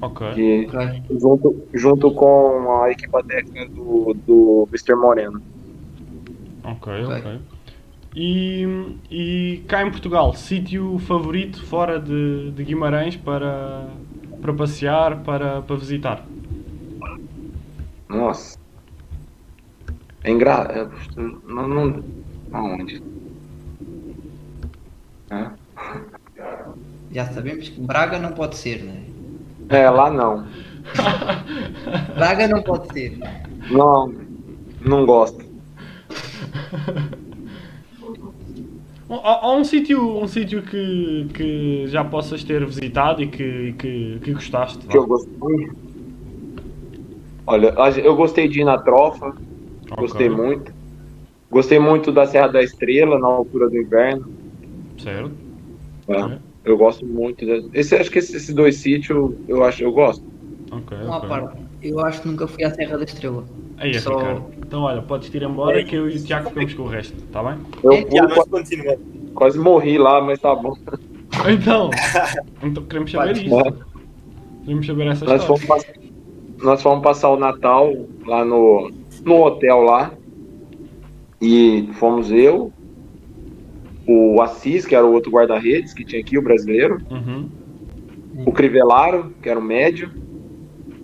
Ok. 0.00 0.26
que 0.34 0.66
Ok. 0.66 0.78
junto, 1.20 1.68
junto 1.74 2.12
com 2.12 2.82
a 2.82 2.90
equipa 2.90 3.22
técnica 3.22 3.68
do, 3.74 4.14
do 4.26 4.68
Mr. 4.72 4.96
Moreno. 4.96 5.40
Ok, 6.64 6.88
Ok. 7.04 7.16
ok. 7.18 7.40
E, 8.16 8.66
e 9.10 9.64
cá 9.68 9.82
em 9.82 9.90
Portugal, 9.90 10.34
sítio 10.34 10.98
favorito 10.98 11.62
fora 11.64 12.00
de, 12.00 12.50
de 12.50 12.64
Guimarães 12.64 13.16
para, 13.16 13.86
para 14.40 14.52
passear, 14.52 15.22
para, 15.22 15.62
para 15.62 15.76
visitar? 15.76 16.26
Nossa. 18.08 18.58
É 20.28 20.30
engraçado. 20.30 20.92
Não, 21.46 21.66
não. 21.66 22.04
Aonde? 22.52 23.02
É? 25.30 25.50
Já 27.10 27.24
sabemos 27.32 27.70
que 27.70 27.80
Braga 27.80 28.18
não 28.18 28.32
pode 28.32 28.56
ser, 28.56 28.82
né? 28.82 29.04
É, 29.70 29.88
lá 29.88 30.10
não. 30.10 30.46
Braga 32.14 32.46
não 32.46 32.62
pode 32.62 32.92
ser. 32.92 33.18
Não, 33.70 34.14
não 34.82 35.06
gosto. 35.06 35.42
Há, 39.08 39.46
há 39.46 39.56
um 39.56 39.64
sítio 39.64 40.22
um 40.22 40.28
sítio 40.28 40.60
que, 40.60 41.30
que 41.32 41.86
já 41.86 42.04
possas 42.04 42.44
ter 42.44 42.66
visitado 42.66 43.22
e 43.22 43.28
que, 43.28 43.72
que, 43.78 44.18
que 44.22 44.32
gostaste? 44.34 44.86
Que 44.86 44.98
eu 44.98 45.06
gostei. 45.06 45.70
Olha, 47.46 47.74
eu 47.96 48.14
gostei 48.14 48.46
de 48.46 48.60
ir 48.60 48.64
na 48.64 48.76
trofa, 48.76 49.34
Gostei 49.96 50.28
muito. 50.28 50.72
Gostei 51.50 51.78
muito 51.78 52.12
da 52.12 52.26
Serra 52.26 52.48
da 52.48 52.62
Estrela 52.62 53.18
na 53.18 53.26
altura 53.28 53.68
do 53.70 53.76
inverno. 53.76 54.28
Certo. 54.98 55.30
né? 56.08 56.16
Ok. 56.24 56.38
Eu 56.64 56.76
gosto 56.76 57.06
muito. 57.06 57.44
de- 57.46 57.68
Esse, 57.72 57.94
acho 57.96 58.10
que 58.10 58.18
esses, 58.18 58.52
dois 58.52 58.76
sítios 58.76 59.32
eu 59.48 59.64
acho 59.64 59.82
eu 59.82 59.92
gosto. 59.92 60.24
Ok, 60.70 60.96
Uma 60.98 61.20
parte. 61.20 61.58
Eu 61.82 62.00
acho 62.00 62.20
que 62.20 62.28
nunca 62.28 62.46
fui 62.46 62.64
à 62.64 62.70
Serra 62.74 62.98
da 62.98 63.04
Estrela. 63.04 63.44
Aí 63.78 63.90
é, 63.92 63.98
Só- 64.00 64.18
Ricardo. 64.18 64.44
Então 64.58 64.82
olha, 64.82 65.00
podes 65.00 65.32
ir 65.32 65.42
embora 65.42 65.82
que 65.84 65.94
eu 65.94 66.10
e 66.10 66.16
o 66.16 66.22
Tiago 66.22 66.48
ficamos 66.50 66.74
com 66.74 66.82
o 66.82 66.88
resto, 66.88 67.16
está 67.16 67.42
bem? 67.42 67.58
Eu 67.82 67.92
É, 67.92 68.02
fui, 68.02 68.10
Já, 68.16 68.22
nós 68.24 68.34
qua- 68.34 68.46
continuamos. 68.46 69.00
quase 69.34 69.58
morri 69.58 69.96
lá, 69.96 70.20
mas 70.20 70.38
tá 70.40 70.54
bom. 70.54 70.74
Então, 71.48 71.90
então 72.62 72.82
queremos 72.84 73.10
saber 73.12 73.28
Pode. 73.34 73.46
isso. 73.46 73.60
É. 73.60 73.72
Queremos 74.64 74.86
saber 74.86 75.06
essa 75.06 75.24
Nós 75.24 75.40
história. 75.42 75.66
fomos, 75.66 75.84
nós 76.62 76.82
fomos 76.82 77.02
passar 77.04 77.28
o 77.30 77.36
Natal 77.38 77.92
lá 78.26 78.44
no, 78.44 78.90
no 79.24 79.42
hotel 79.44 79.80
lá. 79.80 80.12
E 81.40 81.88
fomos 81.94 82.30
eu, 82.32 82.72
o 84.06 84.40
Assis, 84.42 84.84
que 84.86 84.94
era 84.94 85.06
o 85.06 85.12
outro 85.12 85.30
guarda-redes 85.30 85.92
que 85.92 86.04
tinha 86.04 86.20
aqui, 86.20 86.36
o 86.36 86.42
brasileiro, 86.42 86.98
Uhum. 87.10 87.48
o 88.46 88.52
Crivellaro, 88.52 89.32
que 89.42 89.48
era 89.48 89.58
o 89.58 89.62
médio, 89.62 90.10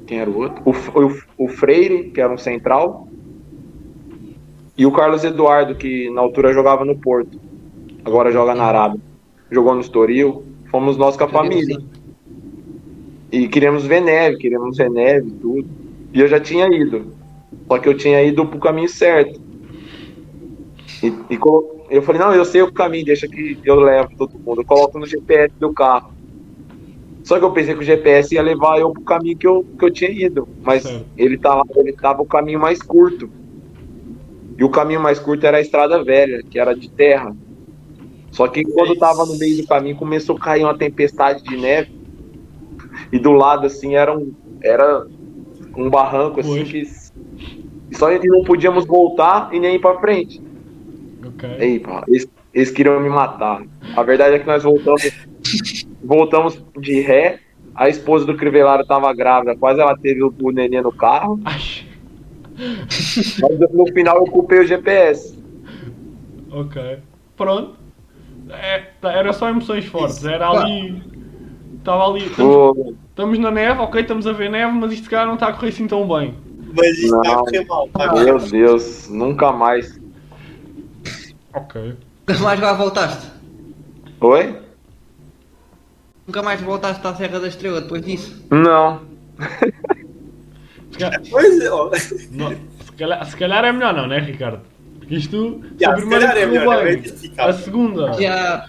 quem 0.06 0.18
era 0.18 0.28
o 0.28 0.36
outro? 0.36 0.62
O, 0.64 0.70
o, 0.70 1.44
o 1.44 1.48
Freire, 1.48 2.10
que 2.10 2.20
era 2.20 2.32
um 2.32 2.38
central, 2.38 3.06
e 4.76 4.84
o 4.84 4.90
Carlos 4.90 5.22
Eduardo, 5.22 5.76
que 5.76 6.10
na 6.10 6.20
altura 6.20 6.52
jogava 6.52 6.84
no 6.84 6.96
Porto, 6.96 7.38
agora 8.04 8.32
joga 8.32 8.54
na 8.56 8.64
Arábia, 8.64 9.00
jogou 9.50 9.72
no 9.74 9.80
Estoril. 9.80 10.42
Fomos 10.68 10.96
nós 10.96 11.16
com 11.16 11.22
a 11.24 11.28
família. 11.28 11.78
E 13.30 13.46
queríamos 13.46 13.84
ver 13.86 14.00
neve, 14.00 14.38
queríamos 14.38 14.76
ver 14.76 14.90
neve 14.90 15.28
e 15.28 15.32
tudo. 15.32 15.68
E 16.12 16.20
eu 16.20 16.26
já 16.26 16.40
tinha 16.40 16.66
ido. 16.66 17.14
Só 17.70 17.78
que 17.78 17.88
eu 17.88 17.96
tinha 17.96 18.22
ido 18.22 18.46
pro 18.46 18.60
caminho 18.60 18.88
certo. 18.88 19.40
E, 21.02 21.08
e 21.08 21.38
eu 21.90 22.02
falei, 22.02 22.20
não, 22.20 22.34
eu 22.34 22.44
sei 22.44 22.62
o 22.62 22.72
caminho, 22.72 23.04
deixa 23.04 23.26
que 23.28 23.58
eu 23.64 23.76
levo 23.76 24.08
todo 24.16 24.38
mundo. 24.44 24.60
Eu 24.60 24.66
coloco 24.66 24.98
no 24.98 25.06
GPS 25.06 25.52
do 25.58 25.72
carro. 25.72 26.14
Só 27.24 27.38
que 27.38 27.44
eu 27.44 27.52
pensei 27.52 27.74
que 27.74 27.80
o 27.80 27.84
GPS 27.84 28.34
ia 28.34 28.42
levar 28.42 28.78
eu 28.78 28.92
pro 28.92 29.02
caminho 29.02 29.36
que 29.38 29.46
eu, 29.46 29.64
que 29.78 29.84
eu 29.84 29.92
tinha 29.92 30.10
ido. 30.10 30.46
Mas 30.62 30.82
Certo. 30.82 31.06
ele 31.16 31.38
tava, 31.38 31.62
ele 31.76 31.92
tava 31.94 32.22
o 32.22 32.26
caminho 32.26 32.60
mais 32.60 32.82
curto. 32.82 33.30
E 34.58 34.62
o 34.62 34.70
caminho 34.70 35.00
mais 35.00 35.18
curto 35.18 35.46
era 35.46 35.56
a 35.56 35.60
estrada 35.60 36.04
velha, 36.04 36.40
que 36.50 36.58
era 36.58 36.74
de 36.74 36.90
terra. 36.92 37.34
Só 38.30 38.46
que 38.46 38.62
quando 38.62 38.90
eu 38.90 38.98
tava 38.98 39.24
no 39.24 39.38
meio 39.38 39.56
do 39.56 39.66
caminho, 39.66 39.96
começou 39.96 40.36
a 40.36 40.40
cair 40.40 40.64
uma 40.64 40.76
tempestade 40.76 41.42
de 41.42 41.56
neve. 41.56 41.88
E 43.12 43.18
do 43.18 43.32
lado, 43.32 43.66
assim, 43.66 43.94
era 43.94 44.16
um, 44.16 44.32
era 44.62 45.02
um 45.76 45.88
barranco, 45.88 46.40
assim, 46.40 46.60
Poxa. 46.60 46.72
que 46.72 46.82
só 47.92 48.12
e 48.12 48.18
não 48.24 48.42
podíamos 48.44 48.86
voltar 48.86 49.48
e 49.52 49.60
nem 49.60 49.76
ir 49.76 49.78
pra 49.80 49.98
frente. 49.98 50.42
Ok. 51.26 51.48
Ei, 51.58 51.78
pá, 51.78 52.04
eles, 52.08 52.28
eles 52.52 52.70
queriam 52.70 53.00
me 53.00 53.08
matar. 53.08 53.62
A 53.96 54.02
verdade 54.02 54.36
é 54.36 54.38
que 54.38 54.46
nós 54.46 54.62
voltamos, 54.62 55.26
voltamos 56.02 56.62
de 56.78 57.00
ré. 57.00 57.40
A 57.74 57.88
esposa 57.88 58.24
do 58.24 58.36
Crivellaro 58.36 58.86
tava 58.86 59.12
grávida, 59.12 59.56
quase 59.56 59.80
ela 59.80 59.96
teve 59.96 60.22
o, 60.22 60.32
o 60.42 60.50
neném 60.50 60.80
no 60.80 60.92
carro. 60.92 61.40
Mas 61.42 61.84
no 63.72 63.86
final 63.92 64.16
eu 64.18 64.26
culpei 64.26 64.60
o 64.60 64.66
GPS. 64.66 65.36
ok. 66.50 66.98
Pronto. 67.36 67.76
É, 68.48 68.78
tá, 69.00 69.12
era 69.12 69.32
só 69.32 69.48
emoções 69.48 69.84
fortes. 69.86 70.24
Era 70.24 70.48
ali. 70.50 71.02
Estava 71.78 72.06
ali. 72.06 72.26
Estamos, 72.26 72.94
estamos 73.08 73.38
na 73.38 73.50
neve, 73.50 73.80
ok, 73.80 74.00
estamos 74.00 74.26
a 74.26 74.32
ver 74.32 74.50
neve, 74.50 74.72
mas 74.72 74.92
isto 74.92 75.10
cara 75.10 75.26
não 75.26 75.34
está 75.34 75.48
a 75.48 75.52
correr 75.52 75.68
assim 75.68 75.86
tão 75.86 76.06
bem. 76.06 76.34
Mas 76.76 76.98
isto 76.98 77.16
está 77.20 77.32
a 77.32 77.34
Não. 77.36 77.44
correr 77.44 77.64
mal. 77.66 77.86
Está 77.86 78.04
a 78.04 78.08
correr 78.08 78.24
Meu 78.24 78.38
Deus, 78.38 79.08
nunca 79.08 79.52
mais. 79.52 80.00
Ok. 81.54 81.96
Nunca 82.26 82.40
mais 82.42 82.60
lá 82.60 82.72
voltaste. 82.72 83.26
Oi? 84.20 84.58
Nunca 86.26 86.42
mais 86.42 86.60
voltaste 86.60 87.06
à 87.06 87.14
Serra 87.14 87.38
da 87.40 87.48
Estrela 87.48 87.80
depois 87.82 88.02
disso. 88.02 88.44
Não. 88.50 89.02
Se 90.90 90.98
calhar, 90.98 91.20
Pois 91.30 91.60
é, 91.60 91.70
ó. 91.70 91.90
não, 92.32 92.50
se, 92.50 92.92
calhar, 92.98 93.26
se 93.26 93.36
calhar 93.36 93.64
é 93.64 93.72
melhor 93.72 93.92
não, 93.94 94.06
né, 94.06 94.18
Ricardo? 94.20 94.60
Porque 94.98 95.16
isto. 95.16 95.60
Já, 95.78 95.90
a 95.90 95.94
se 95.96 96.00
primeira 96.00 96.26
é 96.38 96.46
melhor, 96.46 96.86
é 96.86 96.92
bem. 96.94 97.02
justificável. 97.02 97.50
A 97.54 97.58
segunda. 97.58 98.12
Já, 98.14 98.64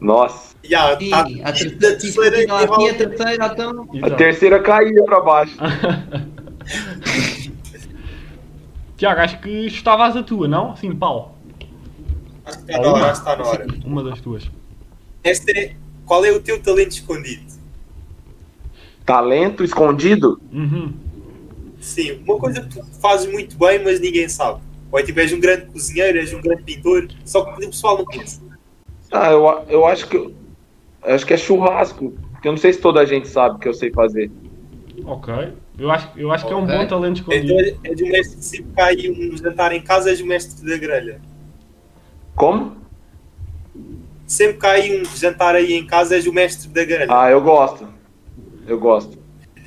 Nossa. 0.00 0.54
Já, 0.62 0.96
sim, 0.98 1.10
tá- 1.10 1.22
a 1.24 1.26
é 1.26 1.30
igual- 1.30 1.48
a 1.48 1.52
terceira, 2.94 3.46
então. 3.52 3.88
A 3.92 3.96
Exato. 3.96 4.16
terceira 4.16 4.60
caiu 4.60 5.04
pra 5.04 5.20
baixo. 5.20 5.56
Tiago, 8.96 9.20
acho 9.20 9.40
que 9.40 9.48
estavas 9.66 10.16
a 10.16 10.22
tua, 10.22 10.46
não? 10.46 10.76
Sim, 10.76 10.94
pau. 10.94 11.36
Acho 12.44 12.58
que 12.64 12.72
está 12.72 12.80
na 12.82 12.88
hora, 12.92 13.04
acho 13.10 13.22
que 13.22 13.28
está 13.30 13.36
na 13.42 13.48
hora. 13.48 13.66
Uma 13.84 14.02
das 14.04 14.20
tuas. 14.20 14.50
Esta 15.24 15.50
é, 15.52 15.74
qual 16.04 16.24
é 16.24 16.30
o 16.30 16.40
teu 16.40 16.60
talento 16.62 16.92
escondido? 16.92 17.42
Talento 19.04 19.64
escondido? 19.64 20.40
Uhum. 20.52 20.92
Sim, 21.80 22.20
uma 22.26 22.36
coisa 22.38 22.60
que 22.60 22.68
tu 22.78 22.84
fazes 23.00 23.30
muito 23.30 23.56
bem, 23.56 23.82
mas 23.82 23.98
ninguém 24.00 24.28
sabe. 24.28 24.60
Ou 24.92 24.98
é 24.98 25.02
tipo, 25.02 25.18
és 25.20 25.32
um 25.32 25.40
grande 25.40 25.66
cozinheiro, 25.66 26.18
és 26.18 26.32
um 26.34 26.40
grande 26.40 26.62
pintor, 26.62 27.08
só 27.24 27.44
que 27.44 27.64
o 27.64 27.70
pessoal 27.70 27.98
não 27.98 28.04
conhece. 28.04 28.40
Ah, 29.10 29.30
eu, 29.30 29.44
eu 29.68 29.86
acho 29.86 30.06
que. 30.08 30.16
eu- 30.16 30.34
acho 31.02 31.24
que 31.26 31.32
é 31.32 31.36
churrasco. 31.36 32.12
Porque 32.32 32.48
eu 32.48 32.52
não 32.52 32.58
sei 32.58 32.72
se 32.72 32.80
toda 32.80 33.00
a 33.00 33.04
gente 33.04 33.28
sabe 33.28 33.58
que 33.58 33.68
eu 33.68 33.74
sei 33.74 33.90
fazer. 33.92 34.30
Ok. 35.04 35.32
Eu 35.80 35.90
acho, 35.90 36.10
eu 36.14 36.30
acho 36.30 36.46
que 36.46 36.52
é 36.52 36.56
um 36.56 36.66
bom 36.66 36.86
talento 36.86 37.16
escondido. 37.16 37.58
és 37.58 37.74
és 37.82 38.00
o 38.02 38.04
mestre, 38.04 38.42
se 38.42 38.62
cair 38.62 39.10
um 39.10 39.34
jantar 39.34 39.72
em 39.72 39.80
casa, 39.80 40.10
és 40.10 40.20
o 40.20 40.26
mestre 40.26 40.68
da 40.68 40.76
grelha. 40.76 41.22
Como? 42.36 42.76
Sempre 44.26 44.58
que 44.58 44.66
há 44.66 44.72
aí 44.72 45.00
um 45.00 45.04
jantar 45.06 45.54
aí 45.54 45.72
em 45.72 45.86
casa, 45.86 46.16
és 46.16 46.26
o 46.26 46.34
mestre 46.34 46.68
da 46.68 46.84
grelha. 46.84 47.06
Ah, 47.08 47.30
eu 47.30 47.40
gosto. 47.40 47.88
Eu 48.66 48.78
gosto. 48.78 49.18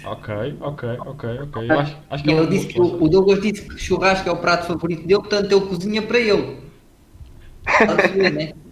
Ok, 0.05 0.55
ok, 0.61 0.89
ok, 0.99 1.29
ok. 1.41 1.71
Eu 1.71 1.79
acho, 1.79 1.97
acho 2.11 2.23
que 2.23 2.31
é 2.31 2.37
ele 2.37 2.47
disse 2.47 2.67
que 2.67 2.79
o, 2.79 3.03
o 3.03 3.09
Douglas 3.09 3.41
disse 3.41 3.67
que 3.67 3.79
churrasco 3.79 4.29
é 4.29 4.31
o 4.31 4.37
prato 4.37 4.67
favorito 4.67 5.07
dele, 5.07 5.19
portanto 5.19 5.51
ele 5.51 5.65
cozinha 5.65 6.01
para 6.03 6.19
ele. 6.19 6.59
Está 7.67 7.95
né? 8.29 8.53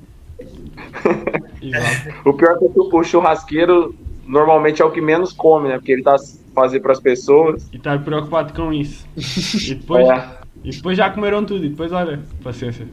O 2.24 2.34
pior 2.34 2.58
é 2.62 2.68
que 2.68 2.80
o 2.80 3.04
churrasqueiro 3.04 3.96
normalmente 4.28 4.82
é 4.82 4.86
o 4.86 4.92
que 4.92 5.02
menos 5.02 5.34
come, 5.34 5.70
né? 5.70 5.78
Porque 5.78 5.92
ele 5.92 6.04
tá 6.04 6.16
fazendo 6.54 6.82
para 6.82 6.92
as 6.94 7.00
pessoas. 7.00 7.70
E 7.74 7.78
estar 7.78 8.04
preocupado 8.04 8.54
com 8.54 8.72
isso. 8.74 9.06
E 9.16 9.76
depois, 9.76 10.08
É. 10.10 10.28
e 10.64 10.72
depois 10.72 10.98
já 10.98 11.10
comeram 11.10 11.44
tudo. 11.46 11.66
E 11.66 11.70
depois, 11.70 11.92
olha, 11.92 12.20
paciência. 12.44 12.88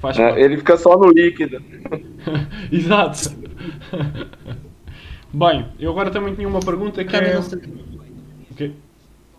Faz 0.00 0.18
É, 0.18 0.40
ele 0.40 0.58
fica 0.58 0.76
só 0.76 0.96
no 0.98 1.10
líquido. 1.10 1.62
Exato. 2.70 3.30
Bem, 5.32 5.66
eu 5.78 5.90
agora 5.90 6.10
também 6.10 6.34
tinha 6.34 6.48
uma 6.48 6.60
pergunta 6.60 7.04
que 7.04 7.16
é. 7.16 7.38
O 7.38 8.54
quê? 8.54 8.72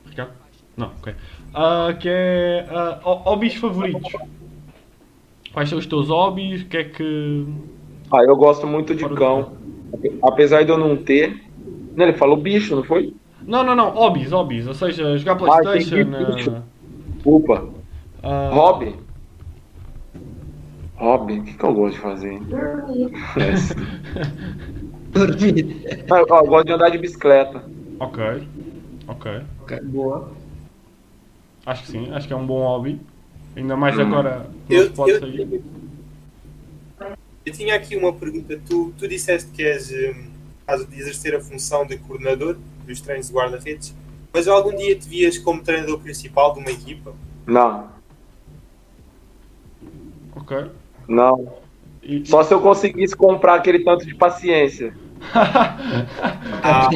Ricardo? 0.09 0.31
Não, 0.75 0.87
ok. 0.99 1.13
Ah, 1.53 1.95
que 1.99 2.07
é. 2.09 2.65
ho- 3.03 3.13
hobbies 3.23 3.55
favoritos. 3.55 4.11
Quais 5.53 5.69
são 5.69 5.79
os 5.79 5.85
teus 5.85 6.09
hobbies? 6.09 6.61
O 6.61 6.65
que 6.65 6.77
é 6.77 6.83
que. 6.83 7.45
Ah, 8.11 8.23
eu 8.23 8.35
gosto 8.35 8.67
muito 8.67 8.93
de 8.93 9.07
cão. 9.09 9.53
Apesar 10.23 10.63
de 10.63 10.71
eu 10.71 10.77
não 10.77 10.95
ter. 10.97 11.43
Né, 11.97 12.03
Ele 12.05 12.13
falou 12.13 12.37
bicho, 12.37 12.75
não 12.75 12.83
foi? 12.83 13.13
Não, 13.41 13.63
não, 13.63 13.75
não. 13.75 13.89
Hobbies, 13.89 14.31
hobbies. 14.31 14.67
Ou 14.67 14.73
seja, 14.75 15.17
jogar 15.17 15.33
Ah, 15.33 15.37
Playstation. 15.37 16.05
bicho. 16.05 16.51
ah, 16.51 16.61
Desculpa. 17.15 17.69
ah, 18.23 18.49
Hobby? 18.53 18.95
Hobby? 20.97 21.39
O 21.39 21.43
que, 21.43 21.53
que 21.53 21.63
eu 21.65 21.73
gosto 21.73 21.95
de 21.95 22.01
fazer? 22.01 22.39
Dormir. 25.13 25.75
Ah, 26.11 26.21
ó, 26.29 26.39
eu 26.41 26.47
gosto 26.47 26.65
de 26.67 26.73
andar 26.73 26.89
de 26.91 26.97
bicicleta. 26.99 27.63
ok. 27.99 28.47
Ok. 29.07 29.41
Ok, 29.63 29.79
Boa. 29.85 30.29
Acho 31.65 31.83
que 31.83 31.89
sim. 31.89 32.11
Acho 32.11 32.27
que 32.27 32.33
é 32.33 32.35
um 32.35 32.45
bom 32.45 32.59
hobby. 32.61 32.99
Ainda 33.55 33.75
mais 33.75 33.97
Hum. 33.97 34.01
agora 34.03 34.45
que 34.67 34.75
não 34.75 34.83
Eu, 34.83 34.91
pode 34.93 35.11
eu, 35.13 35.19
sair. 35.19 35.63
eu 37.45 37.53
tinha 37.53 37.75
aqui 37.75 37.95
uma 37.95 38.13
pergunta. 38.13 38.59
Tu, 38.67 38.93
tu 38.97 39.07
disseste 39.07 39.49
que 39.51 39.63
és 39.63 39.91
hum, 39.91 40.36
caso 40.67 40.85
de 40.85 40.99
exercer 40.99 41.33
a 41.33 41.39
função 41.39 41.85
de 41.85 41.97
coordenador 41.97 42.57
dos 42.85 42.99
treinos 42.99 43.27
de 43.29 43.33
guarda-redes, 43.33 43.95
mas 44.33 44.47
algum 44.49 44.75
dia 44.75 44.95
te 44.99 45.07
vias 45.07 45.37
como 45.37 45.63
treinador 45.63 45.97
principal 45.99 46.53
de 46.53 46.59
uma 46.59 46.69
equipa? 46.69 47.13
Não, 47.45 47.87
Ok. 50.35 50.69
não. 51.07 51.53
E- 52.03 52.25
Só 52.25 52.43
se 52.43 52.53
eu 52.53 52.59
conseguisse 52.61 53.15
comprar 53.15 53.55
aquele 53.55 53.79
tanto 53.83 54.05
de 54.05 54.13
paciência. 54.13 54.93
Ah. 56.63 56.89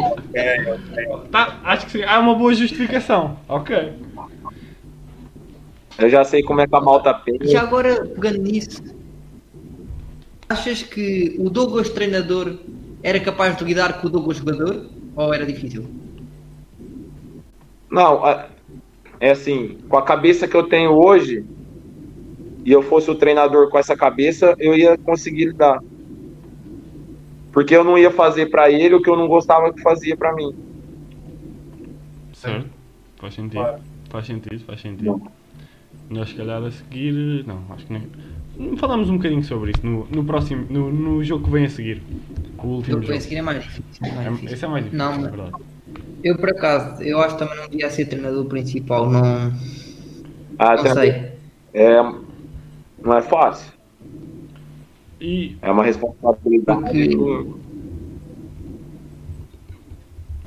Tá, 1.32 1.60
acho 1.64 1.86
que 1.86 1.92
sim. 1.94 2.04
Há 2.04 2.20
uma 2.20 2.36
boa 2.36 2.54
justificação. 2.54 3.38
Ok. 3.48 3.94
Eu 5.98 6.10
já 6.10 6.24
sei 6.26 6.44
como 6.44 6.60
é 6.62 6.68
que 6.68 6.76
a 6.76 6.82
malta 6.82 7.14
pensa. 7.14 7.46
Já 7.48 7.62
agora, 7.62 8.06
pegando 8.06 8.40
nisso, 8.40 8.82
achas 10.50 10.84
que 10.84 11.36
o 11.40 11.50
Douglas 11.50 11.90
treinador 11.90 12.58
era 13.04 13.20
capaz 13.20 13.56
de 13.56 13.64
lidar 13.64 14.02
com 14.02 14.08
o 14.08 14.10
Douglas 14.10 14.38
jogador? 14.38 14.89
Ou 15.16 15.34
era 15.34 15.45
difícil? 15.45 15.86
Não, 17.89 18.22
é 19.20 19.32
assim, 19.32 19.78
com 19.89 19.97
a 19.97 20.02
cabeça 20.02 20.47
que 20.47 20.56
eu 20.56 20.64
tenho 20.64 20.91
hoje, 20.91 21.45
e 22.64 22.72
eu 22.72 22.82
fosse 22.82 23.10
o 23.12 23.16
treinador 23.16 23.70
com 23.70 23.78
essa 23.78 23.95
cabeça, 23.95 24.56
eu 24.60 24.76
ia 24.76 24.97
conseguir 24.97 25.45
lidar. 25.45 25.82
Porque 27.52 27.76
eu 27.76 27.84
não 27.84 27.97
ia 27.97 28.12
fazer 28.12 28.49
pra 28.49 28.72
ele 28.72 28.95
o 28.95 29.02
que 29.02 29.10
eu 29.10 29.18
não 29.18 29.28
gostava 29.28 29.74
que 29.74 29.82
fazia 29.82 30.16
pra 30.16 30.34
mim. 30.34 30.56
Certo. 32.34 32.70
Faz 33.18 33.34
sentido. 33.34 33.60
Claro. 33.60 33.82
Faz 34.10 34.26
sentido, 34.26 34.60
faz 34.66 34.82
sentido. 34.82 35.22
Nós 36.10 36.30
se 36.30 36.36
calhar 36.36 36.64
a 36.64 36.72
seguir. 36.72 37.45
Não, 37.45 37.62
acho 37.72 37.86
que 37.86 37.93
nem. 37.93 38.08
Falamos 38.78 39.10
um 39.10 39.18
bocadinho 39.18 39.43
sobre 39.43 39.72
isso 39.72 39.86
no, 39.86 40.06
no 40.08 40.24
próximo. 40.24 40.66
No, 40.70 40.91
no 40.91 41.24
jogo 41.24 41.45
que 41.45 41.49
vem 41.52 41.66
a 41.66 41.70
seguir. 41.70 42.02
O 42.58 42.68
O 42.68 42.70
último 42.76 42.99
que 43.02 43.08
vai 43.08 43.16
jogo. 43.16 43.22
seguir 43.22 43.36
é 43.38 43.41
mais 43.41 43.64
difícil. 43.64 43.84
é 44.04 44.12
mais 44.12 44.28
É, 44.28 44.30
difícil. 44.32 44.54
esse 44.56 44.66
é 44.66 44.68
mais 44.68 44.84
difícil, 44.86 45.06
Não, 45.06 45.14
é 45.14 45.18
verdade. 45.30 45.52
Eu 46.24 46.38
por 46.38 46.49
acaso, 46.49 47.02
eu 47.04 47.20
acho 47.20 47.36
que 47.36 47.39
também 47.39 47.58
não 47.58 47.68
devia 47.68 47.89
ser 47.89 48.06
treinador 48.06 48.45
principal, 48.45 49.10
não, 49.10 49.52
Ah, 50.60 50.76
não 50.76 50.93
sei. 50.93 51.32
É, 51.74 52.02
não 53.04 53.18
é 53.18 53.22
fácil. 53.22 53.72
E. 55.20 55.56
É 55.62 55.72
uma 55.72 55.84
responsabilidade. 55.84 56.82
Porque- 56.82 57.62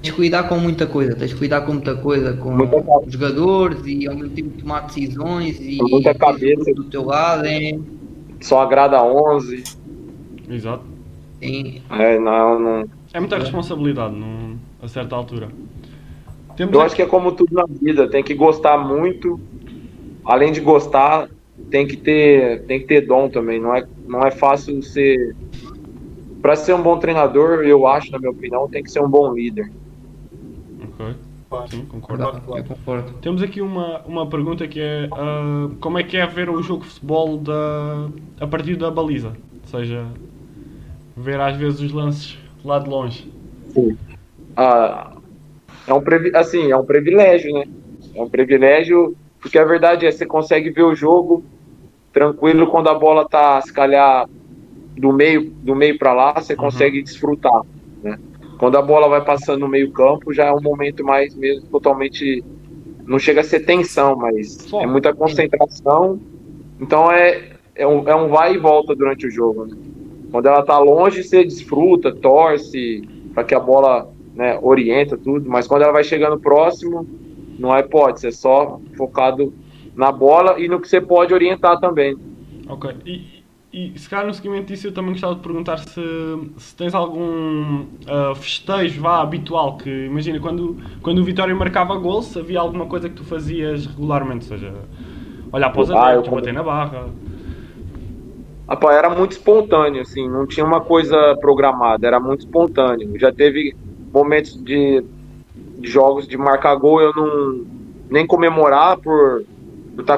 Tens 0.04 0.12
de 0.12 0.16
cuidar 0.18 0.42
com 0.50 0.58
muita 0.58 0.86
coisa, 0.86 1.16
tens 1.16 1.30
de 1.30 1.36
cuidar 1.36 1.62
com 1.62 1.72
muita 1.72 1.96
coisa, 1.96 2.34
com 2.34 2.50
Muita 2.50 2.76
jogadores 3.08 3.78
e 3.86 4.06
ao 4.06 4.14
mesmo 4.14 4.34
tempo 4.34 4.50
tomar 4.60 4.80
decisões 4.80 5.58
e 5.58 5.78
muita 5.80 6.12
cabeça. 6.12 6.74
do 6.74 6.84
teu 6.84 7.06
lado, 7.06 7.46
é, 7.46 7.78
Só 8.38 8.60
agrada 8.60 9.02
11. 9.02 9.64
Exato. 10.46 10.84
tem- 11.40 11.80
É, 11.90 12.18
não, 12.18 12.58
não. 12.60 12.84
É 13.14 13.18
muita 13.18 13.38
responsabilidade 13.38 14.14
num, 14.14 14.58
a 14.82 14.88
certa 14.88 15.16
altura. 15.16 15.48
Temos 16.54 16.74
Eu 16.74 16.80
aqui- 16.80 16.86
acho 16.86 16.96
que 16.96 17.02
é 17.02 17.06
como 17.06 17.32
tudo 17.32 17.54
na 17.54 17.64
vida, 17.66 18.06
tem 18.06 18.22
que 18.22 18.34
gostar 18.34 18.76
muito. 18.76 19.40
Além 20.22 20.52
de 20.52 20.60
gostar, 20.60 21.30
tem 21.70 21.86
que 21.86 21.96
ter, 21.96 22.62
tem 22.66 22.78
que 22.78 22.86
ter 22.86 23.06
dom 23.06 23.30
também. 23.30 23.58
Não 23.58 23.74
é, 23.74 23.82
não 24.06 24.20
é 24.20 24.30
fácil 24.30 24.82
ser. 24.82 25.34
Para 26.42 26.56
ser 26.56 26.74
um 26.74 26.82
bom 26.82 26.98
treinador, 26.98 27.60
eu 27.64 27.86
acho, 27.86 28.12
na 28.12 28.18
minha 28.18 28.30
opinião, 28.32 28.68
tem 28.68 28.82
que 28.82 28.90
ser 28.90 29.00
um 29.02 29.08
bom 29.08 29.32
líder. 29.32 29.70
Ok. 30.98 31.14
Claro. 31.50 31.68
Sim, 31.68 31.84
concordo. 31.84 32.22
Claro, 32.22 32.40
claro. 32.40 32.62
eu 32.62 32.76
concordo. 32.76 33.12
Temos 33.20 33.42
aqui 33.42 33.60
uma, 33.60 34.00
uma 34.02 34.28
pergunta 34.28 34.66
que 34.66 34.80
é 34.80 35.08
ah, 35.12 35.68
como 35.80 35.98
é 35.98 36.02
que 36.02 36.16
é 36.16 36.26
ver 36.26 36.48
o 36.48 36.62
jogo 36.62 36.82
de 36.82 36.90
futebol 36.90 37.38
da, 37.38 38.08
a 38.40 38.46
partir 38.46 38.76
da 38.76 38.90
baliza? 38.90 39.28
Ou 39.28 39.68
seja, 39.68 40.06
ver 41.16 41.40
às 41.40 41.56
vezes 41.56 41.80
os 41.80 41.92
lances 41.92 42.38
lá 42.64 42.78
de 42.78 42.88
longe. 42.88 43.30
Ah, 44.56 45.16
é 45.86 45.94
um 45.94 46.02
assim, 46.34 46.70
é 46.70 46.76
um 46.76 46.84
privilégio, 46.84 47.52
né? 47.52 47.64
É 48.14 48.22
um 48.22 48.28
privilégio, 48.28 49.16
porque 49.40 49.58
a 49.58 49.64
verdade 49.64 50.06
é 50.06 50.10
você 50.10 50.24
consegue 50.24 50.70
ver 50.70 50.82
o 50.82 50.94
jogo 50.94 51.44
tranquilo 52.12 52.68
quando 52.68 52.88
a 52.88 52.94
bola 52.94 53.28
tá, 53.28 53.60
se 53.60 53.72
calhar, 53.72 54.28
do 54.96 55.12
meio, 55.12 55.50
do 55.62 55.74
meio 55.74 55.98
para 55.98 56.12
lá, 56.14 56.34
você 56.34 56.54
consegue 56.54 57.02
desfrutar? 57.02 57.62
Quando 58.64 58.78
a 58.78 58.82
bola 58.82 59.10
vai 59.10 59.22
passando 59.22 59.60
no 59.60 59.68
meio 59.68 59.92
campo, 59.92 60.32
já 60.32 60.46
é 60.46 60.50
um 60.50 60.62
momento 60.62 61.04
mais 61.04 61.34
mesmo 61.34 61.68
totalmente 61.68 62.42
não 63.06 63.18
chega 63.18 63.42
a 63.42 63.44
ser 63.44 63.60
tensão, 63.60 64.16
mas 64.16 64.56
Foco. 64.70 64.82
é 64.82 64.86
muita 64.86 65.12
concentração. 65.12 66.18
Então 66.80 67.12
é, 67.12 67.58
é, 67.74 67.86
um, 67.86 68.08
é 68.08 68.14
um 68.16 68.28
vai 68.28 68.54
e 68.54 68.58
volta 68.58 68.96
durante 68.96 69.26
o 69.26 69.30
jogo, 69.30 69.66
né? 69.66 69.76
Quando 70.30 70.46
ela 70.46 70.62
tá 70.62 70.78
longe, 70.78 71.22
você 71.22 71.44
desfruta, 71.44 72.10
torce 72.10 73.06
para 73.34 73.44
que 73.44 73.54
a 73.54 73.60
bola 73.60 74.10
né, 74.34 74.58
orienta 74.62 75.18
tudo, 75.18 75.46
mas 75.46 75.66
quando 75.66 75.82
ela 75.82 75.92
vai 75.92 76.02
chegando 76.02 76.40
próximo, 76.40 77.06
não 77.58 77.70
há 77.70 77.80
hipótese, 77.80 78.28
é 78.28 78.30
só 78.30 78.80
focado 78.96 79.52
na 79.94 80.10
bola 80.10 80.58
e 80.58 80.68
no 80.68 80.80
que 80.80 80.88
você 80.88 81.02
pode 81.02 81.34
orientar 81.34 81.78
também. 81.80 82.16
Ok. 82.66 82.94
E, 83.04 83.33
e 83.94 83.98
se 83.98 84.08
calhar 84.08 84.26
no 84.26 84.34
seguimento 84.34 84.66
disso 84.68 84.86
eu 84.86 84.92
também 84.94 85.12
gostava 85.12 85.34
de 85.34 85.40
perguntar 85.42 85.78
se, 85.78 86.00
se 86.58 86.76
tens 86.76 86.94
algum 86.94 87.86
ah, 88.06 88.34
festejo 88.34 89.00
vá, 89.02 89.20
habitual 89.20 89.76
que 89.78 89.90
imagina 90.06 90.38
quando, 90.40 90.78
quando 91.02 91.18
o 91.20 91.24
Vitória 91.24 91.54
marcava 91.54 91.96
gol, 91.96 92.22
se 92.22 92.38
havia 92.38 92.60
alguma 92.60 92.86
coisa 92.86 93.08
que 93.08 93.14
tu 93.16 93.24
fazias 93.24 93.86
regularmente, 93.86 94.44
ou 94.52 94.58
seja, 94.58 94.72
olhar 95.52 95.70
para 95.70 95.82
os 95.82 95.90
Ah, 95.92 96.12
adeptos, 96.12 96.32
eu- 96.32 96.32
bater 96.32 96.52
na 96.52 96.62
barra. 96.62 97.12
Rapaz, 98.68 98.96
era 98.96 99.10
muito 99.10 99.32
espontâneo, 99.32 100.00
assim, 100.02 100.28
não 100.28 100.46
tinha 100.46 100.64
uma 100.64 100.82
coisa 100.82 101.36
programada, 101.40 102.06
era 102.06 102.18
muito 102.18 102.40
espontâneo. 102.40 103.18
Já 103.18 103.30
teve 103.32 103.74
momentos 104.12 104.52
de, 104.64 105.02
de 105.78 105.88
jogos 105.90 106.28
de 106.28 106.36
marcar 106.38 106.76
gol, 106.76 107.00
eu 107.02 107.12
não 107.14 107.64
nem 108.10 108.26
comemorar 108.26 108.98
por 109.02 109.44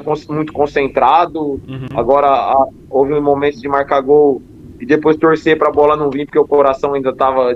con- 0.05 0.35
muito 0.35 0.53
concentrado. 0.53 1.61
Uhum. 1.69 1.87
Agora 1.95 2.29
a- 2.29 2.67
houve 2.91 3.19
momentos 3.21 3.61
de 3.61 3.69
marcar 3.69 4.01
gol 4.01 4.43
e 4.81 4.87
depois 4.87 5.17
torcer 5.17 5.59
para 5.59 5.69
a 5.69 5.73
bola 5.73 5.97
não 5.97 6.11
vir, 6.11 6.27
porque 6.27 6.39
o 6.39 6.47
coração 6.47 6.95
ainda 6.95 7.11
estava 7.11 7.55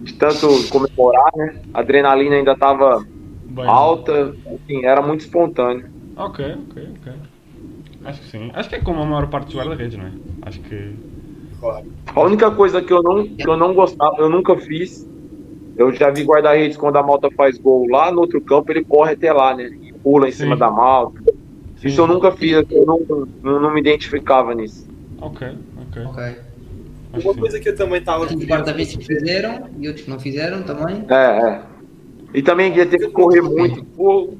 de 0.00 0.12
tanto 0.14 0.46
comemorar, 0.70 1.30
né? 1.36 1.54
A 1.74 1.80
adrenalina 1.80 2.36
ainda 2.36 2.52
estava 2.52 3.02
Bem, 3.48 3.66
alta, 3.66 4.34
assim, 4.46 4.84
era 4.84 5.02
muito 5.02 5.20
espontâneo. 5.20 5.86
Ok, 6.16 6.44
ok, 6.70 6.88
ok. 7.00 7.12
Acho 8.04 8.20
que 8.20 8.28
sim. 8.28 8.50
Acho 8.54 8.68
que 8.68 8.76
é 8.76 8.80
como 8.80 9.02
a 9.02 9.06
maior 9.06 9.28
parte 9.28 9.46
dos 9.46 9.56
guarda-redes, 9.56 9.98
não 9.98 10.06
é? 10.06 10.12
Acho 10.42 10.60
que. 10.60 10.94
A 12.14 12.20
única 12.22 12.50
coisa 12.50 12.80
que 12.82 12.92
eu 12.92 13.02
não, 13.02 13.24
que 13.24 13.48
eu 13.48 13.56
não 13.56 13.74
gostava, 13.74 14.16
eu 14.18 14.28
nunca 14.30 14.56
fiz, 14.56 15.06
eu 15.76 15.92
já 15.92 16.10
vi 16.10 16.24
guarda-redes 16.24 16.76
quando 16.76 16.96
a 16.96 17.02
malta 17.02 17.28
faz 17.36 17.58
gol 17.58 17.86
lá 17.88 18.10
no 18.10 18.20
outro 18.20 18.40
campo, 18.42 18.70
ele 18.72 18.84
corre 18.84 19.12
até 19.12 19.32
lá, 19.32 19.54
né? 19.54 19.64
E 19.64 19.92
pula 20.02 20.28
em 20.28 20.32
Sim. 20.32 20.44
cima 20.44 20.56
da 20.56 20.70
malta. 20.70 21.12
Sim. 21.80 21.88
Isso 21.88 22.00
eu 22.00 22.06
nunca 22.06 22.32
fiz, 22.32 22.52
eu 22.70 22.84
não, 22.86 23.26
não, 23.42 23.60
não 23.60 23.74
me 23.74 23.80
identificava 23.80 24.54
nisso. 24.54 24.86
Ok, 25.20 25.46
ok. 25.88 26.04
Ok. 26.04 26.22
Acho 26.24 26.38
Uma 27.12 27.20
que 27.22 27.32
sim. 27.34 27.40
coisa 27.40 27.60
que 27.60 27.68
eu 27.68 27.76
também 27.76 27.98
estava 28.00 28.24
Os 28.24 28.32
guarda-redes 28.32 28.96
que 28.96 29.04
fizeram 29.04 29.70
e 29.78 29.86
outros 29.88 30.04
que 30.04 30.10
não 30.10 30.18
fizeram 30.20 30.62
também. 30.62 31.04
É, 31.08 31.14
é. 31.48 31.62
E 32.34 32.42
também 32.42 32.74
ia 32.76 32.84
ter 32.84 32.98
que 32.98 33.08
correr 33.08 33.40
muito. 33.42 33.82
Pô, 33.84 34.34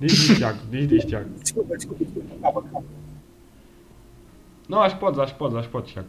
Diz 0.00 0.12
isto, 0.12 0.34
Tiago. 0.36 0.58
Diz 0.70 1.04
Tiago. 1.04 1.28
Desculpa, 1.40 1.76
desculpa, 1.76 2.04
desculpa. 2.04 2.28
Calma, 2.42 2.62
calma. 2.62 2.86
Não, 4.68 4.80
acho 4.82 4.94
que 4.96 5.00
podes, 5.00 5.18
acho 5.20 5.32
que 5.34 5.38
podes, 5.38 5.56
acho 5.56 5.68
que 5.68 5.72
podes, 5.72 5.92
Tiago. 5.92 6.08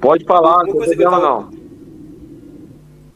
pode 0.00 0.24
falar, 0.24 0.64
Uma 0.64 0.72
coisa 0.74 0.94
que 0.96 1.02
eu 1.02 1.10
tava- 1.10 1.22
não. 1.22 1.50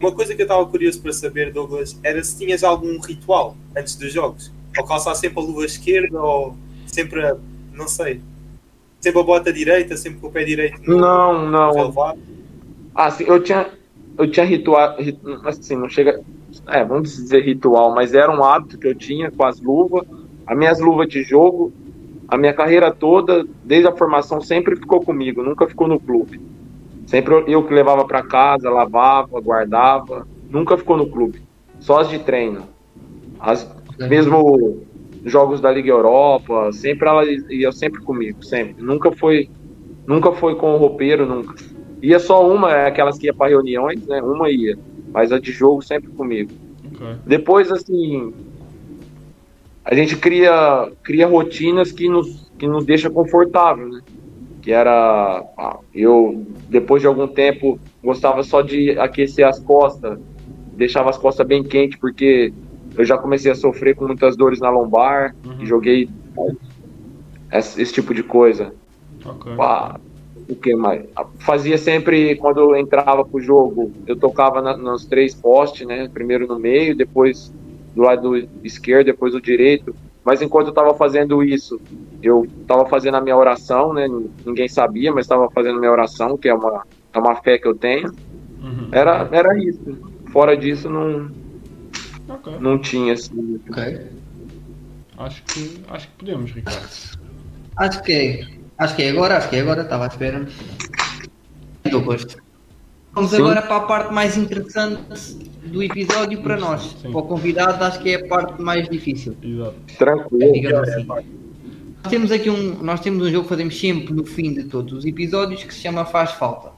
Uma 0.01 0.13
coisa 0.13 0.35
que 0.35 0.41
eu 0.41 0.45
estava 0.45 0.65
curioso 0.67 1.03
para 1.03 1.13
saber, 1.13 1.53
Douglas, 1.53 1.99
era 2.03 2.23
se 2.25 2.39
tinhas 2.39 2.65
algum 2.65 2.99
ritual 3.01 3.55
antes 3.77 3.97
dos 3.97 4.11
jogos. 4.13 4.51
Ou 4.79 4.85
calçar 4.87 5.15
sempre 5.15 5.41
a 5.41 5.43
luva 5.43 5.65
esquerda, 5.65 6.21
ou 6.21 6.57
sempre 6.87 7.25
a. 7.25 7.37
não 7.73 7.89
sei. 7.89 8.21
Sempre 9.01 9.21
a 9.21 9.25
bota 9.25 9.53
direita, 9.53 9.97
sempre 9.97 10.21
com 10.21 10.27
o 10.29 10.31
pé 10.33 10.45
direito 10.45 10.79
Não, 10.87 11.49
não. 11.51 11.93
Ah, 12.95 13.11
sim, 13.11 13.25
eu 13.27 13.43
tinha, 13.43 13.71
eu 14.19 14.31
tinha 14.31 14.45
ritual, 14.45 14.97
rit- 14.99 15.21
assim, 15.45 15.77
não 15.77 15.89
chega, 15.89 16.21
é, 16.69 16.85
vamos 16.85 17.11
dizer 17.15 17.43
ritual, 17.45 17.95
mas 17.95 18.13
era 18.13 18.31
um 18.31 18.45
hábito 18.45 18.79
que 18.79 18.89
eu 18.89 18.97
tinha 18.97 19.31
com 19.33 19.45
as 19.45 19.61
luvas, 19.61 20.03
as 20.47 20.57
minhas 20.59 20.79
luvas 20.81 21.09
de 21.09 21.23
jogo, 21.23 21.73
a 22.29 22.37
minha 22.37 22.55
carreira 22.55 22.93
toda, 22.95 23.45
desde 23.63 23.89
a 23.89 23.97
formação, 23.97 24.41
sempre 24.41 24.77
ficou 24.77 25.03
comigo, 25.03 25.43
nunca 25.43 25.67
ficou 25.69 25.89
no 25.89 26.01
clube. 26.01 26.33
Sempre 27.07 27.35
eu- 27.35 27.47
eu 27.49 27.67
que 27.67 27.75
levava 27.75 28.07
para 28.07 28.23
casa, 28.23 28.71
lavava, 28.71 29.41
guardava, 29.43 30.27
nunca 30.49 30.79
ficou 30.79 30.97
no 30.97 31.11
clube, 31.11 31.41
só 31.79 32.01
as 32.01 32.09
de 32.09 32.19
treino. 32.21 32.69
As, 33.39 33.69
mesmo 34.09 34.83
jogos 35.25 35.61
da 35.61 35.71
Liga 35.71 35.91
Europa, 35.91 36.73
sempre 36.73 37.09
ela 37.09 37.25
ia 37.25 37.71
sempre 37.73 38.01
comigo, 38.01 38.43
sempre. 38.45 38.83
Nunca 38.83 39.13
foi, 39.13 39.51
nunca 40.07 40.33
foi 40.33 40.55
com 40.55 40.75
o 40.75 40.79
roupeiro, 40.79 41.27
nunca. 41.27 41.55
Ia 42.03 42.19
só 42.19 42.49
uma, 42.49 42.73
é 42.73 42.87
aquelas 42.87 43.19
que 43.19 43.27
ia 43.27 43.35
para 43.35 43.51
reuniões, 43.51 44.07
né? 44.07 44.23
Uma 44.23 44.51
ia, 44.51 44.79
mas 45.13 45.33
a 45.33 45.39
de 45.39 45.53
jogo 45.53 45.83
sempre 45.83 46.09
comigo. 46.11 46.51
Ok. 46.95 47.07
Depois, 47.27 47.71
assim, 47.71 48.33
a 49.85 49.95
gente 49.95 50.17
cria, 50.17 50.91
cria 51.03 51.27
rotinas 51.27 51.93
que 51.93 52.09
nos, 52.09 52.51
que 52.59 52.67
nos 52.67 52.85
deixa 52.85 53.11
confortável, 53.11 53.89
né? 53.89 54.01
Que 54.63 54.73
era, 54.73 55.45
ah, 55.59 55.79
eu, 55.95 56.47
depois 56.69 57.03
de 57.03 57.09
algum 57.09 57.27
tempo, 57.27 57.79
gostava 58.03 58.43
só 58.43 58.63
de 58.63 58.99
aquecer 58.99 59.47
as 59.47 59.59
costas, 59.59 60.19
deixava 60.75 61.11
as 61.11 61.19
costas 61.19 61.47
bem 61.47 61.63
quentes, 61.63 61.99
porque 61.99 62.53
eu 63.01 63.07
já 63.07 63.19
comecei 63.19 63.51
a 63.53 63.55
sofrer 63.55 63.95
com 63.95 64.07
muitas 64.07 64.37
dores 64.37 64.61
na 64.61 64.71
lombar, 64.71 65.33
Uhum. 65.45 65.63
e 65.63 65.67
joguei 65.67 66.09
esse, 67.53 67.81
esse 67.81 67.93
tipo 67.93 68.15
de 68.15 68.23
coisa. 68.23 68.73
Ok. 69.25 69.47
Pá, 69.57 70.01
o 70.49 70.57
que 70.57 70.75
mais? 70.77 71.05
Fazia 71.45 71.79
sempre, 71.79 72.37
quando 72.39 72.61
eu 72.61 72.77
entrava 72.77 73.27
pro 73.27 73.41
jogo, 73.41 73.93
eu 74.07 74.19
tocava 74.19 74.63
na- 74.63 74.77
nos 74.77 75.07
três 75.07 75.39
postes, 75.41 75.87
né? 75.87 76.09
Primeiro 76.13 76.47
no 76.47 76.59
meio, 76.59 76.97
depois 76.97 77.53
do 77.95 78.03
lado 78.03 78.37
esquerdo, 78.65 79.07
depois 79.07 79.33
do 79.33 79.41
direito. 79.43 79.97
Mas 80.25 80.43
enquanto 80.43 80.69
eu 80.69 80.75
tava 80.75 80.95
fazendo 80.95 81.43
isso, 81.43 81.81
eu 82.23 82.45
tava 82.67 82.87
fazendo 82.89 83.17
a 83.17 83.21
minha 83.21 83.37
oração, 83.37 83.93
né? 83.95 84.07
Ninguém 84.45 84.69
sabia, 84.69 85.13
mas 85.13 85.25
estava 85.25 85.49
fazendo 85.55 85.77
a 85.77 85.81
minha 85.81 85.93
oração, 85.93 86.39
que 86.39 86.49
é 86.49 86.55
uma, 86.55 86.85
é 87.15 87.19
uma 87.19 87.37
fé 87.43 87.59
que 87.59 87.69
eu 87.69 87.77
tenho. 87.79 88.11
Uhum. 88.61 88.91
Era, 88.93 89.29
era 89.33 89.49
isso. 89.59 89.99
Fora 90.33 90.57
disso, 90.57 90.89
não, 90.91 91.29
Ok. 92.31 92.53
não 92.61 92.79
tinha, 92.79 93.13
assim. 93.13 93.61
Ok. 93.69 94.01
Acho 95.19 95.43
que, 95.45 95.81
acho 95.89 96.09
que 96.09 96.15
podemos, 96.15 96.51
Ricardo. 96.53 97.19
Acho 97.77 98.03
que 98.03 98.13
é. 98.13 98.47
Acho 98.79 98.97
que 98.97 99.03
é 99.03 99.11
agora, 99.11 99.37
acho 99.37 99.51
que 99.51 99.57
é 99.57 99.61
agora, 99.61 99.83
estava 99.83 100.05
à 100.05 100.07
espera. 100.07 100.49
Douglas. 101.91 102.27
Vamos 103.13 103.31
Sim. 103.31 103.39
agora 103.39 103.63
para 103.63 103.77
a 103.77 103.81
parte 103.81 104.13
mais 104.15 104.37
interessante 104.37 105.03
do 105.65 105.83
episódio 105.83 106.41
para 106.43 106.57
nós. 106.57 106.97
Sim. 107.03 107.11
Para 107.11 107.21
o 107.21 107.23
convidado, 107.25 107.85
acho 107.85 108.01
que 108.01 108.11
é 108.11 108.15
a 108.15 108.29
parte 108.29 108.63
mais 108.63 108.89
difícil. 108.89 109.37
Exato. 109.43 109.75
Tranquilo. 109.99 110.53
digamos 110.53 110.89
assim. 110.89 111.05
Nós 111.07 112.11
temos 112.11 112.33
aqui 112.33 112.49
um, 112.49 112.83
nós 112.83 113.01
temos 113.01 113.27
um 113.27 113.31
jogo 113.31 113.43
que 113.43 113.49
fazemos 113.51 113.79
sempre 113.79 114.15
no 114.15 114.25
fim 114.25 114.55
de 114.55 114.65
todos 114.65 114.93
os 114.93 115.05
episódios 115.05 115.65
que 115.65 115.75
se 115.75 115.81
chama 115.81 116.05
Faz 116.05 116.33
Falta. 116.33 116.71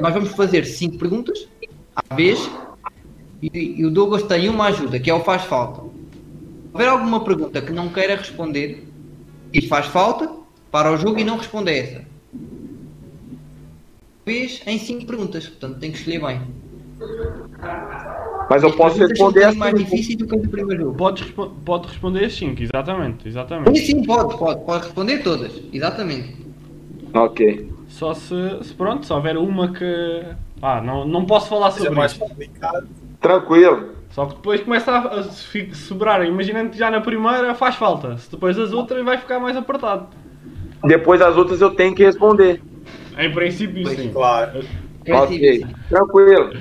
Nós 0.00 0.12
vamos 0.12 0.30
fazer 0.30 0.64
cinco 0.64 0.98
perguntas 0.98 1.46
à 1.94 2.14
vez 2.14 2.50
e, 3.42 3.80
e 3.80 3.84
o 3.86 3.90
Douglas 3.90 4.22
tem 4.24 4.48
uma 4.48 4.66
ajuda 4.66 4.98
que 4.98 5.10
é 5.10 5.14
o 5.14 5.20
Faz 5.20 5.44
Falta. 5.44 5.82
Se 5.82 5.88
houver 6.72 6.88
alguma 6.88 7.24
pergunta 7.24 7.60
que 7.62 7.72
não 7.72 7.88
queira 7.88 8.16
responder, 8.16 8.86
diz 9.52 9.66
faz 9.66 9.86
falta, 9.86 10.30
para 10.70 10.92
o 10.92 10.96
jogo 10.96 11.18
e 11.18 11.24
não 11.24 11.36
responde 11.38 11.70
a 11.70 11.76
essa. 11.76 12.04
Vez 14.24 14.60
em 14.66 14.78
cinco 14.78 15.06
perguntas, 15.06 15.46
portanto 15.48 15.78
tem 15.80 15.90
que 15.90 15.98
escolher 15.98 16.20
bem. 16.20 16.40
Mas 18.50 18.62
eu 18.62 18.68
As 18.70 18.74
posso 18.76 18.98
responder 19.06 19.44
assim. 19.44 19.58
mais 19.58 19.74
difíceis 19.74 20.16
do 20.18 20.26
que 20.26 20.36
as 20.36 20.42
do 20.42 20.48
primeiro 20.48 20.82
jogo. 20.84 20.96
Pode, 20.96 21.22
respo- 21.22 21.50
pode 21.64 21.86
responder 21.88 22.24
as 22.26 22.34
5, 22.34 22.62
exatamente, 22.62 23.22
Sim, 23.22 23.28
exatamente. 23.28 23.78
sim, 23.80 24.02
pode, 24.04 24.36
pode, 24.38 24.64
pode 24.64 24.84
responder 24.84 25.22
todas, 25.22 25.52
exatamente. 25.72 26.36
Ok. 27.14 27.72
Só 27.88 28.12
se, 28.14 28.34
se 28.62 28.74
pronto, 28.74 29.06
se 29.06 29.12
houver 29.12 29.36
uma 29.38 29.72
que. 29.72 30.22
Ah, 30.60 30.80
não, 30.82 31.06
não 31.06 31.24
posso 31.24 31.48
falar 31.48 31.70
Seja 31.70 31.84
sobre 31.84 31.98
mais 31.98 32.12
isso. 32.12 32.20
complicado. 32.20 32.86
Tranquilo. 33.20 33.98
Só 34.10 34.26
que 34.26 34.36
depois 34.36 34.60
começa 34.62 34.96
a, 34.96 35.22
sobrar. 35.74 36.24
Imaginando 36.24 36.70
que 36.70 36.78
já 36.78 36.90
na 36.90 37.00
primeira 37.00 37.54
faz 37.54 37.76
falta. 37.76 38.16
Se 38.16 38.30
depois 38.30 38.58
as 38.58 38.72
outras 38.72 39.04
vai 39.04 39.18
ficar 39.18 39.38
mais 39.38 39.56
apertado. 39.56 40.08
Depois 40.84 41.20
as 41.20 41.36
outras 41.36 41.60
eu 41.60 41.70
tenho 41.70 41.94
que 41.94 42.04
responder. 42.04 42.62
Em 43.18 43.32
princípio, 43.32 43.82
Pois, 43.82 43.98
sim. 43.98 44.12
Claro. 44.12 44.64
Ok. 45.08 45.66
Tranquilo. 45.88 46.56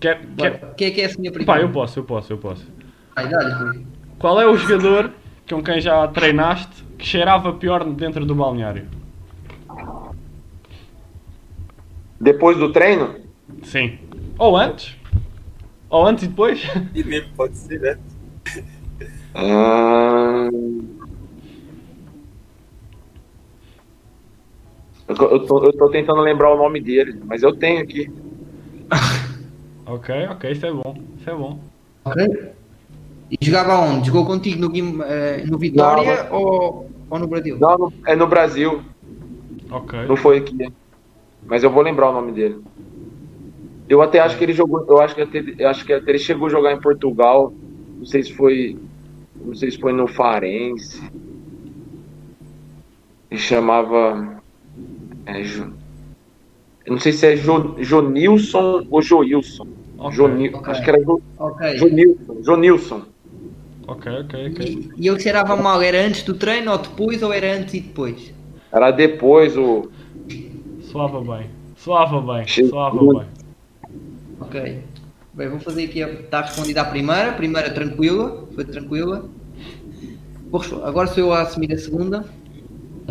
Quer, 0.00 0.20
quer... 0.36 0.74
Quem 0.76 0.88
é 0.88 0.90
que 0.90 1.00
é 1.00 1.04
a 1.06 1.08
Pá, 1.08 1.30
primeira? 1.32 1.60
eu 1.62 1.68
posso, 1.70 1.98
eu 2.00 2.04
posso, 2.04 2.32
eu 2.32 2.38
posso. 2.38 2.66
Dá-lhe, 3.14 3.52
Rui. 3.52 3.86
Qual 4.18 4.40
é 4.40 4.46
o 4.46 4.56
jogador 4.56 5.12
com 5.48 5.62
quem 5.62 5.80
já 5.80 6.06
treinaste 6.08 6.84
que 6.98 7.06
cheirava 7.06 7.52
pior 7.52 7.84
dentro 7.84 8.24
do 8.24 8.34
balneário? 8.34 8.86
Depois 12.20 12.56
do 12.56 12.72
treino? 12.72 13.16
Sim. 13.62 13.98
Ou 14.38 14.56
antes. 14.56 14.96
Ou 15.92 16.06
antes 16.06 16.24
e 16.24 16.26
depois. 16.28 16.62
E 16.94 17.04
mesmo 17.04 17.28
pode 17.36 17.54
ser, 17.58 17.78
né? 17.78 17.98
Ah, 19.34 20.48
Eu, 25.06 25.16
eu 25.30 25.46
tô, 25.46 25.64
eu 25.64 25.72
tô 25.76 25.90
tentando 25.90 26.22
lembrar 26.22 26.54
o 26.54 26.56
nome 26.56 26.80
dele, 26.80 27.20
mas 27.26 27.42
eu 27.42 27.54
tenho 27.54 27.82
aqui. 27.82 28.10
ok, 29.84 30.28
ok, 30.30 30.50
isso 30.52 30.64
é 30.64 30.72
bom. 30.72 30.96
Isso 31.18 31.28
é 31.28 31.34
bom. 31.34 31.60
Ok? 32.06 32.52
E 33.30 33.44
jogava 33.44 33.78
onde? 33.78 34.06
Jogou 34.06 34.24
contigo 34.24 34.60
no, 34.60 35.02
eh, 35.04 35.44
no 35.44 35.58
Vitória 35.58 36.28
ou, 36.32 36.90
ou 37.10 37.18
no 37.18 37.26
Brasil? 37.26 37.58
Não, 37.58 37.92
é 38.06 38.16
no 38.16 38.26
Brasil, 38.26 38.82
Ok. 39.70 40.06
não 40.06 40.16
foi 40.16 40.38
aqui. 40.38 40.56
Mas 41.46 41.62
eu 41.62 41.70
vou 41.70 41.82
lembrar 41.82 42.08
o 42.08 42.12
nome 42.14 42.32
dele. 42.32 42.62
Eu 43.92 44.00
até 44.00 44.20
acho 44.20 44.38
que 44.38 44.44
ele 44.44 44.54
jogou, 44.54 44.82
eu 44.88 45.02
acho 45.02 45.14
que 45.14 45.20
até, 45.20 45.42
eu 45.58 45.68
acho 45.68 45.84
que 45.84 45.92
até 45.92 46.12
ele 46.12 46.18
chegou 46.18 46.46
a 46.46 46.50
jogar 46.50 46.72
em 46.72 46.80
Portugal. 46.80 47.52
Não 47.98 48.06
sei 48.06 48.22
se 48.22 48.32
foi, 48.32 48.74
não 49.44 49.54
sei 49.54 49.70
se 49.70 49.78
foi 49.78 49.92
no 49.92 50.08
Farense. 50.08 50.96
Ele 53.30 53.40
chamava, 53.40 54.40
é, 55.26 55.42
Jo- 55.42 55.76
eu 56.86 56.92
não 56.94 57.00
sei 57.00 57.12
se 57.12 57.26
é 57.26 57.36
jo, 57.36 57.76
Jonilson 57.82 58.82
ou 58.90 59.02
Joilson. 59.02 59.64
Ok. 59.98 60.14
Jonil- 60.16 60.54
Ok. 60.56 60.68
Acho 60.70 60.82
que 60.82 60.90
era 60.90 60.98
Jo- 61.02 61.22
Ok. 61.36 61.78
Jonilson. 61.78 62.42
Jonilson. 62.42 63.02
Ok, 63.88 64.06
ok, 64.06 64.34
ok. 64.52 64.60
E, 64.66 65.02
e 65.02 65.08
ele 65.08 65.20
cheirava 65.20 65.54
mal, 65.56 65.82
era 65.82 66.00
antes 66.06 66.22
do 66.22 66.34
treino 66.34 66.72
ou 66.72 66.78
depois 66.78 67.22
ou 67.22 67.32
era 67.32 67.52
antes 67.58 67.74
e 67.74 67.80
depois? 67.80 68.32
Era 68.72 68.90
depois 68.90 69.56
o. 69.56 69.90
Soava 70.90 71.20
bem. 71.20 71.46
Soava 71.76 72.20
bem. 72.20 72.46
Soava 72.46 73.02
bem. 73.18 73.41
Ok. 74.42 74.82
Bem, 75.34 75.48
vou 75.48 75.60
fazer 75.60 75.84
aqui, 75.84 76.00
está 76.00 76.42
respondida 76.42 76.82
a 76.82 76.84
primeira, 76.84 77.30
a 77.30 77.32
primeira 77.32 77.70
tranquila, 77.70 78.46
foi 78.52 78.64
tranquila. 78.64 79.30
Agora 80.82 81.06
sou 81.06 81.18
eu 81.18 81.32
a 81.32 81.42
assumir 81.42 81.72
a 81.72 81.78
segunda. 81.78 82.24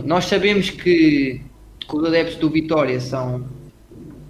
Nós 0.04 0.26
sabemos 0.26 0.70
que, 0.70 1.42
que 1.80 1.96
os 1.96 2.06
adeptos 2.06 2.36
do 2.36 2.50
Vitória 2.50 3.00
são 3.00 3.46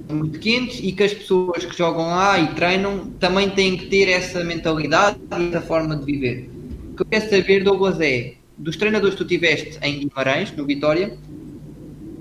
muito 0.09 0.39
quentes 0.39 0.79
e 0.81 0.91
que 0.91 1.03
as 1.03 1.13
pessoas 1.13 1.65
que 1.65 1.75
jogam 1.75 2.05
lá 2.05 2.39
e 2.39 2.53
treinam 2.53 3.07
também 3.19 3.49
têm 3.49 3.77
que 3.77 3.87
ter 3.87 4.07
essa 4.07 4.43
mentalidade 4.43 5.17
e 5.39 5.47
essa 5.49 5.61
forma 5.61 5.95
de 5.95 6.05
viver. 6.05 6.49
O 6.91 6.95
que 6.97 7.01
eu 7.01 7.05
quero 7.07 7.29
saber, 7.29 7.63
Douglas, 7.63 7.99
é 7.99 8.35
dos 8.57 8.75
treinadores 8.75 9.15
que 9.15 9.23
tu 9.23 9.27
tiveste 9.27 9.79
em 9.81 9.99
Guimarães, 9.99 10.55
no 10.55 10.65
Vitória, 10.65 11.17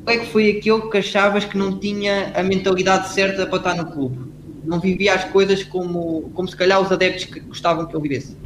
qual 0.04 0.16
é 0.16 0.20
que 0.20 0.26
foi 0.26 0.50
aquele 0.50 0.90
que 0.90 0.96
achavas 0.96 1.44
que 1.44 1.58
não 1.58 1.78
tinha 1.78 2.32
a 2.34 2.42
mentalidade 2.42 3.12
certa 3.12 3.46
para 3.46 3.58
estar 3.58 3.74
no 3.74 3.92
clube? 3.92 4.29
Não 4.64 4.78
vivia 4.80 5.14
as 5.14 5.24
coisas 5.24 5.62
como, 5.64 6.30
como 6.34 6.46
se 6.48 6.56
calhar 6.56 6.80
os 6.80 6.92
adeptos 6.92 7.24
que 7.24 7.40
gostavam 7.40 7.86
que 7.86 7.96
ele 7.96 8.02
vivesse. 8.02 8.36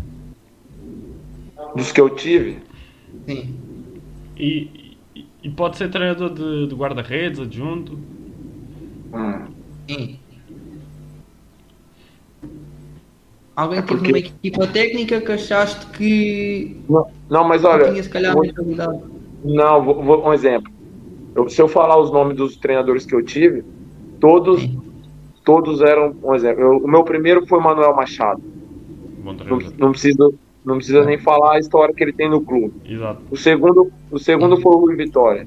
Dos 1.74 1.90
que 1.90 2.00
eu 2.00 2.08
tive. 2.10 2.58
Sim. 3.26 3.54
E, 4.36 4.96
e, 5.42 5.50
pode 5.50 5.76
ser 5.76 5.90
treinador 5.90 6.30
de, 6.32 6.66
de 6.68 6.74
guarda-redes, 6.74 7.40
adjunto. 7.40 7.98
Hum. 9.12 9.46
Sim. 9.88 10.18
Alguém 13.56 13.78
É 13.78 13.82
que 13.82 13.88
teve 13.88 14.00
porque- 14.00 14.12
numa 14.12 14.18
equipa 14.18 14.66
técnica 14.66 15.20
que 15.20 15.32
achaste 15.32 15.86
que 15.86 16.76
Não, 16.88 17.06
não, 17.30 17.44
mas 17.48 17.62
olha, 17.64 17.90
tinha 17.90 18.02
se 18.02 18.08
calhar 18.10 18.34
vou- 18.34 18.44
não, 19.44 19.84
vou, 19.84 20.02
vou- 20.02 20.28
um 20.28 20.32
exemplo. 20.32 20.72
Eu- 21.36 21.48
se 21.48 21.60
eu 21.62 21.68
falar 21.68 21.98
os 22.00 22.10
nomes 22.10 22.36
dos 22.36 22.56
treinadores 22.56 23.06
que 23.06 23.14
eu 23.14 23.22
tive, 23.24 23.64
todos, 24.20 24.60
Sim. 24.60 24.80
Todos 25.45 25.80
eram, 25.80 26.14
um 26.22 26.34
exemplo. 26.34 26.62
Eu- 26.62 26.78
o 26.78 26.88
meu 26.88 27.05
primeiro 27.05 27.47
foi 27.47 27.61
Manuel 27.61 27.95
Machado. 27.95 28.40
Bom 29.22 29.30
Não, 29.32 29.36
treinador. 29.36 29.72
não 29.78 29.90
precisa, 29.90 30.30
não 30.64 30.76
precisa 30.76 31.05
nem 31.05 31.18
falar 31.18 31.55
a 31.55 31.59
história 31.59 31.95
que 31.95 32.03
ele 32.03 32.12
tem 32.12 32.28
no 32.28 32.40
clube. 32.40 32.72
Exato. 32.84 33.20
O 33.30 33.36
segundo, 33.36 33.90
o 34.11 34.18
segundo 34.18 34.57
foi 34.61 34.74
o 34.74 34.78
Rui 34.80 34.97
Vitória. 34.97 35.47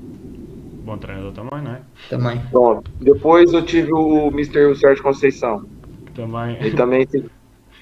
Bom 0.86 0.98
treinador 0.98 1.34
também, 1.34 1.62
não 1.62 1.72
é? 1.72 1.82
Também. 2.10 2.40
Pronto. 2.50 2.90
Depois 3.02 3.52
eu 3.54 3.62
tive 3.62 3.92
o 3.94 4.28
Mr. 4.30 4.74
Sérgio 4.76 5.04
Conceição. 5.04 5.66
Também. 6.16 6.56
Ele 6.62 6.72
também 6.76 7.06
se, 7.06 7.26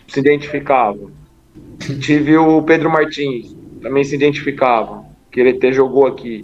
se 0.08 0.20
identificava. 0.20 0.98
Tive 2.02 2.36
o 2.38 2.62
Pedro 2.64 2.90
Martins, 2.90 3.56
também 3.82 4.04
se 4.04 4.16
identificava, 4.16 5.04
que 5.32 5.40
ele 5.40 5.52
até 5.52 5.72
jogou 5.72 6.08
aqui. 6.08 6.42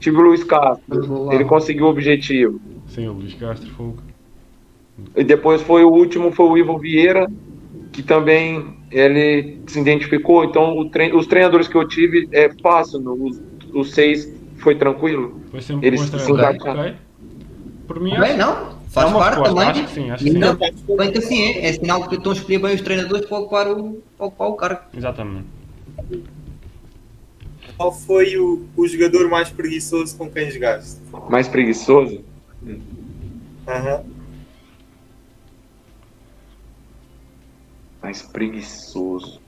Tive 0.00 0.16
o 0.16 0.22
Luiz 0.22 0.42
Castro, 0.42 1.30
ele 1.32 1.44
conseguiu 1.44 1.86
o 1.86 1.90
objetivo. 1.90 2.60
Sim, 2.88 3.08
o 3.08 3.12
Luís 3.12 3.34
Castro 3.34 3.70
Fogo. 3.72 3.96
E 5.16 5.24
depois 5.24 5.62
foi 5.62 5.84
o 5.84 5.88
último, 5.90 6.30
foi 6.32 6.46
o 6.46 6.58
Ivo 6.58 6.78
Vieira, 6.78 7.26
que 7.92 8.02
também 8.02 8.76
ele 8.90 9.60
se 9.66 9.80
identificou. 9.80 10.44
Então 10.44 10.76
o 10.78 10.88
tre- 10.90 11.12
os 11.14 11.26
treinadores 11.26 11.68
que 11.68 11.76
eu 11.76 11.86
tive 11.86 12.28
é 12.32 12.50
fácil, 12.62 13.00
no- 13.00 13.14
os, 13.28 13.40
os 13.72 13.92
seis 13.92 14.28
foi 14.58 14.74
tranquilo. 14.76 15.40
Foi 15.50 15.60
sempre 15.60 15.86
Eles 15.86 16.00
se 16.00 16.10
treinador. 16.10 16.54
encaixaram. 16.54 16.80
Ok. 16.80 16.94
Por 17.86 18.00
mim, 18.00 18.10
Bem, 18.10 18.20
acho, 18.20 18.38
não. 18.38 18.74
Faz 18.88 19.08
é 19.08 19.10
uma 19.10 19.18
parte 19.18 19.42
também. 19.44 19.64
Acho 19.68 19.84
que 19.84 19.90
sim, 19.90 20.10
acho 20.10 20.24
que 20.24 20.30
sim. 20.30 20.36
Ainda 20.36 20.58
bem 20.96 21.12
que 21.12 21.18
assim 21.18 21.42
é. 21.42 21.66
É 21.68 21.72
sinal 21.72 22.08
que 22.08 22.14
estão 22.14 22.32
a 22.32 22.34
escolher 22.34 22.58
bem 22.58 22.74
os 22.74 22.80
treinadores 22.80 23.26
para 23.26 23.38
ocupar 23.38 23.68
o, 23.72 24.02
para 24.16 24.26
ocupar 24.26 24.48
o 24.48 24.54
cargo. 24.54 24.80
Exatamente. 24.96 25.46
Qual 27.76 27.92
foi 27.92 28.36
o, 28.38 28.64
o 28.76 28.86
jogador 28.86 29.28
mais 29.28 29.50
preguiçoso 29.50 30.16
com 30.16 30.30
quem 30.30 30.50
jogaste? 30.50 31.00
Mais 31.28 31.48
preguiçoso. 31.48 32.22
Aham. 33.66 34.02
Mais 38.04 38.20
preguiçoso. 38.20 39.40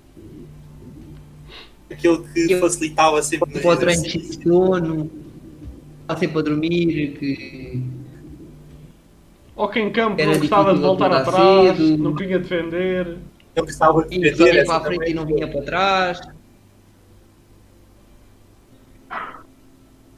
Aquele 1.91 2.19
que 2.33 2.53
Eu- 2.53 2.59
facilitava 2.61 3.23
sempre 3.23 3.51
Para 3.61 3.71
o 3.71 3.77
treino 3.77 4.01
exercícios. 4.07 4.39
de 4.39 4.45
sono, 4.45 5.11
está 6.01 6.17
sempre 6.17 6.39
a 6.39 6.43
dormir, 6.43 7.19
que 7.19 7.83
Ou 9.55 9.69
que 9.69 9.79
em 9.79 9.93
campo 9.93 10.19
Era 10.21 10.31
não 10.33 10.39
gostava 10.39 10.73
de 10.75 10.81
voltar 10.81 11.13
atrás, 11.13 11.77
cedo. 11.77 11.99
não 11.99 12.15
queria 12.15 12.39
defender. 12.39 13.19
Não 13.55 13.65
gostava 13.65 14.03
de 14.09 14.19
defender 14.21 14.65
só 14.65 14.81
para 14.81 14.83
a 14.83 14.87
frente 14.87 14.99
também. 15.01 15.11
e 15.11 15.15
não 15.15 15.27
vinha 15.27 15.49
para 15.49 15.63
trás. 15.63 16.21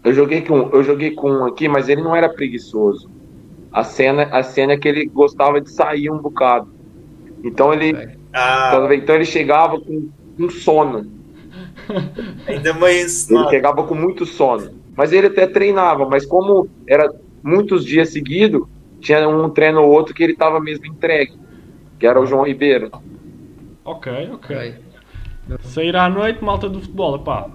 Eu 0.04 0.14
joguei 0.14 0.42
com, 0.42 0.58
eu 0.70 0.84
joguei 0.84 1.10
com 1.10 1.28
um 1.28 1.44
aqui, 1.44 1.68
mas 1.68 1.88
ele 1.88 2.02
não 2.02 2.14
era 2.14 2.28
preguiçoso. 2.28 3.10
A 3.72 3.82
cena, 3.82 4.22
a 4.30 4.44
cena 4.44 4.74
é 4.74 4.78
que 4.78 4.86
ele 4.86 5.06
gostava 5.06 5.60
de 5.60 5.70
sair 5.72 6.08
um 6.08 6.18
bocado. 6.18 6.72
Então 7.44 7.72
ele, 7.72 8.17
Ah, 8.32 8.80
vendo? 8.80 8.94
então 8.94 9.14
ele 9.14 9.24
chegava 9.24 9.80
com, 9.80 10.08
com 10.36 10.50
sono. 10.50 11.06
ainda 12.46 12.74
meio 12.74 13.00
Ele 13.00 13.48
chegava 13.50 13.84
com 13.84 13.94
muito 13.94 14.26
sono. 14.26 14.70
Mas 14.96 15.12
ele 15.12 15.28
até 15.28 15.46
treinava, 15.46 16.08
mas 16.08 16.26
como 16.26 16.68
era 16.88 17.08
muitos 17.42 17.84
dias 17.84 18.10
seguidos, 18.10 18.62
tinha 19.00 19.28
um 19.28 19.48
treino 19.50 19.82
ou 19.82 19.90
outro 19.90 20.14
que 20.14 20.22
ele 20.22 20.32
estava 20.32 20.60
mesmo 20.60 20.86
entregue, 20.86 21.32
que 21.98 22.06
era 22.06 22.20
o 22.20 22.26
João 22.26 22.44
Ribeiro. 22.44 22.90
Ok, 23.84 24.08
ok. 24.34 24.74
Sair 25.62 25.96
à 25.96 26.08
noite, 26.08 26.44
malta 26.44 26.68
do 26.68 26.80
futebol, 26.80 27.18
pá. 27.20 27.48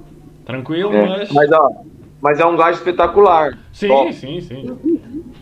Tranquilo, 0.45 0.93
É, 0.93 1.07
mas. 1.07 1.29
Mas, 1.31 1.51
ó, 1.51 1.69
mas 2.21 2.39
é 2.39 2.45
um 2.45 2.55
gajo 2.55 2.77
espetacular. 2.79 3.57
Sim, 3.71 3.89
Ó, 3.91 4.11
sim, 4.11 4.41
sim. 4.41 5.32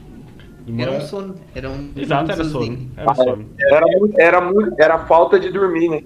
Era 0.77 0.91
um 0.91 0.93
Demora- 0.93 1.01
sono. 1.01 1.35
Era 1.55 1.69
um. 1.69 1.91
Exato, 1.95 2.31
era 2.31 2.43
sono. 2.43 2.77
Era 2.97 3.13
sono. 3.15 3.45
Era, 3.59 3.85
era, 4.17 4.41
muito, 4.41 4.75
era 4.81 4.99
falta 4.99 5.39
de 5.39 5.49
dormir, 5.51 5.89
né? 5.89 6.03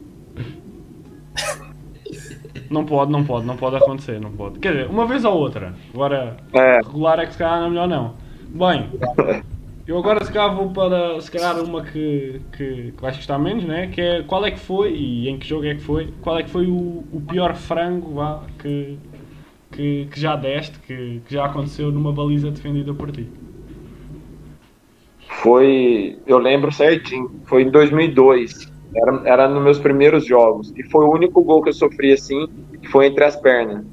Não 2.70 2.84
pode, 2.86 3.11
não 3.11 3.24
pode, 3.24 3.45
não 3.45 3.55
pode 3.55 3.76
acontecer, 3.76 4.20
não 4.20 4.32
pode. 4.32 4.59
Quer 4.59 4.72
dizer, 4.72 4.88
uma 4.89 5.05
vez 5.05 5.24
ou 5.24 5.34
outra. 5.36 5.74
Agora, 5.93 6.38
É. 6.53 6.78
regular 6.78 7.20
é 7.20 7.26
que 7.26 7.34
se 7.34 7.38
calhar 7.38 7.59
não 7.59 7.68
é 7.68 7.70
melhor 7.70 7.88
não. 7.88 8.13
Bem, 8.49 8.89
eu 9.86 9.97
agora 9.99 10.24
se 10.26 10.32
calhar 10.32 10.55
vou 10.55 10.72
para 10.72 11.20
se 11.22 11.30
calhar 11.30 11.59
uma 11.63 11.84
que, 11.84 12.41
que, 12.57 12.91
que 12.91 13.01
vais 13.01 13.16
gostar 13.16 13.38
menos, 13.38 13.63
né? 13.66 13.88
Que 13.88 14.01
é 14.01 14.24
qual 14.24 14.43
é 14.45 14.51
que 14.51 14.59
foi 14.59 14.93
e 14.93 15.30
em 15.30 15.38
que 15.38 15.47
jogo 15.47 15.66
é 15.66 15.76
que 15.76 15.82
foi? 15.82 16.11
Qual 16.22 16.38
é 16.39 16.43
que 16.43 16.49
foi 16.49 16.66
o, 16.66 17.03
o 17.11 17.22
pior 17.28 17.53
frango 17.55 18.16
vá, 18.16 18.41
que, 18.59 18.97
que, 19.72 20.07
que 20.11 20.20
já 20.20 20.36
deste, 20.36 20.80
que, 20.80 21.22
que 21.28 21.34
já 21.34 21.45
aconteceu 21.45 21.91
numa 21.91 22.11
baliza 22.11 22.49
defendida 22.49 22.93
por 22.93 23.11
ti? 23.11 23.30
Foi, 25.30 26.17
eu 26.26 26.38
lembro 26.38 26.71
certinho, 26.71 27.30
foi 27.45 27.63
em 27.63 27.71
2002. 27.71 28.51
Era, 28.95 29.21
era 29.26 29.49
nos 29.49 29.63
meus 29.63 29.80
primeiros 29.80 30.26
jogos. 30.26 30.71
E 30.78 30.84
foi 30.89 31.05
o 31.05 31.11
único 31.11 31.43
gol 31.43 31.61
que 31.61 31.69
eu 31.69 31.73
sofri 31.73 32.13
assim, 32.13 32.47
que 32.82 32.88
foi 32.89 33.07
entre 33.07 33.23
as 33.23 33.36
pernas. 33.36 33.86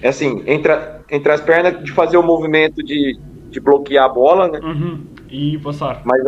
É 0.00 0.08
assim, 0.08 0.42
entre, 0.46 0.72
entre 1.10 1.32
as 1.32 1.40
pernas 1.40 1.82
de 1.82 1.92
fazer 1.92 2.16
o 2.16 2.22
movimento 2.22 2.82
de, 2.82 3.18
de 3.50 3.60
bloquear 3.60 4.06
a 4.06 4.08
bola, 4.08 4.48
né? 4.48 4.58
Uhum. 4.60 5.04
E 5.30 5.58
passar. 5.58 6.02
Mas 6.04 6.20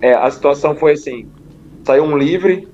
é, 0.00 0.12
a 0.14 0.30
situação 0.30 0.74
foi 0.74 0.92
assim: 0.92 1.26
saiu 1.84 2.04
um 2.04 2.16
livre 2.16 2.68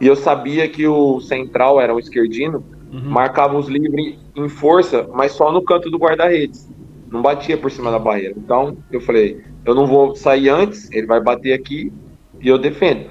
e 0.00 0.06
eu 0.06 0.16
sabia 0.16 0.68
que 0.68 0.86
o 0.86 1.20
central 1.20 1.80
era 1.80 1.94
um 1.94 1.98
esquerdino, 1.98 2.64
Uhum. 2.92 3.10
marcava 3.10 3.58
os 3.58 3.66
livres 3.66 4.16
em 4.36 4.48
força, 4.48 5.08
mas 5.12 5.32
só 5.32 5.50
no 5.50 5.64
canto 5.64 5.90
do 5.90 5.98
guarda-redes. 5.98 6.68
Não 7.10 7.20
batia 7.20 7.56
por 7.56 7.68
cima 7.68 7.90
da 7.90 7.98
barreira. 7.98 8.34
Então 8.36 8.76
eu 8.90 9.00
falei: 9.00 9.42
eu 9.64 9.74
não 9.74 9.86
vou 9.86 10.14
sair 10.14 10.48
antes, 10.48 10.90
ele 10.92 11.06
vai 11.06 11.20
bater 11.20 11.52
aqui 11.52 11.92
e 12.40 12.48
eu 12.48 12.58
defendo. 12.58 13.10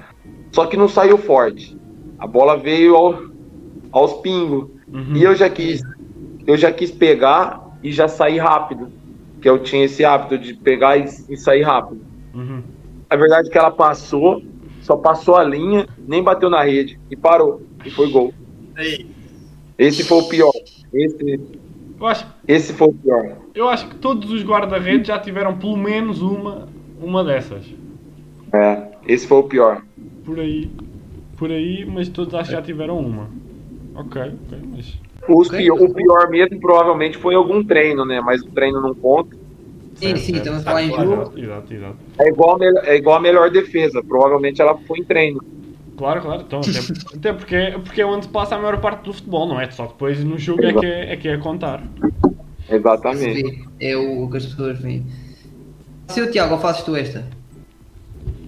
Só 0.52 0.66
que 0.66 0.76
não 0.76 0.88
saiu 0.88 1.18
forte. 1.18 1.76
A 2.18 2.26
bola 2.26 2.56
veio 2.56 2.94
ao- 2.96 3.22
aos 3.92 4.14
pingos. 4.20 4.68
Uhum. 4.92 5.16
E 5.16 5.22
eu 5.24 5.34
já 5.34 5.48
quis, 5.50 5.82
eu 6.46 6.56
já 6.56 6.70
quis 6.72 6.90
pegar 6.90 7.60
e 7.82 7.90
já 7.90 8.06
sair 8.08 8.38
rápido. 8.38 8.90
Que 9.40 9.48
eu 9.48 9.58
tinha 9.58 9.84
esse 9.84 10.04
hábito 10.04 10.38
de 10.38 10.54
pegar 10.54 10.96
e, 10.96 11.04
e 11.28 11.36
sair 11.36 11.62
rápido. 11.62 12.00
Uhum. 12.32 12.62
A 13.10 13.16
verdade 13.16 13.48
é 13.48 13.50
que 13.50 13.58
ela 13.58 13.70
passou, 13.70 14.42
só 14.80 14.96
passou 14.96 15.36
a 15.36 15.44
linha, 15.44 15.86
nem 16.06 16.22
bateu 16.22 16.48
na 16.48 16.62
rede 16.62 16.98
e 17.10 17.16
parou. 17.16 17.62
E 17.84 17.90
foi 17.90 18.10
gol. 18.10 18.32
Aí, 18.76 19.06
Esse 19.78 20.04
foi 20.04 20.18
o 20.18 20.28
pior. 20.28 20.52
Esse, 20.92 21.40
esse 22.46 22.72
foi 22.72 22.88
o 22.88 22.92
pior. 22.94 23.36
Eu 23.54 23.68
acho 23.68 23.88
que 23.88 23.94
todos 23.96 24.30
os 24.30 24.42
guarda-redes 24.44 25.06
já 25.06 25.18
tiveram 25.18 25.56
pelo 25.56 25.76
menos 25.76 26.20
uma, 26.20 26.68
uma 27.00 27.22
dessas. 27.22 27.64
É, 28.52 28.88
esse 29.06 29.26
foi 29.26 29.38
o 29.38 29.42
pior. 29.44 29.82
Por 30.24 30.38
aí. 30.40 30.70
Por 31.36 31.50
aí, 31.50 31.84
mas 31.84 32.08
todos 32.08 32.34
acho 32.34 32.50
que 32.50 32.56
já 32.56 32.62
tiveram 32.62 32.98
uma. 32.98 33.28
Ok, 33.94 34.22
ok, 34.22 34.58
mas. 34.74 34.98
Os 35.28 35.48
pior- 35.48 35.80
o 35.80 35.92
pior 35.92 36.28
mesmo 36.28 36.60
provavelmente 36.60 37.16
foi 37.16 37.34
algum 37.34 37.64
treino, 37.64 38.04
né? 38.04 38.20
Mas 38.20 38.42
o 38.42 38.50
treino 38.50 38.80
não 38.80 38.94
conta. 38.94 39.36
Sim, 39.94 40.16
sim, 40.16 40.36
estamos 40.36 40.60
a 40.60 40.64
falar 40.64 40.82
em 40.82 40.92
jogo. 40.92 41.32
Exato, 41.38 41.72
exato. 41.74 41.96
É 42.18 42.28
igual, 42.28 42.58
é 42.62 42.96
igual 42.96 43.16
a 43.16 43.20
melhor 43.20 43.50
defesa. 43.50 44.02
Provavelmente 44.06 44.60
ela 44.60 44.76
foi 44.86 44.98
em 44.98 45.04
treino. 45.04 45.40
Claro, 45.96 46.20
claro. 46.20 46.42
Então, 46.46 46.60
até, 46.60 46.70
até 47.16 47.32
porque, 47.32 47.56
porque 47.84 48.02
é 48.02 48.06
onde 48.06 48.26
se 48.26 48.30
passa 48.30 48.56
a 48.56 48.58
maior 48.58 48.80
parte 48.80 49.04
do 49.04 49.12
futebol, 49.12 49.46
não 49.46 49.60
é? 49.60 49.70
Só 49.70 49.86
depois 49.86 50.22
no 50.22 50.36
jogo 50.38 50.64
é 50.64 50.72
que 50.72 50.84
é, 50.86 51.12
é, 51.12 51.16
que 51.16 51.28
é 51.28 51.34
a 51.34 51.38
contar. 51.38 51.82
Se 52.66 52.74
Exatamente. 52.74 53.68
É 53.80 53.96
o 53.96 54.28
que 54.28 54.36
as 54.36 54.46
pessoas 54.46 54.78
veem. 54.78 55.06
Seu 56.08 56.30
Tiago, 56.30 56.54
ou 56.54 56.60
fazes 56.60 56.82
tu 56.82 56.96
esta? 56.96 57.26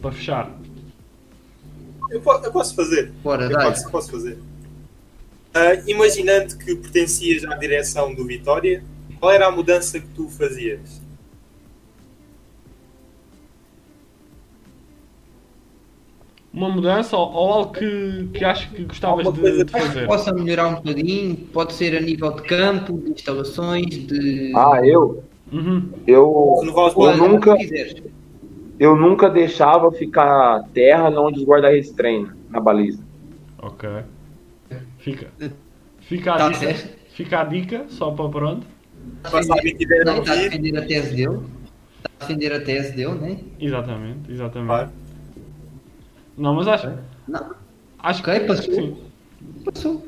Para 0.00 0.12
fechar. 0.12 0.58
eu, 2.10 2.22
eu 2.22 2.52
posso 2.52 2.74
fazer. 2.74 3.12
Bora, 3.22 3.44
Eu 3.44 3.58
posso, 3.58 3.90
posso 3.90 4.10
fazer. 4.10 4.38
Ah, 5.54 5.74
imaginando 5.86 6.56
que 6.58 6.76
pertencias 6.76 7.44
à 7.44 7.54
direção 7.56 8.14
do 8.14 8.26
Vitória, 8.26 8.84
qual 9.18 9.32
era 9.32 9.46
a 9.46 9.50
mudança 9.50 9.98
que 9.98 10.06
tu 10.08 10.28
fazias? 10.28 11.00
Uma 16.57 16.70
mudança 16.70 17.14
ou, 17.18 17.30
ou 17.34 17.52
algo 17.52 17.72
que, 17.74 18.28
que 18.32 18.42
acho 18.42 18.70
que 18.70 18.84
gostavas 18.84 19.30
de, 19.34 19.59
de 19.59 19.64
que 19.66 19.70
fazer? 19.72 20.07
Possa 20.07 20.32
melhorar 20.32 20.68
um 20.68 20.74
bocadinho, 20.76 21.36
pode 21.52 21.74
ser 21.74 21.94
a 21.94 22.00
nível 22.00 22.32
de 22.32 22.42
campo, 22.44 22.96
de 22.98 23.11
instalações, 23.11 23.84
de. 23.90 24.52
Ah, 24.57 24.80
eu? 24.82 25.22
Uhum. 25.52 25.90
Eu, 26.07 26.54
eu 26.64 27.16
nunca- 27.18 27.52
o 27.52 27.57
que 27.59 27.64
quiseres. 27.64 28.02
eu 28.80 28.96
nunca 28.96 29.28
deixava 29.28 29.92
ficar 29.92 30.62
terra 30.72 31.11
onde 31.11 31.40
os 31.40 31.44
guarda-redes 31.46 31.90
treinam, 31.92 32.32
na 32.48 32.59
baliza. 32.59 33.04
Ok. 33.59 33.86
Fica, 34.98 35.28
fica, 36.00 36.32
a 36.32 36.38
Tá 36.38 36.48
dica, 36.48 36.61
certo. 36.61 36.96
fica 37.11 37.40
a 37.40 37.44
dica, 37.44 37.84
só 37.90 38.11
para 38.12 38.28
pronto. 38.30 38.66
Que 39.30 39.36
está 39.38 39.54
a 39.54 39.57
ouvir, 39.57 39.76
defender 39.76 40.78
a 40.78 40.86
tese 40.86 41.14
dele. 41.14 41.38
Está 41.98 42.09
a 42.09 42.26
defender 42.26 42.52
a 42.54 42.61
tese 42.61 42.92
dele, 42.96 43.14
né? 43.14 43.38
Exatamente, 43.61 44.32
exatamente. 44.32 44.66
claro. 44.68 44.90
Não, 46.37 46.55
mas 46.55 46.68
acho. 46.68 46.93
Não. 47.26 47.55
Acho 47.99 48.20
Ok, 48.20 48.41
que 48.41 48.47
passou. 48.47 48.74
sim. 48.74 48.97
Passou. 49.64 50.07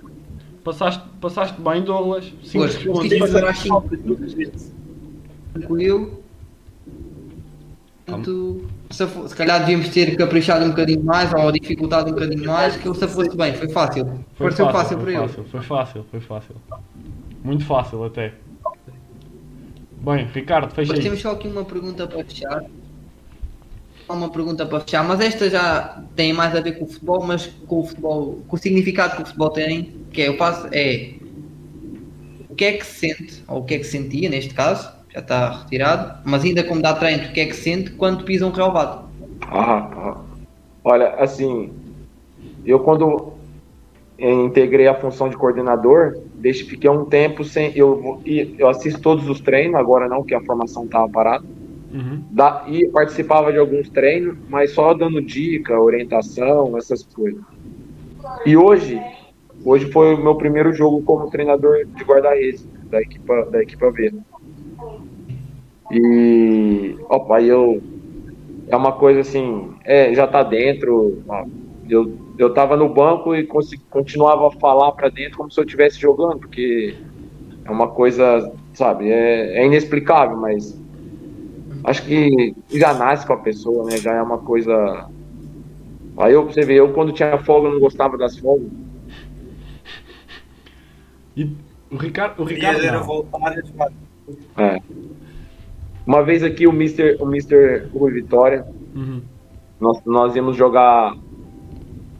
Passaste, 0.64 1.02
passaste 1.20 1.60
bem, 1.60 1.82
Douglas. 1.82 2.24
Cinco 2.42 2.64
Pois, 2.64 2.74
respondes. 2.74 2.84
consegui 3.02 3.18
passar 3.20 3.44
às 3.48 3.58
cinco. 3.58 3.88
Muitas 4.04 4.32
vezes. 4.34 4.72
Tranquilo. 5.54 6.22
Portanto, 8.06 8.64
se, 8.90 9.06
se 9.06 9.36
calhar 9.36 9.60
devíamos 9.60 9.88
ter 9.90 10.16
caprichado 10.16 10.64
um 10.64 10.70
bocadinho 10.70 11.04
mais 11.04 11.32
ou 11.34 11.52
dificultado 11.52 12.10
um 12.10 12.14
bocadinho 12.14 12.46
mais, 12.46 12.76
que 12.76 12.86
eu 12.86 12.94
se 12.94 13.06
fosse 13.06 13.36
bem, 13.36 13.52
foi 13.54 13.68
fácil. 13.68 14.04
Foi 14.34 14.46
Pareceu 14.46 14.66
fácil, 14.66 14.78
fácil, 14.80 14.96
foi 14.96 15.04
para 15.04 15.12
ele. 15.12 15.28
fácil, 15.28 15.44
foi 15.44 15.60
fácil, 15.60 16.04
foi 16.10 16.20
fácil. 16.20 16.54
Muito 17.44 17.64
fácil 17.64 18.04
até. 18.04 18.34
Bem, 20.00 20.26
Ricardo, 20.26 20.72
fecha 20.72 20.88
Mas 20.88 20.98
aí. 20.98 21.04
temos 21.04 21.20
só 21.20 21.32
aqui 21.32 21.48
uma 21.48 21.64
pergunta 21.64 22.06
para 22.06 22.24
fechar. 22.24 22.64
Uma 24.08 24.30
pergunta 24.30 24.64
para 24.64 24.80
fechar, 24.80 25.06
mas 25.06 25.20
esta 25.20 25.50
já 25.50 26.02
tem 26.16 26.32
mais 26.32 26.56
a 26.56 26.60
ver 26.60 26.78
com 26.78 26.86
o 26.86 26.88
futebol, 26.88 27.22
mas 27.24 27.46
com 27.66 27.80
o 27.80 27.86
futebol, 27.86 28.38
com 28.48 28.56
o 28.56 28.58
significado 28.58 29.16
que 29.16 29.22
o 29.22 29.26
futebol 29.26 29.50
tem, 29.50 30.06
que 30.10 30.22
é, 30.22 30.28
eu 30.28 30.36
faço, 30.36 30.66
é 30.72 31.14
o 32.48 32.54
que 32.54 32.64
é 32.64 32.72
que 32.72 32.86
se 32.86 33.00
sente, 33.00 33.44
ou 33.46 33.60
o 33.60 33.64
que 33.64 33.74
é 33.74 33.78
que 33.78 33.84
se 33.84 33.92
sentia 33.92 34.30
neste 34.30 34.54
caso, 34.54 34.90
já 35.12 35.20
está 35.20 35.50
retirado, 35.60 36.20
mas 36.24 36.42
ainda 36.42 36.64
como 36.64 36.80
dá 36.80 36.94
treino, 36.94 37.28
o 37.28 37.32
que 37.32 37.40
é 37.40 37.46
que 37.46 37.54
se 37.54 37.64
sente 37.64 37.90
quando 37.92 38.24
pisa 38.24 38.46
um 38.46 38.50
relvado? 38.50 39.08
Ah, 39.42 39.90
ah. 39.94 40.20
Olha, 40.82 41.10
assim, 41.16 41.70
eu 42.64 42.80
quando 42.80 43.34
integrei 44.18 44.88
a 44.88 44.94
função 44.94 45.28
de 45.28 45.36
coordenador, 45.36 46.18
deixe, 46.34 46.64
fiquei 46.64 46.90
um 46.90 47.04
tempo 47.04 47.44
sem. 47.44 47.72
Eu, 47.76 48.20
eu 48.24 48.68
assisto 48.68 49.00
todos 49.00 49.28
os 49.28 49.40
treinos, 49.40 49.76
agora 49.76 50.08
não, 50.08 50.24
que 50.24 50.34
a 50.34 50.40
formação 50.40 50.84
estava 50.84 51.08
parada. 51.08 51.44
Uhum. 51.92 52.22
Da, 52.30 52.64
e 52.68 52.86
participava 52.88 53.52
de 53.52 53.58
alguns 53.58 53.88
treinos, 53.88 54.36
mas 54.48 54.72
só 54.72 54.92
dando 54.92 55.22
dica, 55.22 55.80
orientação, 55.80 56.76
essas 56.76 57.02
coisas. 57.02 57.42
E 58.44 58.56
hoje, 58.56 59.00
hoje 59.64 59.90
foi 59.90 60.14
o 60.14 60.22
meu 60.22 60.34
primeiro 60.36 60.72
jogo 60.72 61.02
como 61.02 61.30
treinador 61.30 61.86
de 61.86 62.04
guarda-redes 62.04 62.68
da 62.90 63.00
equipa, 63.00 63.46
da 63.46 63.62
equipa 63.62 63.90
B. 63.90 64.12
E, 65.90 66.96
opa, 67.08 67.40
eu 67.40 67.82
é 68.68 68.76
uma 68.76 68.92
coisa 68.92 69.20
assim, 69.20 69.72
é, 69.84 70.14
já 70.14 70.26
tá 70.26 70.42
dentro. 70.42 71.22
Eu, 71.88 72.18
eu 72.38 72.52
tava 72.52 72.76
no 72.76 72.88
banco 72.88 73.34
e 73.34 73.46
continuava 73.90 74.48
a 74.48 74.50
falar 74.52 74.92
para 74.92 75.08
dentro 75.08 75.38
como 75.38 75.50
se 75.50 75.58
eu 75.58 75.64
estivesse 75.64 75.98
jogando, 75.98 76.38
porque 76.40 76.94
é 77.64 77.70
uma 77.70 77.88
coisa, 77.88 78.52
sabe, 78.74 79.10
é, 79.10 79.62
é 79.62 79.66
inexplicável, 79.66 80.36
mas 80.36 80.78
acho 81.84 82.04
que 82.04 82.54
já 82.70 82.94
nasce 82.94 83.26
com 83.26 83.32
a 83.32 83.38
pessoa, 83.38 83.84
né? 83.84 83.96
Já 83.96 84.14
é 84.14 84.22
uma 84.22 84.38
coisa. 84.38 85.08
Aí 86.16 86.32
eu, 86.32 86.44
você 86.46 86.62
vê, 86.62 86.74
eu 86.74 86.92
quando 86.92 87.12
tinha 87.12 87.38
folga 87.38 87.68
eu 87.68 87.72
não 87.74 87.80
gostava 87.80 88.16
das 88.18 88.38
folgas. 88.38 88.68
E 91.36 91.50
o 91.90 91.96
Ricardo, 91.96 92.42
o 92.42 92.44
Ricardo 92.44 92.82
era 92.84 92.98
jogar. 93.02 93.92
É. 94.56 94.78
Uma 96.06 96.22
vez 96.22 96.42
aqui 96.42 96.66
o 96.66 96.70
Mr. 96.72 97.16
O 97.20 97.26
Mr. 97.26 97.88
Rui 97.92 98.12
Vitória, 98.12 98.66
Uhum. 98.94 99.20
nós, 99.78 100.00
nós 100.04 100.34
íamos 100.34 100.56
jogar 100.56 101.14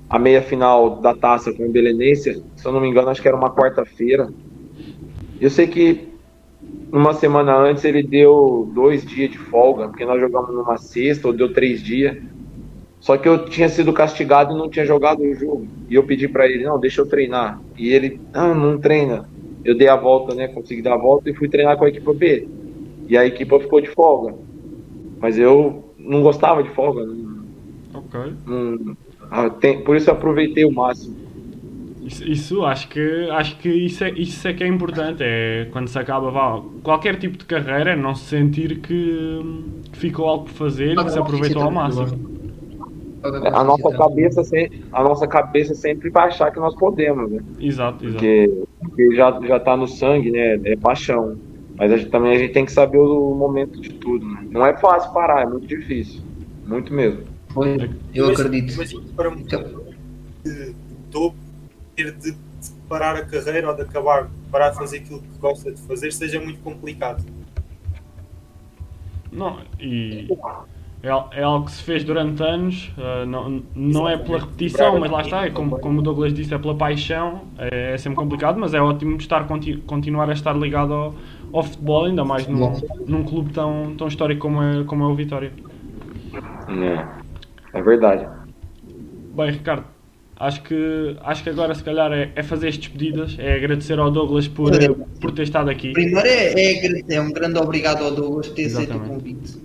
a 0.09 0.19
meia 0.19 0.41
final 0.41 1.01
da 1.01 1.15
taça 1.15 1.53
com 1.53 1.67
o 1.67 1.73
Belenense, 1.73 2.43
se 2.57 2.67
eu 2.67 2.73
não 2.73 2.81
me 2.81 2.89
engano, 2.89 3.09
acho 3.09 3.21
que 3.21 3.29
era 3.29 3.37
uma 3.37 3.51
quarta-feira. 3.51 4.31
Eu 5.41 5.51
sei 5.51 5.67
que 5.67 6.08
uma 6.93 7.15
semana 7.15 7.57
antes 7.57 7.85
ele 7.85 8.03
deu 8.07 8.71
dois 8.75 9.05
dias 9.07 9.31
de 9.31 9.39
folga, 9.39 9.89
porque 9.89 10.05
nós 10.07 10.21
jogamos 10.21 10.55
numa 10.55 10.77
sexta, 10.79 11.29
ou 11.29 11.35
deu 11.37 11.53
três 11.53 11.83
dias. 11.83 12.17
Só 13.01 13.17
que 13.19 13.29
eu 13.29 13.47
tinha 13.49 13.69
sido 13.69 13.93
castigado 13.93 14.53
e 14.55 14.59
não 14.59 14.71
tinha 14.71 14.85
jogado 14.85 15.21
o 15.23 15.35
jogo. 15.35 15.69
E 15.89 15.95
eu 15.95 16.07
pedi 16.07 16.29
pra 16.29 16.47
ele, 16.47 16.65
não, 16.65 16.81
deixa 16.81 17.01
eu 17.03 17.09
treinar. 17.09 17.59
E 17.77 17.89
ele, 17.93 18.21
ah, 18.35 18.55
não 18.55 18.81
treina. 18.81 19.29
Eu 19.65 19.77
dei 19.77 19.89
a 19.89 19.97
volta, 19.97 20.35
né? 20.35 20.49
Consegui 20.49 20.83
dar 20.83 20.95
a 20.95 20.99
volta 20.99 21.31
e 21.31 21.35
fui 21.37 21.49
treinar 21.49 21.77
com 21.79 21.85
a 21.85 21.89
equipa 21.89 22.15
B. 22.15 22.49
E 23.09 23.17
a 23.19 23.27
equipa 23.27 23.61
ficou 23.61 23.81
de 23.81 23.89
folga. 23.91 24.37
Mas 25.21 25.39
eu 25.39 25.95
não 25.99 26.23
gostava 26.23 26.63
de 26.63 26.71
folga. 26.71 27.05
não- 27.05 27.49
Ok. 27.95 28.17
não- 28.47 28.97
ah, 29.31 29.51
tem- 29.51 29.83
por 29.85 29.97
isso 29.97 30.11
eu 30.11 30.15
aproveitei 30.15 30.65
o 30.65 30.73
máximo. 30.73 31.17
Isso, 32.09 32.25
isso 32.25 32.65
acho 32.65 32.89
que 32.89 33.29
acho 33.31 33.59
que 33.59 33.69
isso 33.69 34.03
é, 34.03 34.11
isso 34.13 34.49
é 34.49 34.55
que 34.55 34.65
é 34.65 34.67
importante. 34.67 35.23
É 35.23 35.69
quando 35.71 35.89
se 35.89 35.99
acaba 35.99 36.31
vá, 36.31 36.63
qualquer 36.83 37.19
tipo 37.19 37.37
de 37.37 37.45
carreira, 37.45 37.91
é 37.91 37.97
não 37.97 38.15
se 38.15 38.25
sentir 38.25 38.79
que, 38.79 39.41
que 39.93 39.99
ficou 39.99 40.27
algo 40.27 40.45
por 40.47 40.53
fazer 40.53 40.95
e 40.95 40.97
que 40.97 41.11
se 41.11 41.19
aproveitou 41.19 41.63
ao 41.63 41.71
máximo. 41.71 42.39
A 43.53 43.63
nossa 43.63 43.91
cabeça, 43.91 44.43
a 44.93 45.03
nossa 45.03 45.27
cabeça 45.27 45.75
sempre 45.75 46.09
vai 46.09 46.29
achar 46.29 46.51
que 46.51 46.59
nós 46.59 46.75
podemos, 46.77 47.31
né? 47.31 47.43
Exato, 47.61 48.07
exato. 48.07 48.15
Porque, 48.15 48.65
porque 48.81 49.15
já, 49.15 49.39
já 49.47 49.61
tá 49.61 49.77
no 49.77 49.87
sangue, 49.87 50.31
né? 50.31 50.59
É 50.65 50.77
paixão. 50.77 51.37
Mas 51.77 51.93
a 51.93 51.97
gente, 51.99 52.11
também 52.11 52.33
a 52.33 52.39
gente 52.39 52.55
tem 52.55 52.65
que 52.65 52.73
saber 52.73 52.99
o 52.99 53.35
momento 53.35 53.79
de 53.81 53.91
tudo, 53.91 54.27
né? 54.27 54.47
Não 54.51 54.65
é 54.65 54.75
fácil 54.79 55.13
parar, 55.13 55.43
é 55.43 55.47
muito 55.47 55.67
difícil. 55.67 56.23
Muito 56.67 56.95
mesmo. 56.95 57.21
Foi, 57.49 57.91
eu 58.15 58.31
acredito. 58.31 58.75
Para 59.15 59.29
um 59.29 59.37
de 59.37 60.75
topo 61.11 61.48
ter 61.99 62.13
de 62.13 62.37
parar 62.89 63.17
a 63.17 63.25
carreira 63.25 63.69
ou 63.69 63.75
de 63.75 63.83
acabar, 63.83 64.31
parar 64.51 64.71
de 64.71 64.77
fazer 64.77 64.99
aquilo 64.99 65.21
que 65.21 65.39
gosta 65.41 65.73
de 65.73 65.81
fazer, 65.83 66.13
seja 66.13 66.41
muito 66.41 66.61
complicado. 66.61 67.25
Não, 69.33 69.59
e 69.79 70.29
é, 71.03 71.09
é 71.09 71.43
algo 71.43 71.67
que 71.67 71.73
se 71.73 71.83
fez 71.83 72.03
durante 72.05 72.43
anos, 72.43 72.93
ah, 72.97 73.27
não, 73.27 73.63
não 73.75 74.09
é 74.09 74.17
pela 74.17 74.39
repetição, 74.39 74.99
mas 74.99 75.11
lá 75.11 75.21
está, 75.21 75.47
é 75.47 75.51
como, 75.51 75.79
como 75.79 75.99
o 75.99 76.03
Douglas 76.03 76.33
disse, 76.33 76.55
é 76.55 76.59
pela 76.59 76.75
paixão, 76.75 77.43
é, 77.59 77.95
é 77.95 77.99
sempre 77.99 78.17
complicado, 78.17 78.59
mas 78.59 78.75
é 78.75 78.81
ótimo 78.81 79.17
estar, 79.17 79.47
conti- 79.47 79.77
continuar 79.87 80.31
a 80.31 80.33
estar 80.33 80.57
ligado 80.57 80.95
ao, 80.95 81.15
ao 81.53 81.63
futebol, 81.63 82.07
ainda 82.07 82.25
mais 82.25 82.47
num, 82.47 82.81
num 83.07 83.25
clube 83.25 83.53
tão, 83.53 83.95
tão 83.97 84.09
histórico 84.09 84.41
como 84.43 84.63
é, 84.63 84.85
como 84.85 85.05
é 85.05 85.07
o 85.07 85.15
Vitória. 85.15 85.53
É, 86.69 87.79
é 87.79 87.83
verdade. 87.83 88.27
Bem, 89.37 89.51
Ricardo, 89.51 89.85
acho 90.39 90.63
que, 90.63 91.17
acho 91.21 91.43
que 91.43 91.51
agora 91.51 91.75
se 91.75 91.83
calhar 91.83 92.13
é, 92.13 92.31
é 92.35 92.43
fazer 92.43 92.69
as 92.69 92.79
despedidas, 92.79 93.37
é 93.39 93.55
agradecer 93.55 93.99
ao 93.99 94.11
Douglas 94.11 94.47
por, 94.47 94.73
eh, 94.75 94.89
por 95.21 95.33
ter 95.33 95.43
estado 95.43 95.69
aqui. 95.69 95.93
Primeiro 95.93 96.27
é, 96.27 96.53
é 96.53 96.79
agradecer, 96.79 97.21
um 97.21 97.33
grande 97.33 97.59
obrigado 97.59 98.05
ao 98.05 98.13
Douglas 98.13 98.49
por 98.49 98.55
ter 98.55 98.67
aceito 98.67 98.97
o 98.97 99.01
convite. 99.01 99.59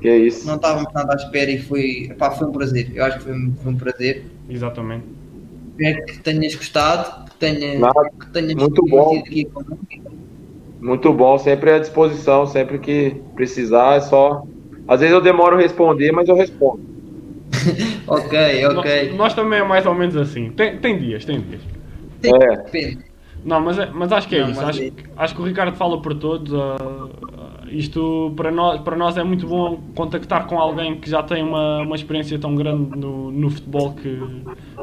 Que 0.00 0.08
é 0.08 0.16
isso. 0.16 0.46
Não 0.46 0.56
estávamos 0.56 0.92
nada 0.94 1.12
à 1.12 1.16
espera 1.16 1.50
e 1.50 1.58
foi, 1.58 2.12
pá, 2.18 2.30
foi 2.30 2.48
um 2.48 2.52
prazer. 2.52 2.90
Eu 2.94 3.04
acho 3.04 3.18
que 3.18 3.24
foi, 3.24 3.50
foi 3.62 3.72
um 3.72 3.76
prazer. 3.76 4.24
Exatamente. 4.48 5.04
Espero 5.78 6.06
que 6.06 6.18
tenhas 6.20 6.54
gostado, 6.54 7.30
que, 7.30 7.36
tenha, 7.36 7.78
Nada. 7.78 8.10
que 8.18 8.30
tenhas 8.30 8.54
Muito 8.54 8.82
bom. 8.86 9.18
aqui 9.18 9.44
comigo. 9.46 9.78
Muito 10.80 11.12
bom, 11.12 11.38
sempre 11.38 11.70
à 11.72 11.78
disposição, 11.78 12.46
sempre 12.46 12.78
que 12.78 13.16
precisar, 13.34 13.96
é 13.96 14.00
só. 14.00 14.42
Às 14.88 15.00
vezes 15.00 15.14
eu 15.14 15.20
demoro 15.20 15.56
a 15.56 15.60
responder, 15.60 16.10
mas 16.12 16.28
eu 16.28 16.34
respondo. 16.34 16.89
Ok, 18.06 18.66
ok. 18.66 19.08
Nós, 19.08 19.16
nós 19.16 19.34
também 19.34 19.60
é 19.60 19.64
mais 19.64 19.86
ou 19.86 19.94
menos 19.94 20.16
assim. 20.16 20.50
Tem, 20.50 20.78
tem 20.78 20.98
dias, 20.98 21.24
tem 21.24 21.40
dias. 21.40 21.60
É, 22.22 22.56
Depende. 22.56 23.04
Não, 23.44 23.60
mas, 23.60 23.78
é- 23.78 23.88
mas 23.92 24.12
acho 24.12 24.28
que 24.28 24.36
é 24.36 24.40
Não, 24.40 24.50
isso. 24.50 24.60
Acho, 24.60 24.82
é- 24.82 24.92
acho 25.16 25.34
que 25.34 25.40
o 25.40 25.44
Ricardo 25.44 25.74
fala 25.76 26.00
por 26.00 26.14
todos. 26.14 26.52
ah, 26.54 27.08
isto 27.70 28.32
para 28.36 28.50
nós, 28.50 28.80
para 28.80 28.96
nós 28.96 29.16
é 29.16 29.22
muito 29.22 29.46
bom 29.46 29.80
contactar 29.94 30.46
com 30.46 30.58
alguém 30.58 30.96
que 30.96 31.08
já 31.08 31.22
tem 31.22 31.42
uma, 31.42 31.82
uma 31.82 31.94
experiência 31.94 32.38
tão 32.38 32.54
grande 32.54 32.98
no, 32.98 33.30
no 33.30 33.48
futebol 33.48 33.92
que, 33.94 34.18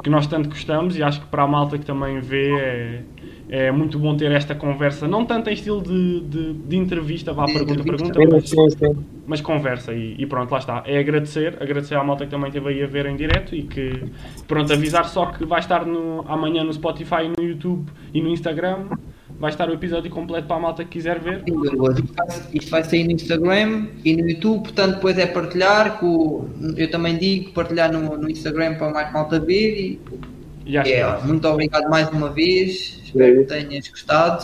que 0.01 0.09
nós 0.09 0.25
tanto 0.25 0.49
gostamos 0.49 0.97
e 0.97 1.03
acho 1.03 1.19
que 1.19 1.27
para 1.27 1.43
a 1.43 1.47
malta 1.47 1.77
que 1.77 1.85
também 1.85 2.19
vê 2.21 2.55
é, 2.57 3.01
é 3.49 3.71
muito 3.71 3.97
bom 3.97 4.15
ter 4.15 4.31
esta 4.31 4.53
conversa, 4.53 5.07
não 5.07 5.25
tanto 5.25 5.49
em 5.49 5.53
estilo 5.53 5.81
de, 5.81 6.19
de, 6.21 6.53
de 6.53 6.77
entrevista, 6.77 7.31
vá 7.31 7.45
De 7.45 7.53
pergunta, 7.53 7.81
entrevista. 7.81 8.13
pergunta, 8.13 8.43
mas, 8.85 8.97
mas 9.25 9.41
conversa 9.41 9.93
e, 9.93 10.15
e 10.17 10.25
pronto, 10.25 10.51
lá 10.51 10.57
está. 10.57 10.83
É 10.85 10.99
agradecer, 10.99 11.57
agradecer 11.61 11.95
à 11.95 12.03
malta 12.03 12.25
que 12.25 12.31
também 12.31 12.49
esteve 12.49 12.69
aí 12.69 12.83
a 12.83 12.87
ver 12.87 13.05
em 13.05 13.15
direto 13.15 13.55
e 13.55 13.63
que 13.63 14.03
pronto, 14.47 14.71
avisar 14.73 15.05
só 15.07 15.27
que 15.27 15.45
vai 15.45 15.59
estar 15.59 15.85
no, 15.85 16.25
amanhã 16.27 16.63
no 16.63 16.73
Spotify, 16.73 17.31
no 17.37 17.43
YouTube 17.43 17.85
e 18.13 18.21
no 18.21 18.29
Instagram. 18.29 18.87
Vai 19.39 19.51
estar 19.51 19.69
o 19.69 19.73
episódio 19.73 20.09
completo 20.09 20.47
para 20.47 20.55
a 20.55 20.59
malta 20.59 20.83
que 20.83 20.89
quiser 20.91 21.19
ver. 21.19 21.43
Isto 22.53 22.71
vai 22.71 22.83
sair 22.83 23.03
no 23.03 23.11
Instagram 23.11 23.87
e 24.03 24.15
no 24.15 24.27
YouTube, 24.27 24.63
portanto 24.63 24.95
depois 24.95 25.17
é 25.17 25.27
partilhar, 25.27 25.99
com, 25.99 26.49
eu 26.75 26.89
também 26.89 27.17
digo, 27.17 27.51
partilhar 27.51 27.91
no, 27.91 28.17
no 28.17 28.29
Instagram 28.29 28.75
para 28.75 28.91
mais 28.91 29.13
malta 29.13 29.39
ver 29.39 29.79
e 29.79 29.99
E 30.67 30.77
acho 30.77 30.89
que 30.89 30.95
é, 30.95 30.99
é 30.99 31.21
muito 31.23 31.47
obrigado 31.47 31.89
mais 31.89 32.09
uma 32.09 32.29
vez, 32.29 33.01
espero 33.05 33.39
que 33.39 33.45
tenhas 33.45 33.87
gostado. 33.87 34.43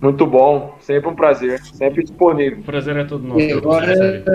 Muito 0.00 0.26
bom, 0.26 0.76
sempre 0.80 1.10
um 1.10 1.14
prazer, 1.14 1.60
sempre 1.60 2.04
disponível. 2.04 2.60
O 2.60 2.62
prazer 2.62 2.96
é 2.96 3.04
todo 3.04 3.26
nosso. 3.26 3.40
E 3.40 3.52
agora 3.52 4.28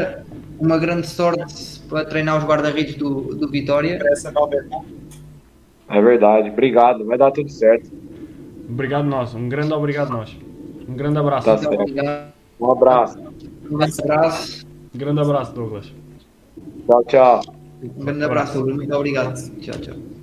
uma 0.59 0.77
grande 0.77 1.07
sorte 1.07 1.79
para 1.87 2.03
treinar 2.03 2.37
os 2.37 2.43
guarda-redes 2.43 2.95
do, 2.95 3.33
do 3.33 3.49
Vitória. 3.49 3.97
É 5.89 6.01
verdade, 6.01 6.49
obrigado, 6.49 7.05
vai 7.05 7.17
dar 7.17 7.31
tudo 7.31 7.49
certo. 7.49 7.89
Obrigado 8.69 9.05
nós, 9.05 9.33
um 9.33 9.47
grande 9.47 9.71
obrigado 9.73 10.09
nós. 10.09 10.35
Um 10.87 10.95
grande 10.95 11.17
abraço. 11.17 11.45
Tá 11.45 11.53
Muito 11.55 11.69
certo. 11.69 11.81
obrigado, 11.81 12.33
Um 12.59 12.71
abraço. 12.71 13.19
um 13.71 13.77
grande 13.77 14.01
abraço. 14.01 14.67
Grande 14.93 15.21
abraço, 15.21 15.53
Douglas. 15.53 15.93
Tchau, 16.85 17.03
tchau. 17.05 17.41
Um 17.81 18.05
grande 18.05 18.23
abraço. 18.25 18.65
Muito 18.65 18.93
obrigado. 18.93 19.37
Tchau, 19.61 19.79
tchau. 19.79 20.18